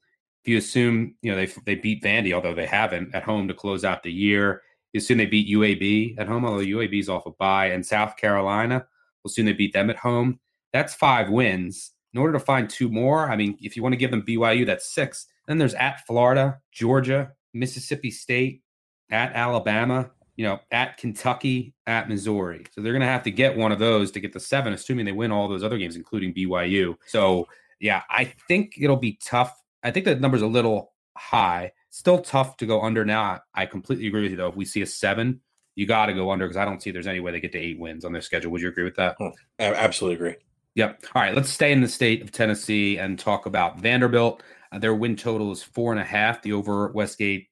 If 0.43 0.49
you 0.49 0.57
assume, 0.57 1.15
you 1.21 1.31
know, 1.31 1.37
they 1.37 1.51
they 1.65 1.75
beat 1.75 2.03
Vandy, 2.03 2.33
although 2.33 2.53
they 2.53 2.65
haven't 2.65 3.15
at 3.15 3.23
home 3.23 3.47
to 3.47 3.53
close 3.53 3.85
out 3.85 4.03
the 4.03 4.11
year. 4.11 4.63
You 4.91 4.99
assume 4.99 5.17
they 5.17 5.25
beat 5.25 5.49
UAB 5.49 6.19
at 6.19 6.27
home, 6.27 6.45
although 6.45 6.63
UAB's 6.63 7.09
off 7.09 7.25
a 7.25 7.31
bye, 7.31 7.67
and 7.67 7.85
South 7.85 8.17
Carolina. 8.17 8.85
We'll 9.23 9.29
assume 9.29 9.45
they 9.45 9.53
beat 9.53 9.73
them 9.73 9.89
at 9.89 9.97
home. 9.97 10.39
That's 10.73 10.93
five 10.93 11.29
wins 11.29 11.93
in 12.17 12.21
order 12.21 12.33
to 12.33 12.43
find 12.43 12.67
two 12.67 12.89
more, 12.89 13.29
I 13.29 13.35
mean, 13.35 13.59
if 13.61 13.77
you 13.77 13.83
want 13.83 13.93
to 13.93 13.97
give 13.97 14.09
them 14.09 14.23
BYU, 14.23 14.65
that's 14.65 14.91
six. 14.91 15.27
Then 15.45 15.59
there's 15.59 15.75
at 15.75 16.03
Florida, 16.07 16.59
Georgia, 16.71 17.33
Mississippi 17.53 18.09
State, 18.09 18.63
at 19.11 19.33
Alabama, 19.33 20.09
you 20.35 20.43
know, 20.43 20.59
at 20.71 20.97
Kentucky, 20.97 21.75
at 21.85 22.09
Missouri. 22.09 22.65
So 22.71 22.81
they're 22.81 22.91
going 22.91 23.01
to 23.01 23.07
have 23.07 23.21
to 23.23 23.31
get 23.31 23.55
one 23.55 23.71
of 23.71 23.77
those 23.77 24.09
to 24.11 24.19
get 24.19 24.33
the 24.33 24.39
seven, 24.39 24.73
assuming 24.73 25.05
they 25.05 25.11
win 25.11 25.31
all 25.31 25.47
those 25.47 25.63
other 25.63 25.77
games, 25.77 25.95
including 25.95 26.33
BYU. 26.33 26.95
So, 27.05 27.47
yeah, 27.79 28.01
I 28.09 28.25
think 28.47 28.73
it'll 28.81 28.97
be 28.97 29.19
tough. 29.23 29.55
I 29.83 29.91
think 29.91 30.05
the 30.05 30.15
number's 30.15 30.41
a 30.41 30.47
little 30.47 30.93
high. 31.15 31.71
Still 31.91 32.17
tough 32.17 32.57
to 32.57 32.65
go 32.65 32.81
under 32.81 33.05
now. 33.05 33.41
I 33.53 33.67
completely 33.67 34.07
agree 34.07 34.23
with 34.23 34.31
you, 34.31 34.37
though. 34.37 34.49
If 34.49 34.55
we 34.55 34.65
see 34.65 34.81
a 34.81 34.87
seven, 34.87 35.41
you 35.75 35.85
got 35.85 36.07
to 36.07 36.13
go 36.13 36.31
under 36.31 36.47
because 36.47 36.57
I 36.57 36.65
don't 36.65 36.81
see 36.81 36.89
there's 36.89 37.05
any 37.05 37.19
way 37.19 37.31
they 37.31 37.39
get 37.39 37.51
to 37.51 37.59
eight 37.59 37.79
wins 37.79 38.03
on 38.03 38.11
their 38.11 38.23
schedule. 38.23 38.51
Would 38.53 38.61
you 38.61 38.69
agree 38.69 38.85
with 38.85 38.95
that? 38.95 39.15
Hmm. 39.19 39.27
I 39.59 39.65
absolutely 39.75 40.15
agree. 40.15 40.35
Yep. 40.77 41.05
All 41.15 41.23
right. 41.23 41.33
Let's 41.33 41.49
stay 41.49 41.71
in 41.71 41.81
the 41.81 41.87
state 41.87 42.21
of 42.21 42.31
Tennessee 42.31 42.99
and 42.99 43.17
talk 43.17 43.47
about 43.47 43.79
Vanderbilt. 43.79 44.43
Uh, 44.71 44.77
their 44.77 44.93
win 44.93 45.15
total 45.15 45.51
is 45.51 45.63
four 45.63 45.91
and 45.91 45.99
a 45.99 46.03
half. 46.03 46.43
The 46.43 46.53
over 46.53 46.89
Westgate 46.89 47.47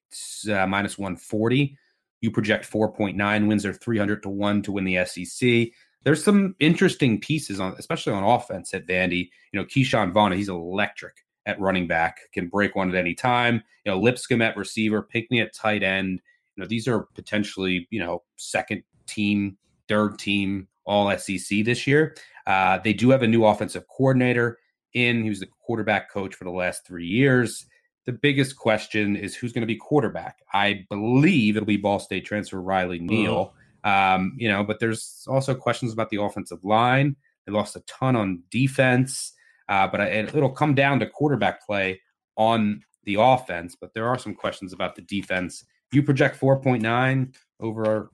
uh, 0.48 0.68
minus 0.68 1.00
140. 1.00 1.76
You 2.22 2.30
project 2.30 2.72
4.9 2.72 3.48
wins. 3.48 3.64
They're 3.64 3.74
300 3.74 4.22
to 4.22 4.30
1 4.30 4.62
to 4.62 4.72
win 4.72 4.84
the 4.84 5.04
SEC. 5.06 5.70
There's 6.04 6.24
some 6.24 6.56
interesting 6.60 7.20
pieces 7.20 7.60
on, 7.60 7.74
especially 7.80 8.14
on 8.14 8.24
offense 8.24 8.76
at 8.76 8.86
Vandy. 8.86 9.30
You 9.52 9.60
know, 9.60 9.66
Ke'Shawn 9.66 10.14
Vaughn, 10.14 10.32
he's 10.32 10.50
electric 10.50 11.16
at 11.48 11.60
running 11.60 11.88
back, 11.88 12.20
can 12.32 12.48
break 12.48 12.76
one 12.76 12.90
at 12.90 12.96
any 12.96 13.16
time. 13.16 13.64
You 13.86 13.92
know, 13.92 14.00
Lipscomb 14.00 14.44
at 14.44 14.56
receiver, 14.56 15.02
Pinkney 15.02 15.42
at 15.42 15.52
tight 15.56 15.82
end. 15.82 16.22
You 16.56 16.62
know, 16.62 16.68
these 16.68 16.88
are 16.88 17.08
potentially, 17.16 17.88
you 17.90 18.00
know, 18.00 18.22
second 18.36 18.84
team, 19.08 19.58
third 19.88 20.20
team 20.20 20.68
All 20.86 21.10
SEC 21.18 21.66
this 21.66 21.88
year. 21.88 22.16
Uh, 22.48 22.80
they 22.84 22.94
do 22.94 23.10
have 23.10 23.24
a 23.24 23.28
new 23.28 23.46
offensive 23.46 23.86
coordinator 23.88 24.60
in. 24.94 25.24
He 25.24 25.30
was 25.30 25.40
the 25.40 25.50
quarterback 25.66 26.12
coach 26.12 26.36
for 26.36 26.44
the 26.44 26.52
last 26.52 26.86
three 26.86 27.08
years. 27.08 27.66
The 28.06 28.14
biggest 28.14 28.56
question 28.56 29.16
is 29.16 29.36
who's 29.36 29.52
going 29.52 29.64
to 29.64 29.68
be 29.68 29.76
quarterback. 29.76 30.40
I 30.54 30.86
believe 30.90 31.56
it'll 31.56 31.66
be 31.66 31.78
Ball 31.78 32.00
State 32.00 32.26
transfer 32.26 32.62
Riley 32.62 33.00
mm-hmm. 33.00 33.08
Neal. 33.08 33.54
Um, 33.84 34.34
you 34.38 34.48
know, 34.48 34.64
but 34.64 34.80
there's 34.80 35.26
also 35.28 35.54
questions 35.54 35.94
about 35.94 36.10
the 36.10 36.22
offensive 36.22 36.64
line. 36.64 37.16
They 37.46 37.52
lost 37.52 37.76
a 37.76 37.82
ton 37.82 38.16
on 38.16 38.42
defense, 38.50 39.34
uh, 39.70 39.88
but 39.88 40.02
it, 40.02 40.34
it'll 40.34 40.50
come 40.50 40.74
down 40.74 41.00
to 41.00 41.08
quarterback 41.08 41.66
play 41.66 42.02
on 42.36 42.82
the 43.04 43.18
offense. 43.20 43.76
But 43.80 43.94
there 43.94 44.08
are 44.08 44.18
some 44.18 44.34
questions 44.34 44.74
about 44.74 44.96
the 44.96 45.04
defense. 45.04 45.64
You 45.92 46.02
project 46.04 46.40
4.9 46.40 47.36
over 47.60 48.12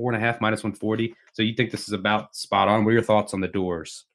four 0.00 0.12
and 0.12 0.22
a 0.22 0.26
half 0.26 0.40
minus 0.40 0.62
140. 0.62 1.14
So 1.32 1.42
you 1.42 1.54
think 1.54 1.70
this 1.70 1.86
is 1.86 1.92
about 1.92 2.34
spot 2.34 2.68
on. 2.68 2.84
What 2.84 2.90
are 2.90 2.94
your 2.94 3.02
thoughts 3.02 3.34
on 3.34 3.40
the 3.40 3.48
'Dores? 3.48 4.06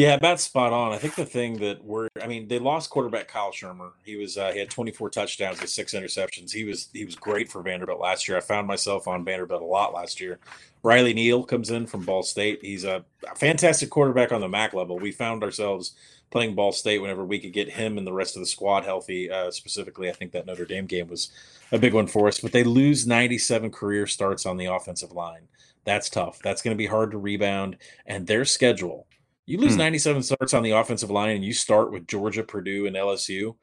Yeah, 0.00 0.14
about 0.14 0.40
spot 0.40 0.72
on. 0.72 0.92
I 0.92 0.96
think 0.96 1.14
the 1.14 1.26
thing 1.26 1.58
that 1.58 1.84
we're, 1.84 2.08
I 2.22 2.26
mean, 2.26 2.48
they 2.48 2.58
lost 2.58 2.88
quarterback 2.88 3.28
Kyle 3.28 3.52
Shurmur. 3.52 3.90
He 4.02 4.16
was, 4.16 4.38
uh, 4.38 4.50
he 4.50 4.58
had 4.58 4.70
24 4.70 5.10
touchdowns 5.10 5.60
with 5.60 5.68
six 5.68 5.92
interceptions. 5.92 6.52
He 6.52 6.64
was, 6.64 6.88
he 6.94 7.04
was 7.04 7.16
great 7.16 7.50
for 7.50 7.60
Vanderbilt 7.60 8.00
last 8.00 8.26
year. 8.26 8.38
I 8.38 8.40
found 8.40 8.66
myself 8.66 9.06
on 9.06 9.26
Vanderbilt 9.26 9.60
a 9.60 9.66
lot 9.66 9.92
last 9.92 10.18
year. 10.18 10.38
Riley 10.82 11.12
Neal 11.12 11.44
comes 11.44 11.68
in 11.68 11.86
from 11.86 12.06
Ball 12.06 12.22
State. 12.22 12.60
He's 12.62 12.84
a, 12.84 13.04
a 13.30 13.34
fantastic 13.34 13.90
quarterback 13.90 14.32
on 14.32 14.40
the 14.40 14.48
MAC 14.48 14.72
level. 14.72 14.98
We 14.98 15.12
found 15.12 15.44
ourselves 15.44 15.92
playing 16.30 16.54
Ball 16.54 16.72
State 16.72 17.02
whenever 17.02 17.26
we 17.26 17.38
could 17.38 17.52
get 17.52 17.68
him 17.68 17.98
and 17.98 18.06
the 18.06 18.14
rest 18.14 18.36
of 18.36 18.40
the 18.40 18.46
squad 18.46 18.86
healthy. 18.86 19.30
Uh, 19.30 19.50
specifically, 19.50 20.08
I 20.08 20.12
think 20.12 20.32
that 20.32 20.46
Notre 20.46 20.64
Dame 20.64 20.86
game 20.86 21.08
was 21.08 21.30
a 21.72 21.78
big 21.78 21.92
one 21.92 22.06
for 22.06 22.26
us. 22.26 22.40
But 22.40 22.52
they 22.52 22.64
lose 22.64 23.06
97 23.06 23.70
career 23.70 24.06
starts 24.06 24.46
on 24.46 24.56
the 24.56 24.64
offensive 24.64 25.12
line. 25.12 25.48
That's 25.84 26.08
tough. 26.08 26.40
That's 26.42 26.62
going 26.62 26.74
to 26.74 26.78
be 26.78 26.86
hard 26.86 27.10
to 27.10 27.18
rebound. 27.18 27.76
And 28.06 28.26
their 28.26 28.46
schedule 28.46 29.06
you 29.50 29.58
lose 29.58 29.72
hmm. 29.72 29.78
97 29.78 30.22
starts 30.22 30.54
on 30.54 30.62
the 30.62 30.70
offensive 30.70 31.10
line 31.10 31.34
and 31.34 31.44
you 31.44 31.52
start 31.52 31.90
with 31.90 32.06
Georgia, 32.06 32.44
Purdue, 32.44 32.86
and 32.86 32.94
LSU. 32.94 33.56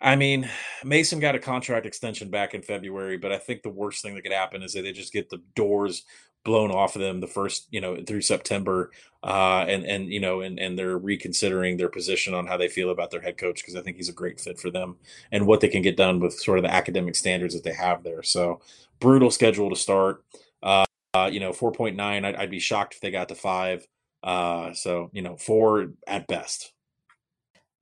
I 0.00 0.16
mean, 0.16 0.50
Mason 0.84 1.20
got 1.20 1.36
a 1.36 1.38
contract 1.38 1.86
extension 1.86 2.30
back 2.30 2.52
in 2.52 2.62
February, 2.62 3.16
but 3.16 3.30
I 3.30 3.38
think 3.38 3.62
the 3.62 3.70
worst 3.70 4.02
thing 4.02 4.16
that 4.16 4.22
could 4.22 4.32
happen 4.32 4.62
is 4.62 4.72
that 4.72 4.82
they 4.82 4.92
just 4.92 5.12
get 5.12 5.30
the 5.30 5.40
doors 5.54 6.02
blown 6.44 6.72
off 6.72 6.96
of 6.96 7.00
them 7.00 7.20
the 7.20 7.28
first, 7.28 7.68
you 7.70 7.80
know, 7.80 8.02
through 8.04 8.22
September, 8.22 8.90
uh, 9.22 9.64
and 9.68 9.84
and 9.84 10.12
you 10.12 10.20
know, 10.20 10.40
and 10.40 10.58
and 10.58 10.76
they're 10.76 10.98
reconsidering 10.98 11.76
their 11.76 11.88
position 11.88 12.34
on 12.34 12.46
how 12.46 12.56
they 12.56 12.68
feel 12.68 12.90
about 12.90 13.12
their 13.12 13.22
head 13.22 13.38
coach 13.38 13.62
because 13.62 13.76
I 13.76 13.82
think 13.82 13.96
he's 13.96 14.10
a 14.10 14.12
great 14.12 14.40
fit 14.40 14.58
for 14.58 14.70
them 14.70 14.96
and 15.32 15.46
what 15.46 15.60
they 15.60 15.68
can 15.68 15.80
get 15.80 15.96
done 15.96 16.20
with 16.20 16.34
sort 16.34 16.58
of 16.58 16.64
the 16.64 16.74
academic 16.74 17.14
standards 17.14 17.54
that 17.54 17.62
they 17.62 17.72
have 17.72 18.02
there. 18.02 18.22
So 18.24 18.60
brutal 18.98 19.30
schedule 19.30 19.70
to 19.70 19.76
start. 19.76 20.24
Uh, 20.62 20.84
uh, 21.14 21.30
you 21.32 21.38
know, 21.38 21.52
four 21.52 21.70
point 21.70 21.96
nine. 21.96 22.24
I'd, 22.24 22.34
I'd 22.34 22.50
be 22.50 22.58
shocked 22.58 22.94
if 22.94 23.00
they 23.00 23.12
got 23.12 23.28
to 23.28 23.36
five. 23.36 23.86
Uh, 24.24 24.72
so 24.72 25.10
you 25.12 25.20
know, 25.22 25.36
four 25.36 25.92
at 26.06 26.26
best. 26.26 26.72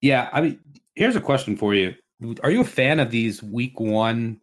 Yeah, 0.01 0.29
I 0.33 0.41
mean, 0.41 0.61
here's 0.97 1.15
a 1.15 1.21
question 1.21 1.57
for 1.57 1.73
you: 1.73 1.95
Are 2.43 2.51
you 2.51 2.63
a 2.63 2.65
fan 2.65 2.99
of 2.99 3.13
these 3.13 3.43
Week 3.43 3.79
One 3.79 4.41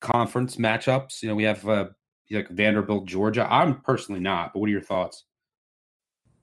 conference 0.00 0.56
matchups? 0.56 1.20
You 1.20 1.28
know, 1.28 1.34
we 1.34 1.42
have 1.42 1.68
uh, 1.68 1.88
like 2.30 2.48
Vanderbilt, 2.48 3.06
Georgia. 3.06 3.46
I'm 3.52 3.80
personally 3.80 4.20
not, 4.20 4.52
but 4.52 4.60
what 4.60 4.68
are 4.68 4.72
your 4.72 4.80
thoughts? 4.80 5.24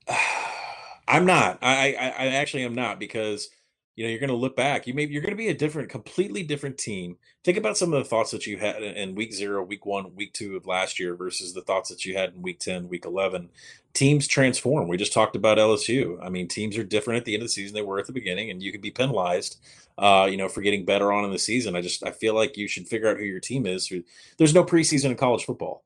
I'm 1.08 1.26
not. 1.26 1.60
I, 1.62 1.94
I 1.94 2.08
I 2.10 2.26
actually 2.34 2.66
am 2.66 2.76
not 2.76 3.00
because 3.00 3.48
you 3.98 4.06
know 4.06 4.10
you're 4.10 4.20
going 4.20 4.30
to 4.30 4.36
look 4.36 4.56
back 4.56 4.88
you 4.88 4.94
maybe 4.94 5.12
you're 5.12 5.22
going 5.22 5.34
to 5.34 5.38
be 5.38 5.50
a 5.50 5.54
different 5.54 5.90
completely 5.90 6.44
different 6.44 6.78
team. 6.78 7.18
Think 7.44 7.58
about 7.58 7.78
some 7.78 7.92
of 7.92 8.00
the 8.00 8.10
thoughts 8.10 8.32
that 8.32 8.48
you 8.48 8.58
had 8.58 8.82
in 8.82 9.16
week 9.16 9.34
zero 9.34 9.64
week 9.64 9.86
one 9.86 10.16
week 10.16 10.34
two 10.34 10.56
of 10.56 10.66
last 10.66 11.00
year 11.00 11.16
versus 11.16 11.54
the 11.54 11.62
thoughts 11.62 11.90
that 11.90 12.06
you 12.06 12.16
had 12.16 12.34
in 12.34 12.42
week 12.42 12.60
10 12.60 12.88
week 12.88 13.06
11 13.06 13.50
teams 13.94 14.28
transform. 14.28 14.88
We 14.88 14.96
just 14.96 15.14
talked 15.14 15.36
about 15.36 15.58
lsu 15.58 16.18
i 16.24 16.30
mean 16.30 16.48
teams 16.48 16.78
are 16.78 16.84
different 16.84 17.18
at 17.18 17.26
the 17.26 17.34
end 17.34 17.44
of 17.44 17.48
the 17.48 17.54
season 17.54 17.76
they 17.76 17.82
were 17.82 18.00
at 18.00 18.08
the 18.08 18.14
beginning 18.14 18.52
and 18.52 18.64
you 18.64 18.72
can 18.72 18.82
be 18.82 18.92
penalized 18.92 19.60
uh, 19.98 20.28
you 20.30 20.38
know 20.38 20.48
for 20.48 20.62
getting 20.62 20.86
better 20.86 21.12
on 21.12 21.26
in 21.26 21.32
the 21.32 21.40
season. 21.40 21.76
I 21.76 21.82
just 21.82 22.06
i 22.06 22.12
feel 22.12 22.36
like 22.36 22.58
you 22.58 22.68
should 22.68 22.88
figure 22.88 23.10
out 23.10 23.18
who 23.18 23.24
your 23.24 23.40
team 23.40 23.66
is. 23.66 23.92
There's 24.38 24.54
no 24.54 24.64
preseason 24.64 25.12
in 25.12 25.18
college 25.18 25.46
football. 25.46 25.84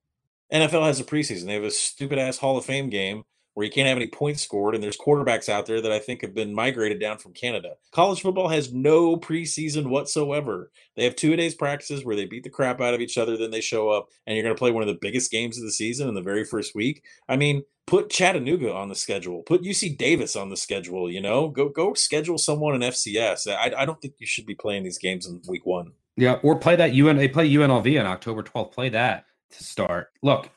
Nfl 0.51 0.85
has 0.85 0.99
a 0.99 1.05
preseason. 1.05 1.45
They 1.45 1.53
have 1.53 1.63
a 1.63 1.71
stupid 1.71 2.19
ass 2.19 2.37
hall 2.37 2.57
of 2.57 2.65
fame 2.65 2.89
game 2.89 3.23
where 3.53 3.65
you 3.65 3.71
can't 3.71 3.87
have 3.87 3.97
any 3.97 4.07
points 4.07 4.41
scored, 4.41 4.75
and 4.75 4.83
there's 4.83 4.97
quarterbacks 4.97 5.49
out 5.49 5.65
there 5.65 5.81
that 5.81 5.91
I 5.91 5.99
think 5.99 6.21
have 6.21 6.33
been 6.33 6.53
migrated 6.53 6.99
down 6.99 7.17
from 7.17 7.33
Canada. 7.33 7.73
College 7.91 8.21
football 8.21 8.47
has 8.47 8.73
no 8.73 9.17
preseason 9.17 9.87
whatsoever. 9.87 10.71
They 10.95 11.03
have 11.03 11.15
two 11.15 11.35
days 11.35 11.53
practices 11.53 12.05
where 12.05 12.15
they 12.15 12.25
beat 12.25 12.43
the 12.43 12.49
crap 12.49 12.79
out 12.79 12.93
of 12.93 13.01
each 13.01 13.17
other, 13.17 13.35
then 13.35 13.51
they 13.51 13.61
show 13.61 13.89
up, 13.89 14.07
and 14.25 14.35
you're 14.35 14.43
going 14.43 14.55
to 14.55 14.59
play 14.59 14.71
one 14.71 14.83
of 14.83 14.87
the 14.87 14.99
biggest 15.01 15.31
games 15.31 15.57
of 15.57 15.63
the 15.63 15.71
season 15.71 16.07
in 16.07 16.15
the 16.15 16.21
very 16.21 16.45
first 16.45 16.73
week. 16.75 17.03
I 17.27 17.35
mean, 17.35 17.63
put 17.87 18.09
Chattanooga 18.09 18.73
on 18.73 18.89
the 18.89 18.95
schedule, 18.95 19.43
put 19.43 19.63
UC 19.63 19.97
Davis 19.97 20.35
on 20.35 20.49
the 20.49 20.57
schedule. 20.57 21.11
You 21.11 21.21
know, 21.21 21.49
go 21.49 21.67
go 21.69 21.93
schedule 21.93 22.37
someone 22.37 22.75
in 22.75 22.81
FCS. 22.89 23.47
I, 23.47 23.73
I 23.77 23.85
don't 23.85 24.01
think 24.01 24.15
you 24.17 24.27
should 24.27 24.45
be 24.45 24.55
playing 24.55 24.83
these 24.83 24.97
games 24.97 25.27
in 25.27 25.41
week 25.47 25.65
one. 25.65 25.91
Yeah, 26.15 26.39
or 26.43 26.57
play 26.57 26.75
that 26.75 26.93
UN. 26.93 27.17
They 27.17 27.27
play 27.27 27.49
UNLV 27.49 27.99
on 27.99 28.05
October 28.05 28.43
12th. 28.43 28.73
Play 28.73 28.89
that 28.89 29.25
to 29.51 29.63
start. 29.63 30.09
Look, 30.21 30.49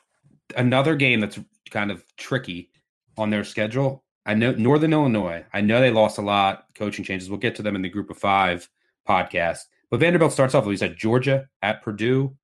another 0.55 0.95
game 0.95 1.19
that's 1.19 1.39
kind 1.71 1.91
of 1.91 2.03
tricky 2.17 2.69
on 3.17 3.29
their 3.29 3.43
schedule. 3.43 4.03
I 4.25 4.33
know 4.33 4.51
Northern 4.53 4.93
Illinois. 4.93 5.45
I 5.53 5.61
know 5.61 5.79
they 5.79 5.91
lost 5.91 6.17
a 6.17 6.21
lot 6.21 6.65
coaching 6.75 7.05
changes. 7.05 7.29
We'll 7.29 7.39
get 7.39 7.55
to 7.55 7.61
them 7.61 7.75
in 7.75 7.81
the 7.81 7.89
group 7.89 8.09
of 8.09 8.17
five 8.17 8.67
podcast. 9.07 9.59
But 9.91 9.99
Vanderbilt 9.99 10.33
starts 10.33 10.55
off. 10.55 10.65
He's 10.65 10.81
at 10.81 10.97
Georgia, 10.97 11.47
at 11.61 11.83
Purdue, 11.83 12.35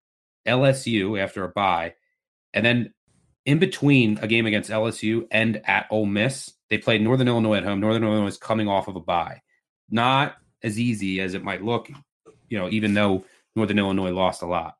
LSU 0.46 1.20
after 1.22 1.44
a 1.44 1.50
bye, 1.50 1.96
and 2.54 2.66
then 2.66 2.94
in 3.46 3.60
between 3.60 4.20
a 4.22 4.28
game 4.28 4.46
against 4.46 4.70
LSU 4.70 5.26
and 5.32 5.62
at 5.66 5.88
Ole 5.90 6.06
Miss, 6.06 6.54
they 6.70 6.78
played 6.78 7.02
Northern 7.02 7.28
Illinois 7.28 7.58
at 7.58 7.64
home. 7.64 7.80
Northern 7.80 8.04
Illinois 8.04 8.28
is 8.28 8.38
coming 8.38 8.68
off 8.68 8.88
of 8.88 8.96
a 8.96 9.00
bye. 9.00 9.42
Not 9.90 10.36
as 10.64 10.80
easy 10.80 11.20
as 11.20 11.34
it 11.34 11.44
might 11.44 11.64
look, 11.64 11.90
you 12.50 12.60
know, 12.60 12.70
even 12.70 12.94
though 12.94 13.26
Northern 13.56 13.80
Illinois 13.80 14.12
lost 14.12 14.42
a 14.42 14.46
lot. 14.46 14.78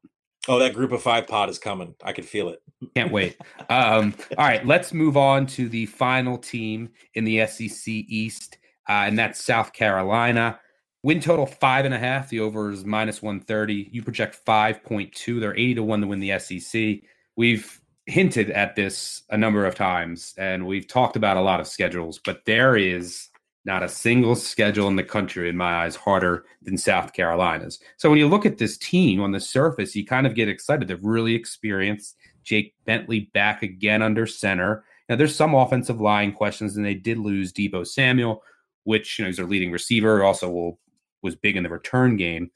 Oh, 0.48 0.58
that 0.60 0.74
group 0.74 0.92
of 0.92 1.02
five 1.02 1.28
pod 1.28 1.50
is 1.50 1.60
coming. 1.60 1.94
I 2.04 2.14
can 2.14 2.24
feel 2.24 2.50
it. 2.50 2.62
Can't 2.96 3.12
wait. 3.14 3.38
Um, 3.70 4.14
all 4.38 4.46
right, 4.46 4.66
let's 4.66 4.94
move 4.94 5.18
on 5.18 5.46
to 5.48 5.70
the 5.70 5.86
final 5.86 6.38
team 6.38 6.90
in 7.14 7.24
the 7.24 7.46
SEC 7.46 7.88
East, 7.88 8.58
uh, 8.90 9.04
and 9.06 9.18
that's 9.18 9.44
South 9.44 9.74
Carolina. 9.74 10.60
Win 11.04 11.20
total 11.20 11.46
five 11.46 11.86
and 11.86 11.94
a 11.94 12.00
half. 12.00 12.30
The 12.30 12.40
over 12.40 12.72
is 12.72 12.86
minus 12.86 13.22
130. 13.22 13.90
You 13.92 14.04
project 14.04 14.40
5.2. 14.46 15.40
They're 15.40 15.56
80 15.56 15.76
to 15.76 15.84
1 15.84 16.02
to 16.02 16.08
win 16.08 16.20
the 16.20 16.38
SEC. 16.40 17.00
We've 17.36 17.82
hinted 18.06 18.52
at 18.52 18.76
this 18.76 19.24
a 19.30 19.38
number 19.38 19.66
of 19.66 19.76
times, 19.76 20.34
and 20.38 20.66
we've 20.66 20.88
talked 20.88 21.16
about 21.16 21.38
a 21.38 21.42
lot 21.42 21.60
of 21.60 21.68
schedules, 21.68 22.20
but 22.24 22.46
there 22.46 22.76
is 22.76 23.30
not 23.66 23.84
a 23.84 23.90
single 23.90 24.36
schedule 24.36 24.88
in 24.88 24.96
the 24.96 25.04
country, 25.04 25.48
in 25.48 25.56
my 25.56 25.84
eyes, 25.84 25.96
harder 25.96 26.46
than 26.62 26.78
South 26.78 27.14
Carolina's. 27.14 27.80
So 27.98 28.10
when 28.10 28.20
you 28.20 28.28
look 28.28 28.46
at 28.46 28.58
this 28.58 28.78
team 28.78 29.22
on 29.22 29.32
the 29.32 29.40
surface, 29.40 29.96
you 29.96 30.06
kind 30.06 30.26
of 30.26 30.36
get 30.36 30.50
excited. 30.50 30.88
They're 30.88 30.98
really 30.98 31.36
experienced. 31.36 32.18
Jake 32.44 32.74
Bentley 32.86 33.30
back 33.34 33.62
again 33.62 34.02
under 34.02 34.26
center. 34.26 34.84
Now 35.08 35.16
there's 35.16 35.36
some 35.36 35.54
offensive 35.54 36.02
line 36.02 36.32
questions, 36.32 36.76
and 36.76 36.86
they 36.86 36.96
did 36.96 37.20
lose 37.20 37.54
Deebo 37.54 37.86
Samuel, 37.86 38.44
which 38.84 39.20
you 39.20 39.26
know 39.26 39.30
he's 39.30 39.38
their 39.38 39.46
leading 39.46 39.72
receiver. 39.72 40.24
Also, 40.24 40.50
will 40.50 40.80
was 41.22 41.36
big 41.36 41.56
in 41.56 41.64
the 41.64 41.70
return 41.70 42.18
game. 42.18 42.50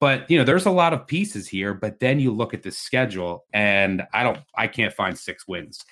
But 0.00 0.28
you 0.28 0.36
know, 0.36 0.44
there's 0.44 0.66
a 0.66 0.70
lot 0.70 0.92
of 0.92 1.06
pieces 1.06 1.46
here. 1.46 1.74
But 1.74 2.00
then 2.00 2.18
you 2.18 2.32
look 2.32 2.54
at 2.54 2.64
the 2.64 2.72
schedule, 2.72 3.44
and 3.52 4.02
I 4.12 4.24
don't, 4.24 4.38
I 4.56 4.66
can't 4.66 4.92
find 4.92 5.16
six 5.16 5.46
wins 5.46 5.84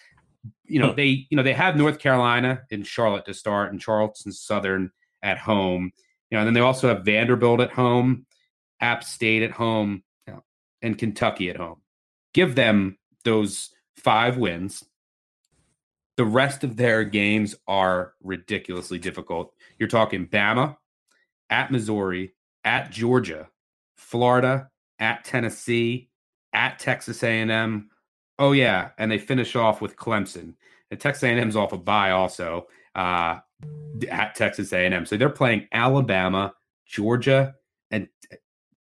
you 0.64 0.80
know, 0.80 0.90
hmm. 0.90 0.96
they 0.96 1.26
you 1.30 1.36
know 1.36 1.42
they 1.42 1.52
have 1.52 1.76
North 1.76 1.98
Carolina 1.98 2.62
in 2.70 2.82
Charlotte 2.82 3.26
to 3.26 3.34
start 3.34 3.72
and 3.72 3.80
Charleston 3.80 4.32
Southern 4.32 4.90
at 5.22 5.38
home. 5.38 5.92
You 6.30 6.36
know, 6.36 6.40
and 6.40 6.46
then 6.46 6.54
they 6.54 6.60
also 6.60 6.88
have 6.88 7.04
Vanderbilt 7.04 7.60
at 7.60 7.72
home, 7.72 8.26
App 8.80 9.04
State 9.04 9.42
at 9.42 9.50
home, 9.50 10.02
you 10.26 10.32
know, 10.32 10.44
and 10.80 10.96
Kentucky 10.96 11.50
at 11.50 11.56
home. 11.56 11.82
Give 12.32 12.54
them 12.54 12.98
those 13.24 13.70
five 13.96 14.38
wins. 14.38 14.84
The 16.16 16.24
rest 16.24 16.64
of 16.64 16.76
their 16.76 17.04
games 17.04 17.54
are 17.66 18.14
ridiculously 18.22 18.98
difficult. 18.98 19.52
You're 19.78 19.88
talking 19.88 20.26
Bama, 20.26 20.76
at 21.50 21.70
Missouri, 21.70 22.32
at 22.64 22.90
Georgia, 22.90 23.48
Florida, 23.96 24.68
at 24.98 25.24
Tennessee, 25.24 26.08
at 26.52 26.78
Texas 26.78 27.22
A&M, 27.22 27.90
Oh 28.42 28.50
yeah, 28.50 28.88
and 28.98 29.08
they 29.08 29.18
finish 29.18 29.54
off 29.54 29.80
with 29.80 29.94
Clemson. 29.94 30.54
And 30.90 30.98
Texas 30.98 31.22
A&M's 31.22 31.54
off 31.54 31.72
a 31.72 31.78
bye 31.78 32.10
also 32.10 32.66
uh, 32.96 33.38
at 34.10 34.34
Texas 34.34 34.72
A&M. 34.72 35.06
So 35.06 35.16
they're 35.16 35.30
playing 35.30 35.68
Alabama, 35.70 36.52
Georgia, 36.84 37.54
and 37.92 38.08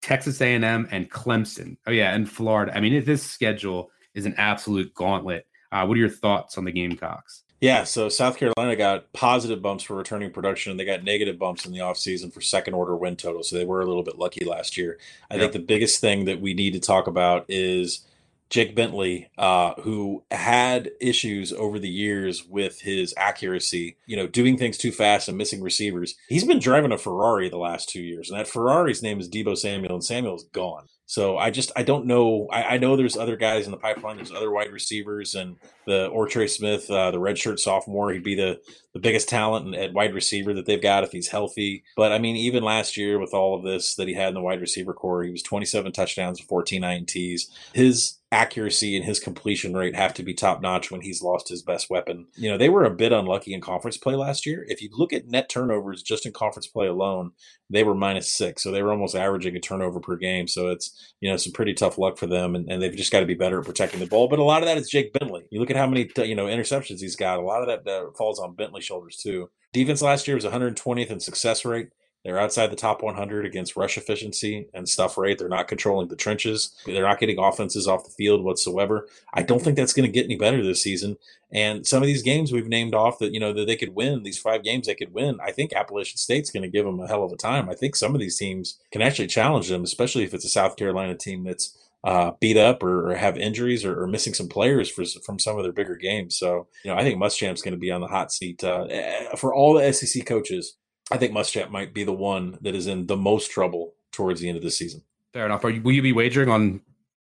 Texas 0.01 0.40
A&M 0.40 0.88
and 0.90 1.11
Clemson. 1.11 1.77
Oh 1.87 1.90
yeah, 1.90 2.14
and 2.14 2.29
Florida. 2.29 2.75
I 2.75 2.81
mean, 2.81 3.05
this 3.05 3.23
schedule 3.23 3.90
is 4.14 4.25
an 4.25 4.35
absolute 4.38 4.94
gauntlet. 4.94 5.46
Uh, 5.70 5.85
what 5.85 5.94
are 5.99 6.01
your 6.01 6.09
thoughts 6.09 6.57
on 6.57 6.64
the 6.64 6.73
Gamecocks? 6.73 7.42
Yeah, 7.61 7.85
so 7.85 8.09
South 8.09 8.38
Carolina 8.38 8.75
got 8.77 9.12
positive 9.12 9.61
bumps 9.61 9.85
for 9.85 9.94
returning 9.94 10.31
production, 10.31 10.70
and 10.70 10.81
they 10.81 10.87
got 10.87 11.05
negative 11.05 11.38
bumps 11.38 11.66
in 11.66 11.73
the 11.73 11.81
offseason 11.81 12.33
for 12.33 12.40
second 12.40 12.73
order 12.73 12.96
win 12.96 13.14
total. 13.14 13.43
So 13.43 13.57
they 13.57 13.66
were 13.66 13.82
a 13.82 13.87
little 13.87 14.03
bit 14.03 14.18
lucky 14.18 14.47
last 14.47 14.78
year. 14.78 14.99
I 15.30 15.37
think 15.37 15.53
the 15.53 15.59
biggest 15.59 16.01
thing 16.01 16.24
that 16.24 16.41
we 16.41 16.55
need 16.55 16.72
to 16.72 16.80
talk 16.80 17.07
about 17.07 17.45
is 17.51 18.07
Jake 18.51 18.74
Bentley, 18.74 19.30
uh, 19.38 19.74
who 19.80 20.24
had 20.30 20.90
issues 21.01 21.53
over 21.53 21.78
the 21.78 21.88
years 21.88 22.44
with 22.44 22.80
his 22.80 23.14
accuracy, 23.16 23.96
you 24.07 24.16
know, 24.16 24.26
doing 24.26 24.59
things 24.59 24.76
too 24.76 24.90
fast 24.90 25.28
and 25.28 25.38
missing 25.38 25.62
receivers. 25.62 26.16
He's 26.28 26.44
been 26.44 26.59
driving 26.59 26.92
a 26.92 26.98
Ferrari 26.98 27.48
the 27.48 27.59
last 27.59 27.88
two 27.88 28.03
years, 28.03 28.28
and 28.28 28.38
that 28.38 28.48
Ferrari's 28.48 29.03
name 29.03 29.20
is 29.20 29.28
Deebo 29.28 29.57
Samuel, 29.57 29.94
and 29.94 30.05
Samuel's 30.05 30.44
gone. 30.53 30.86
So 31.11 31.38
I 31.38 31.51
just 31.51 31.72
I 31.74 31.82
don't 31.82 32.07
know. 32.07 32.46
I, 32.53 32.62
I, 32.62 32.78
know 32.78 32.96
there's 32.96 33.16
other 33.16 33.34
guys 33.34 33.64
in 33.64 33.72
the 33.72 33.76
pipeline. 33.76 34.14
There's 34.14 34.30
other 34.30 34.53
wide 34.53 34.70
receivers 34.70 35.34
and 35.34 35.57
the 35.84 36.09
Ortre 36.09 36.48
Smith, 36.48 36.88
uh, 36.88 37.11
the 37.11 37.18
redshirt 37.18 37.59
sophomore. 37.59 38.12
He'd 38.12 38.22
be 38.22 38.36
the 38.36 38.61
the 38.94 39.01
biggest 39.01 39.28
talent 39.28 39.74
at 39.74 39.92
wide 39.92 40.14
receiver 40.14 40.55
that 40.55 40.66
they've 40.66 40.80
got 40.80 41.03
if 41.03 41.11
he's 41.11 41.26
healthy. 41.26 41.82
But 41.96 42.12
I 42.12 42.18
mean, 42.18 42.36
even 42.36 42.62
last 42.62 42.96
year 42.96 43.18
with 43.18 43.34
all 43.34 43.57
of 43.57 43.64
this 43.64 43.96
that 43.96 44.07
he 44.07 44.14
had 44.14 44.28
in 44.28 44.34
the 44.34 44.40
wide 44.40 44.61
receiver 44.61 44.94
corps, 44.94 45.24
he 45.24 45.32
was 45.32 45.42
27 45.42 45.90
touchdowns, 45.90 46.38
14 46.38 46.82
ints. 46.82 47.46
His 47.72 48.20
accuracy 48.33 48.97
and 48.97 49.05
his 49.05 49.18
completion 49.18 49.74
rate 49.74 49.97
have 49.97 50.14
to 50.14 50.22
be 50.22 50.33
top 50.33 50.62
notch 50.62 50.91
when 50.91 51.01
he's 51.01 51.22
lost 51.22 51.49
his 51.49 51.62
best 51.62 51.91
weapon. 51.91 52.26
You 52.37 52.51
know, 52.51 52.57
they 52.57 52.68
were 52.68 52.85
a 52.85 52.91
bit 52.91 53.12
unlucky 53.12 53.53
in 53.53 53.61
conference 53.61 53.97
play 53.97 54.14
last 54.14 54.47
year. 54.47 54.64
If 54.68 54.81
you 54.81 54.89
look 54.93 55.12
at 55.12 55.26
net 55.26 55.49
turnovers 55.49 56.03
just 56.03 56.26
in 56.26 56.33
conference 56.33 56.68
play 56.68 56.87
alone, 56.87 57.33
they 57.70 57.83
were 57.83 57.95
minus 57.95 58.33
six. 58.33 58.62
So 58.62 58.70
they 58.70 58.83
were 58.83 58.93
almost 58.93 59.16
averaging 59.16 59.57
a 59.57 59.61
turnover 59.61 59.99
per 59.99 60.16
game. 60.16 60.47
So 60.47 60.68
it's, 60.68 61.14
you 61.20 61.28
know, 61.28 61.37
some 61.37 61.53
pretty 61.53 61.74
tough 61.74 61.99
luck 61.99 62.18
for 62.18 62.26
them. 62.26 62.55
And, 62.55 62.70
and 62.70 62.81
they've 62.81 62.95
just 62.95 63.12
got 63.12 63.20
to 63.20 63.26
be 63.26 63.35
better 63.35 63.59
at 63.59 63.66
protecting 63.66 64.01
the 64.01 64.07
ball. 64.07 64.28
But 64.28 64.39
a 64.39 64.45
lot 64.45 64.62
of 64.62 64.68
that 64.68 64.78
is 64.78 64.89
Jake 64.89 65.12
Bentley. 65.12 65.47
You 65.51 65.59
look 65.59 65.70
at 65.70 65.76
how 65.76 65.89
many, 65.89 66.09
you 66.18 66.37
know, 66.37 66.47
interceptions 66.47 67.01
he's 67.01 67.16
got. 67.16 67.39
A 67.39 67.43
lot 67.43 67.68
of 67.68 67.85
that 67.85 67.91
uh, 67.91 68.11
falls 68.16 68.39
on 68.39 68.55
Bentley's 68.55 68.85
shoulders 68.85 69.16
too. 69.16 69.51
Defense 69.72 70.03
last 70.03 70.28
year 70.28 70.37
was 70.37 70.45
120th 70.45 71.11
in 71.11 71.20
success 71.20 71.64
rate. 71.64 71.89
They're 72.25 72.39
outside 72.39 72.71
the 72.71 72.77
top 72.77 73.03
100 73.03 73.47
against 73.47 73.77
rush 73.77 73.97
efficiency 73.97 74.68
and 74.75 74.89
stuff 74.89 75.16
rate. 75.16 75.39
They're 75.39 75.49
not 75.49 75.68
controlling 75.68 76.09
the 76.09 76.16
trenches. 76.16 76.75
They're 76.85 77.03
not 77.03 77.18
getting 77.18 77.39
offenses 77.39 77.89
off 77.89 78.05
the 78.05 78.11
field 78.11 78.45
whatsoever. 78.45 79.09
I 79.33 79.43
don't 79.43 79.62
think 79.62 79.77
that's 79.77 79.95
going 79.95 80.07
to 80.07 80.12
get 80.12 80.27
any 80.27 80.37
better 80.37 80.62
this 80.62 80.83
season. 80.83 81.16
And 81.53 81.87
some 81.87 82.03
of 82.03 82.07
these 82.07 82.23
games 82.23 82.53
we've 82.53 82.68
named 82.68 82.95
off 82.95 83.18
that 83.18 83.33
you 83.33 83.41
know 83.41 83.53
that 83.53 83.66
they 83.66 83.77
could 83.77 83.95
win, 83.95 84.23
these 84.23 84.39
five 84.39 84.62
games 84.62 84.87
they 84.87 84.95
could 84.95 85.12
win. 85.12 85.39
I 85.43 85.51
think 85.51 85.73
Appalachian 85.73 86.18
State's 86.18 86.51
going 86.51 86.62
to 86.62 86.68
give 86.68 86.85
them 86.85 87.01
a 87.01 87.09
hell 87.09 87.25
of 87.25 87.33
a 87.33 87.37
time. 87.37 87.68
I 87.68 87.75
think 87.75 87.97
some 87.97 88.14
of 88.14 88.21
these 88.21 88.37
teams 88.37 88.79
can 88.93 89.03
actually 89.03 89.29
challenge 89.29 89.68
them, 89.68 89.83
especially 89.83 90.25
if 90.25 90.35
it's 90.35 90.45
a 90.45 90.51
South 90.51 90.77
Carolina 90.77 91.16
team 91.16 91.45
that's 91.45 91.77
uh, 92.05 92.33
beat 92.41 92.57
up 92.57 92.83
or, 92.83 93.11
or 93.11 93.14
have 93.14 93.37
injuries 93.37 93.85
or, 93.85 94.03
or, 94.03 94.07
missing 94.07 94.33
some 94.33 94.49
players 94.49 94.89
for, 94.89 95.05
from 95.23 95.39
some 95.39 95.59
of 95.59 95.62
their 95.62 95.73
bigger 95.73 95.97
games. 95.97 96.39
So, 96.39 96.66
you 96.83 96.91
know, 96.91 96.97
I 96.97 97.03
think 97.03 97.21
Muschamp's 97.21 97.61
going 97.61 97.75
to 97.75 97.79
be 97.79 97.91
on 97.91 98.01
the 98.01 98.07
hot 98.07 98.33
seat 98.33 98.64
uh, 98.64 98.87
eh, 98.89 99.37
for 99.37 99.55
all 99.55 99.75
the 99.75 99.93
SEC 99.93 100.25
coaches. 100.25 100.79
I 101.11 101.16
think 101.16 101.32
Muschamp 101.32 101.70
might 101.70 101.92
be 101.92 102.04
the 102.04 102.12
one 102.12 102.58
that 102.61 102.74
is 102.74 102.86
in 102.86 103.06
the 103.06 103.16
most 103.16 103.50
trouble 103.50 103.94
towards 104.12 104.40
the 104.40 104.48
end 104.48 104.56
of 104.56 104.62
the 104.62 104.70
season. 104.70 105.02
Fair 105.32 105.46
enough. 105.46 105.64
You, 105.64 105.80
will 105.82 105.92
you 105.92 106.02
be 106.02 106.12
wagering 106.12 106.48
on 106.48 106.80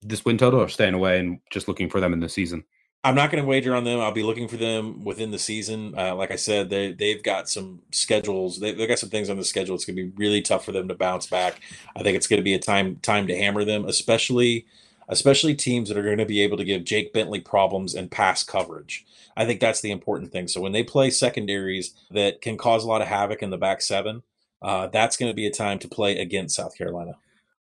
this 0.02 0.26
win 0.26 0.38
total 0.38 0.62
or 0.62 0.70
staying 0.70 0.94
away 0.94 1.20
and 1.20 1.40
just 1.52 1.68
looking 1.68 1.90
for 1.90 2.00
them 2.00 2.14
in 2.14 2.20
the 2.20 2.30
season? 2.30 2.64
I'm 3.04 3.16
not 3.16 3.32
going 3.32 3.44
to 3.44 3.48
wager 3.48 3.74
on 3.74 3.84
them. 3.84 4.00
I'll 4.00 4.12
be 4.12 4.22
looking 4.22 4.48
for 4.48 4.58
them 4.58 5.04
within 5.04 5.32
the 5.32 5.40
season. 5.40 5.96
Uh, 5.98 6.14
like 6.14 6.30
I 6.30 6.36
said, 6.36 6.70
they 6.70 6.92
they've 6.92 7.24
got 7.24 7.50
some 7.50 7.82
schedules. 7.92 8.60
They, 8.60 8.76
have 8.76 8.88
got 8.88 9.00
some 9.00 9.10
things 9.10 9.30
on 9.30 9.38
the 9.38 9.44
schedule. 9.44 9.74
It's 9.74 9.86
going 9.86 9.96
to 9.96 10.04
be 10.04 10.12
really 10.18 10.42
tough 10.42 10.64
for 10.64 10.72
them 10.72 10.88
to 10.88 10.94
bounce 10.94 11.26
back. 11.26 11.60
I 11.96 12.04
think 12.04 12.16
it's 12.16 12.28
going 12.28 12.38
to 12.38 12.44
be 12.44 12.54
a 12.54 12.60
time 12.60 12.98
time 12.98 13.26
to 13.28 13.36
hammer 13.36 13.66
them, 13.66 13.86
especially 13.86 14.68
especially 15.12 15.54
teams 15.54 15.90
that 15.90 15.98
are 15.98 16.04
going 16.04 16.18
to 16.18 16.26
be 16.26 16.42
able 16.42 16.58
to 16.58 16.64
give 16.64 16.86
Jake 16.86 17.14
Bentley 17.14 17.42
problems 17.42 17.94
and 17.94 18.10
pass 18.10 18.44
coverage. 18.44 19.06
I 19.38 19.46
think 19.46 19.60
that's 19.60 19.82
the 19.82 19.92
important 19.92 20.32
thing. 20.32 20.48
So 20.48 20.62
when 20.62 20.72
they 20.72 20.84
play 20.84 21.10
secondaries 21.10 21.94
that 22.12 22.42
can 22.42 22.58
cause 22.58 22.84
a 22.84 22.88
lot 22.88 23.02
of 23.02 23.08
havoc 23.08 23.44
in 23.44 23.50
the 23.50 23.58
back 23.58 23.82
seven, 23.82 24.24
uh, 24.62 24.88
that's 24.88 25.18
going 25.18 25.30
to 25.30 25.36
be 25.36 25.46
a 25.46 25.52
time 25.52 25.80
to 25.80 25.88
play 25.88 26.18
against 26.20 26.56
South 26.56 26.78
Carolina. 26.78 27.14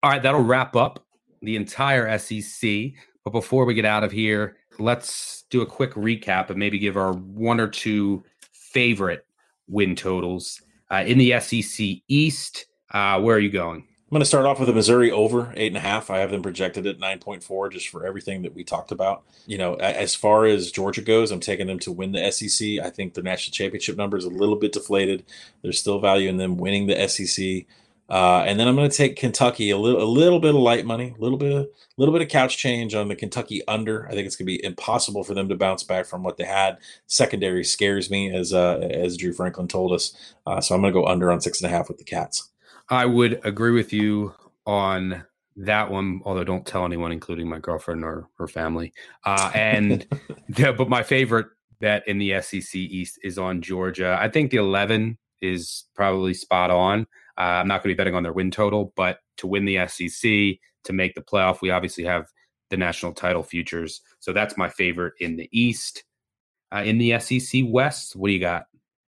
All 0.02 0.12
right, 0.12 0.24
that'll 0.24 0.42
wrap 0.42 0.76
up 0.76 1.06
the 1.42 1.56
entire 1.56 2.18
SEC. 2.18 2.92
But 3.24 3.32
before 3.32 3.66
we 3.66 3.74
get 3.74 3.86
out 3.86 4.04
of 4.04 4.12
here, 4.12 4.58
let's 4.80 5.44
do 5.50 5.62
a 5.62 5.66
quick 5.66 5.94
recap 5.94 6.50
and 6.50 6.58
maybe 6.58 6.80
give 6.80 6.98
our 6.98 7.14
one 7.14 7.60
or 7.60 7.68
two 7.68 8.24
favorite 8.52 9.26
win 9.68 9.96
totals 9.96 10.62
uh, 10.92 11.04
in 11.06 11.18
the 11.18 11.40
SEC 11.40 11.98
East. 12.08 12.66
Uh, 12.92 13.20
where 13.20 13.36
are 13.36 13.40
you 13.40 13.52
going? 13.52 13.88
I'm 14.14 14.18
going 14.18 14.22
to 14.22 14.28
start 14.28 14.46
off 14.46 14.60
with 14.60 14.70
a 14.70 14.74
Missouri 14.74 15.10
over 15.10 15.52
eight 15.58 15.70
and 15.70 15.78
a 15.78 15.80
half. 15.80 16.12
I 16.12 16.20
have 16.20 16.30
them 16.30 16.44
projected 16.44 16.86
at 16.86 17.00
9.4 17.00 17.72
just 17.72 17.88
for 17.88 18.06
everything 18.06 18.44
that 18.44 18.54
we 18.54 18.64
talked 18.64 18.92
about. 18.92 19.24
You 19.48 19.58
know, 19.58 19.74
as 19.74 20.14
far 20.14 20.46
as 20.46 20.72
Georgia 20.72 21.02
goes, 21.02 21.32
I'm 21.32 21.40
taking 21.40 21.66
them 21.66 21.80
to 21.80 21.92
win 21.92 22.12
the 22.12 22.32
SEC. 22.32 22.78
I 22.78 22.92
think 22.92 23.16
the 23.16 23.24
national 23.24 23.54
championship 23.54 23.98
number 23.98 24.16
is 24.16 24.26
a 24.26 24.30
little 24.30 24.56
bit 24.56 24.72
deflated. 24.72 25.26
There's 25.64 25.80
still 25.80 25.98
value 25.98 26.30
in 26.30 26.38
them 26.38 26.58
winning 26.58 26.86
the 26.86 27.08
SEC. 27.08 27.66
Uh, 28.08 28.44
and 28.46 28.60
then 28.60 28.68
I'm 28.68 28.76
going 28.76 28.88
to 28.88 28.96
take 28.96 29.16
Kentucky 29.16 29.72
a 29.72 29.80
little, 29.80 30.04
a 30.04 30.06
little 30.06 30.40
bit 30.40 30.54
of 30.54 30.62
light 30.62 30.86
money, 30.86 31.16
a 31.18 31.20
little 31.20 31.40
bit, 31.40 31.52
a 31.52 31.68
little 31.98 32.14
bit 32.14 32.22
of 32.22 32.28
couch 32.28 32.56
change 32.56 32.94
on 32.94 33.08
the 33.08 33.16
Kentucky 33.16 33.68
under. 33.68 34.06
I 34.06 34.12
think 34.12 34.28
it's 34.28 34.36
going 34.36 34.46
to 34.46 34.56
be 34.56 34.64
impossible 34.64 35.24
for 35.24 35.34
them 35.34 35.50
to 35.50 35.56
bounce 35.56 35.82
back 35.82 36.06
from 36.06 36.22
what 36.22 36.38
they 36.38 36.46
had. 36.46 36.78
Secondary 37.08 37.64
scares 37.64 38.12
me, 38.12 38.32
as 38.32 38.54
uh, 38.54 38.78
as 38.78 39.18
Drew 39.18 39.34
Franklin 39.34 39.68
told 39.68 39.92
us. 39.92 40.16
Uh, 40.46 40.62
so 40.62 40.76
I'm 40.76 40.82
going 40.82 40.94
to 40.94 41.00
go 41.00 41.08
under 41.08 41.32
on 41.32 41.42
six 41.42 41.64
and 41.64 41.72
a 41.72 41.76
half 41.76 41.88
with 41.88 41.98
the 41.98 42.04
Cats. 42.04 42.52
I 42.90 43.06
would 43.06 43.40
agree 43.44 43.72
with 43.72 43.94
you 43.94 44.34
on 44.66 45.24
that 45.56 45.92
one, 45.92 46.22
although 46.26 46.44
don't 46.44 46.66
tell 46.66 46.86
anyone, 46.86 47.12
including 47.12 47.48
my 47.48 47.60
girlfriend 47.60 48.04
or 48.04 48.28
her 48.38 48.48
family. 48.48 48.94
Uh, 49.26 49.52
and 49.54 50.06
yeah, 50.58 50.72
but 50.72 50.90
my 50.90 51.04
favorite 51.04 51.48
bet 51.80 52.08
in 52.08 52.18
the 52.18 52.42
SEC 52.42 52.76
East 52.76 53.20
is 53.24 53.38
on 53.38 53.62
Georgia. 53.62 54.18
I 54.20 54.30
think 54.30 54.52
the 54.52 54.58
11 54.58 55.18
is 55.42 55.86
probably 55.96 56.34
spot 56.34 56.72
on. 56.72 57.02
Uh, 57.38 57.42
I'm 57.42 57.68
not 57.68 57.84
going 57.84 57.92
to 57.92 57.96
be 57.96 57.98
betting 57.98 58.16
on 58.16 58.24
their 58.24 58.34
win 58.34 58.52
total, 58.52 58.94
but 58.96 59.20
to 59.38 59.48
win 59.48 59.66
the 59.66 59.88
SEC, 59.88 60.32
to 60.86 60.94
make 60.94 61.16
the 61.16 61.22
playoff, 61.22 61.62
we 61.62 61.72
obviously 61.72 62.04
have 62.04 62.28
the 62.70 62.78
national 62.78 63.14
title 63.14 63.44
futures. 63.44 64.02
So 64.20 64.34
that's 64.34 64.58
my 64.58 64.70
favorite 64.70 65.14
in 65.20 65.36
the 65.38 65.50
East. 65.52 66.04
Uh, 66.72 66.84
in 66.84 66.98
the 66.98 67.20
SEC 67.20 67.64
West, 67.68 68.16
what 68.16 68.28
do 68.28 68.34
you 68.34 68.40
got? 68.40 68.66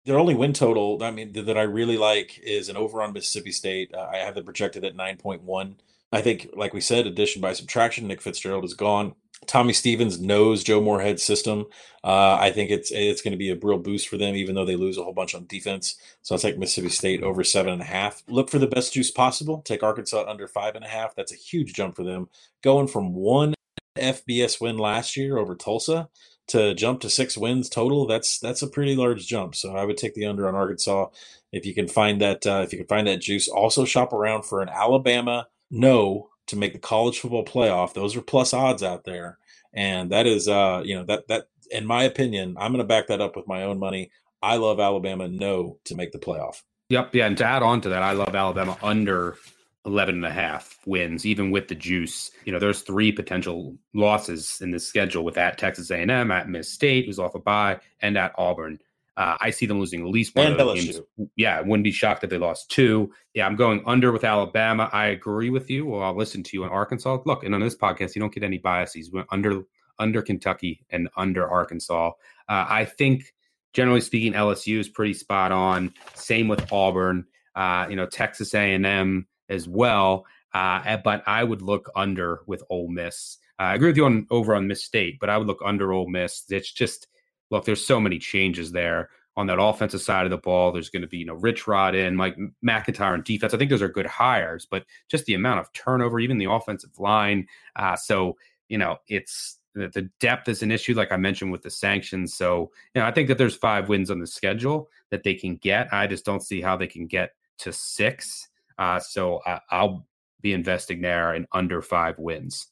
Their 0.06 0.18
only 0.18 0.34
win 0.34 0.54
total, 0.54 1.02
I 1.04 1.12
mean, 1.12 1.34
that 1.34 1.58
I 1.58 1.62
really 1.62 1.98
like 1.98 2.40
is 2.40 2.70
an 2.70 2.78
over 2.78 3.02
on 3.02 3.14
Mississippi 3.14 3.52
State. 3.52 3.94
Uh, 3.94 4.10
I 4.12 4.18
have 4.18 4.36
them 4.36 4.46
projected 4.46 4.84
at 4.84 4.96
9.1. 4.96 5.76
I 6.12 6.22
think, 6.22 6.50
like 6.56 6.74
we 6.74 6.82
said, 6.82 7.06
addition 7.06 7.42
by 7.42 7.54
subtraction, 7.54 8.08
Nick 8.08 8.22
Fitzgerald 8.22 8.66
is 8.66 8.74
gone. 8.74 9.14
Tommy 9.48 9.74
Stevens 9.74 10.20
knows 10.20 10.64
Joe 10.64 10.82
Moorhead's 10.82 11.24
system. 11.24 11.66
Uh, 12.04 12.36
I 12.36 12.52
think 12.52 12.70
it's 12.70 12.92
it's 12.92 13.22
going 13.22 13.32
to 13.32 13.38
be 13.38 13.50
a 13.50 13.58
real 13.60 13.80
boost 13.80 14.08
for 14.08 14.18
them, 14.18 14.36
even 14.36 14.54
though 14.54 14.66
they 14.66 14.76
lose 14.76 14.98
a 14.98 15.04
whole 15.04 15.14
bunch 15.14 15.34
on 15.34 15.48
defense. 15.48 15.96
So 16.22 16.36
I'll 16.36 16.40
take 16.40 16.60
Mississippi 16.60 16.90
State 16.90 17.24
over 17.24 17.44
seven 17.44 17.74
and 17.74 17.82
a 17.82 17.86
half. 17.86 18.22
Look 18.28 18.50
for 18.50 18.60
the 18.60 18.68
best 18.68 18.94
juice 18.94 19.10
possible. 19.10 19.62
Take 19.62 19.84
Arkansas 19.84 20.26
under 20.28 20.48
five 20.48 20.76
and 20.76 20.86
a 20.86 20.88
half. 20.88 21.16
That's 21.16 21.34
a 21.34 21.38
huge 21.38 21.74
jump 21.74 21.96
for 21.96 22.04
them. 22.04 22.30
Going 22.62 22.88
from 22.88 23.14
one 23.14 23.56
FBS 23.98 24.62
win 24.62 24.78
last 24.78 25.18
year 25.18 25.38
over 25.38 25.56
Tulsa 25.56 26.10
to 26.52 26.74
jump 26.74 27.02
to 27.02 27.10
six 27.10 27.38
wins 27.38 27.70
total, 27.70 28.08
that's 28.08 28.40
that's 28.40 28.62
a 28.62 28.68
pretty 28.68 28.96
large 28.96 29.28
jump. 29.28 29.56
So 29.56 29.76
I 29.76 29.86
would 29.86 29.98
take 29.98 30.14
the 30.14 30.26
under 30.26 30.48
on 30.48 30.56
Arkansas 30.56 31.08
if 31.52 31.66
you 31.66 31.74
can 31.74 31.88
find 31.88 32.22
that 32.22 32.46
uh, 32.46 32.62
if 32.64 32.72
you 32.72 32.80
can 32.80 32.88
find 32.88 33.08
that 33.08 33.22
juice. 33.22 33.48
Also 33.48 33.86
shop 33.86 34.14
around 34.14 34.44
for 34.44 34.62
an 34.62 34.70
Alabama 34.70 35.48
no 35.70 36.30
to 36.48 36.56
make 36.56 36.74
the 36.74 36.80
college 36.80 37.20
football 37.20 37.46
playoff. 37.46 37.94
Those 37.94 38.16
are 38.16 38.22
plus 38.22 38.54
odds 38.54 38.84
out 38.84 39.06
there, 39.06 39.38
and 39.74 40.12
that 40.12 40.28
is 40.28 40.48
uh 40.48 40.82
you 40.84 40.96
know 40.96 41.06
that 41.06 41.28
that 41.28 41.48
in 41.72 41.86
my 41.86 42.04
opinion, 42.04 42.58
I'm 42.60 42.74
going 42.74 42.84
to 42.84 42.88
back 42.88 43.08
that 43.08 43.22
up 43.22 43.38
with 43.38 43.48
my 43.48 43.64
own 43.64 43.80
money. 43.80 44.12
I 44.42 44.58
love 44.58 44.80
Alabama 44.80 45.28
no 45.30 45.78
to 45.86 45.96
make 45.96 46.12
the 46.12 46.20
playoff. 46.20 46.62
Yep, 46.90 47.16
yeah, 47.16 47.28
and 47.28 47.38
to 47.38 47.46
add 47.46 47.64
on 47.64 47.80
to 47.82 47.90
that, 47.90 48.04
I 48.04 48.12
love 48.12 48.36
Alabama 48.36 48.78
under 48.84 49.38
11 49.86 50.16
and 50.16 50.26
a 50.26 50.32
half 50.32 50.80
wins 50.86 51.26
even 51.26 51.52
with 51.52 51.68
the 51.68 51.76
juice. 51.76 52.32
You 52.46 52.52
know 52.52 52.60
there's 52.60 52.82
three 52.82 53.12
potential 53.12 53.76
losses 53.94 54.60
in 54.62 54.72
this 54.72 54.88
schedule 54.88 55.24
with 55.24 55.38
at 55.38 55.58
texas 55.58 55.90
a&m 55.90 56.32
at 56.32 56.50
miss 56.50 56.72
state 56.72 57.06
who's 57.06 57.20
off 57.20 57.36
a 57.36 57.40
bye 57.40 57.80
and 58.02 58.18
at 58.18 58.34
auburn. 58.38 58.80
Uh, 59.18 59.38
i 59.42 59.50
see 59.50 59.66
them 59.66 59.80
losing 59.80 60.02
at 60.02 60.08
least 60.08 60.36
one 60.36 60.48
and 60.48 60.60
of 60.60 60.68
those 60.68 60.86
games. 60.86 61.02
Yeah 61.36 61.58
I 61.58 61.62
wouldn't 61.62 61.84
be 61.84 61.92
shocked 61.92 62.24
if 62.24 62.30
they 62.30 62.38
lost 62.38 62.70
two. 62.70 63.12
Yeah 63.34 63.48
i'm 63.48 63.56
going 63.56 63.82
under 63.86 64.12
with 64.12 64.24
alabama. 64.24 64.90
I 64.92 65.08
agree 65.08 65.50
with 65.50 65.70
you. 65.70 65.86
Well 65.86 66.04
i'll 66.04 66.16
listen 66.16 66.44
to 66.44 66.58
you 66.58 66.64
on 66.64 66.70
arkansas. 66.70 67.20
Look 67.26 67.44
and 67.44 67.56
on 67.56 67.62
this 67.62 67.76
podcast 67.76 68.16
you 68.16 68.22
don't 68.22 68.34
get 68.34 68.44
any 68.44 68.60
biases. 68.60 69.12
We 69.12 69.24
under 69.32 69.64
under 69.98 70.22
kentucky 70.22 70.86
and 70.92 71.10
under 71.18 71.50
arkansas. 71.50 72.12
Uh, 72.48 72.66
i 72.70 72.86
think 72.86 73.34
generally 73.74 74.02
speaking 74.02 74.34
lsu 74.34 74.80
is 74.80 74.90
pretty 74.90 75.16
spot 75.16 75.52
on. 75.52 75.92
Same 76.14 76.48
with 76.48 76.72
auburn. 76.72 77.26
Uh, 77.56 77.88
you 77.90 77.96
know 77.96 78.06
texas 78.06 78.54
a&m 78.54 79.28
as 79.52 79.68
well. 79.68 80.26
Uh, 80.54 80.98
but 81.04 81.24
I 81.28 81.44
would 81.44 81.62
look 81.62 81.90
under 81.96 82.42
with 82.48 82.64
Ole 82.70 82.90
Miss. 82.90 83.38
Uh, 83.60 83.64
I 83.64 83.76
agree 83.76 83.90
with 83.90 83.98
you 83.98 84.06
on 84.06 84.28
over 84.32 84.56
on 84.56 84.68
Miss 84.68 84.84
State, 84.84 85.20
but 85.20 85.30
I 85.30 85.38
would 85.38 85.48
look 85.48 85.62
under 85.64 85.94
Ole 85.94 86.10
Miss. 86.10 86.46
It's 86.50 86.72
just 86.72 87.08
look, 87.52 87.66
there's 87.66 87.86
so 87.86 88.00
many 88.00 88.18
changes 88.18 88.72
there 88.72 89.10
on 89.38 89.48
that 89.48 89.62
offensive 89.62 90.02
side 90.02 90.26
of 90.26 90.32
the 90.32 90.38
ball. 90.38 90.72
There's 90.72 90.90
going 90.90 91.04
to 91.04 91.08
be 91.08 91.20
you 91.20 91.26
know 91.26 91.36
Rich 91.36 91.68
Rod 91.68 91.96
in, 91.96 92.16
Mike 92.16 92.38
MacIntyre 92.62 93.16
in 93.16 93.24
defense. 93.24 93.54
I 93.54 93.58
think 93.58 93.70
those 93.70 93.82
are 93.82 93.90
good 93.90 94.06
hires, 94.06 94.68
but 94.70 94.86
just 95.10 95.26
the 95.26 95.36
amount 95.36 95.60
of 95.60 95.72
turnover, 95.74 96.20
even 96.20 96.38
the 96.38 96.52
offensive 96.52 97.00
line. 97.00 97.48
Uh, 97.76 97.96
so 97.96 98.36
you 98.68 98.78
know 98.78 98.98
it's 99.08 99.58
the 99.74 100.10
depth 100.20 100.50
is 100.50 100.64
an 100.64 100.72
issue, 100.72 100.94
like 100.94 101.14
I 101.14 101.18
mentioned 101.18 101.52
with 101.52 101.62
the 101.62 101.70
sanctions. 101.70 102.34
So 102.34 102.72
you 102.94 103.02
know 103.02 103.08
I 103.08 103.12
think 103.12 103.30
that 103.30 103.38
there's 103.38 103.56
five 103.56 103.88
wins 103.88 104.12
on 104.12 104.20
the 104.20 104.28
schedule 104.28 104.90
that 105.12 105.24
they 105.24 105.36
can 105.36 105.56
get. 105.56 105.94
I 105.94 106.08
just 106.08 106.26
don't 106.26 106.44
see 106.44 106.62
how 106.62 106.76
they 106.76 106.88
can 106.88 107.08
get 107.08 107.32
to 107.60 107.72
six. 107.72 108.50
Uh, 108.82 109.00
so 109.00 109.42
I, 109.46 109.84
will 109.84 110.08
be 110.42 110.54
investing 110.54 111.02
there 111.02 111.36
in 111.36 111.46
under 111.52 111.84
five 111.84 112.18
wins. 112.18 112.66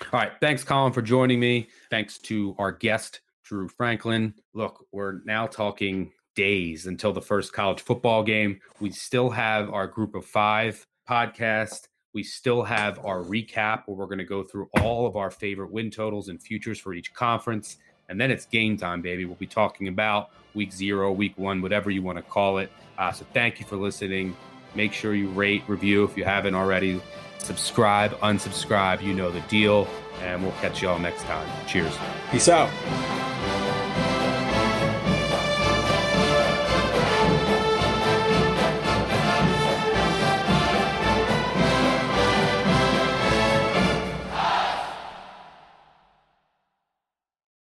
All 0.00 0.20
right. 0.20 0.30
Thanks, 0.40 0.62
Collin, 0.62 0.92
for 0.92 1.02
joining 1.02 1.40
me. 1.40 1.68
Thanks 1.90 2.18
to 2.18 2.54
our 2.56 2.70
guest, 2.70 3.20
Drew 3.42 3.66
Franklin. 3.66 4.32
Look, 4.54 4.86
we're 4.92 5.24
now 5.24 5.48
talking 5.48 6.12
days 6.36 6.86
until 6.86 7.12
the 7.12 7.20
first 7.20 7.52
college 7.52 7.80
football 7.80 8.22
game. 8.22 8.60
We 8.78 8.92
still 8.92 9.28
have 9.30 9.68
our 9.70 9.88
group 9.88 10.14
of 10.14 10.24
five 10.24 10.86
podcast. 11.08 11.88
We 12.14 12.22
still 12.22 12.62
have 12.62 13.04
our 13.04 13.22
recap 13.22 13.82
where 13.86 13.96
we're 13.96 14.06
going 14.06 14.18
to 14.18 14.24
go 14.24 14.44
through 14.44 14.68
all 14.80 15.04
of 15.04 15.16
our 15.16 15.32
favorite 15.32 15.72
win 15.72 15.90
totals 15.90 16.28
and 16.28 16.40
futures 16.40 16.78
for 16.78 16.94
each 16.94 17.12
conference. 17.12 17.78
And 18.08 18.20
then 18.20 18.30
it's 18.30 18.46
game 18.46 18.76
time, 18.76 19.02
baby. 19.02 19.24
We'll 19.24 19.34
be 19.34 19.48
talking 19.48 19.88
about 19.88 20.30
week 20.54 20.72
zero, 20.72 21.10
week 21.10 21.36
one, 21.36 21.60
whatever 21.60 21.90
you 21.90 22.02
want 22.02 22.18
to 22.18 22.22
call 22.22 22.58
it. 22.58 22.70
Uh, 22.96 23.10
so 23.10 23.26
thank 23.34 23.58
you 23.58 23.66
for 23.66 23.76
listening. 23.76 24.36
Make 24.76 24.92
sure 24.92 25.14
you 25.14 25.28
rate, 25.28 25.62
review 25.66 26.04
if 26.04 26.16
you 26.16 26.24
haven't 26.24 26.54
already. 26.54 27.00
Subscribe, 27.38 28.12
unsubscribe. 28.20 29.02
You 29.02 29.14
know 29.14 29.30
the 29.30 29.40
deal. 29.42 29.88
And 30.22 30.42
we'll 30.42 30.52
catch 30.52 30.82
you 30.82 30.88
all 30.88 30.98
next 30.98 31.22
time. 31.22 31.48
Cheers. 31.66 31.96
Peace 32.30 32.48
out. 32.48 32.70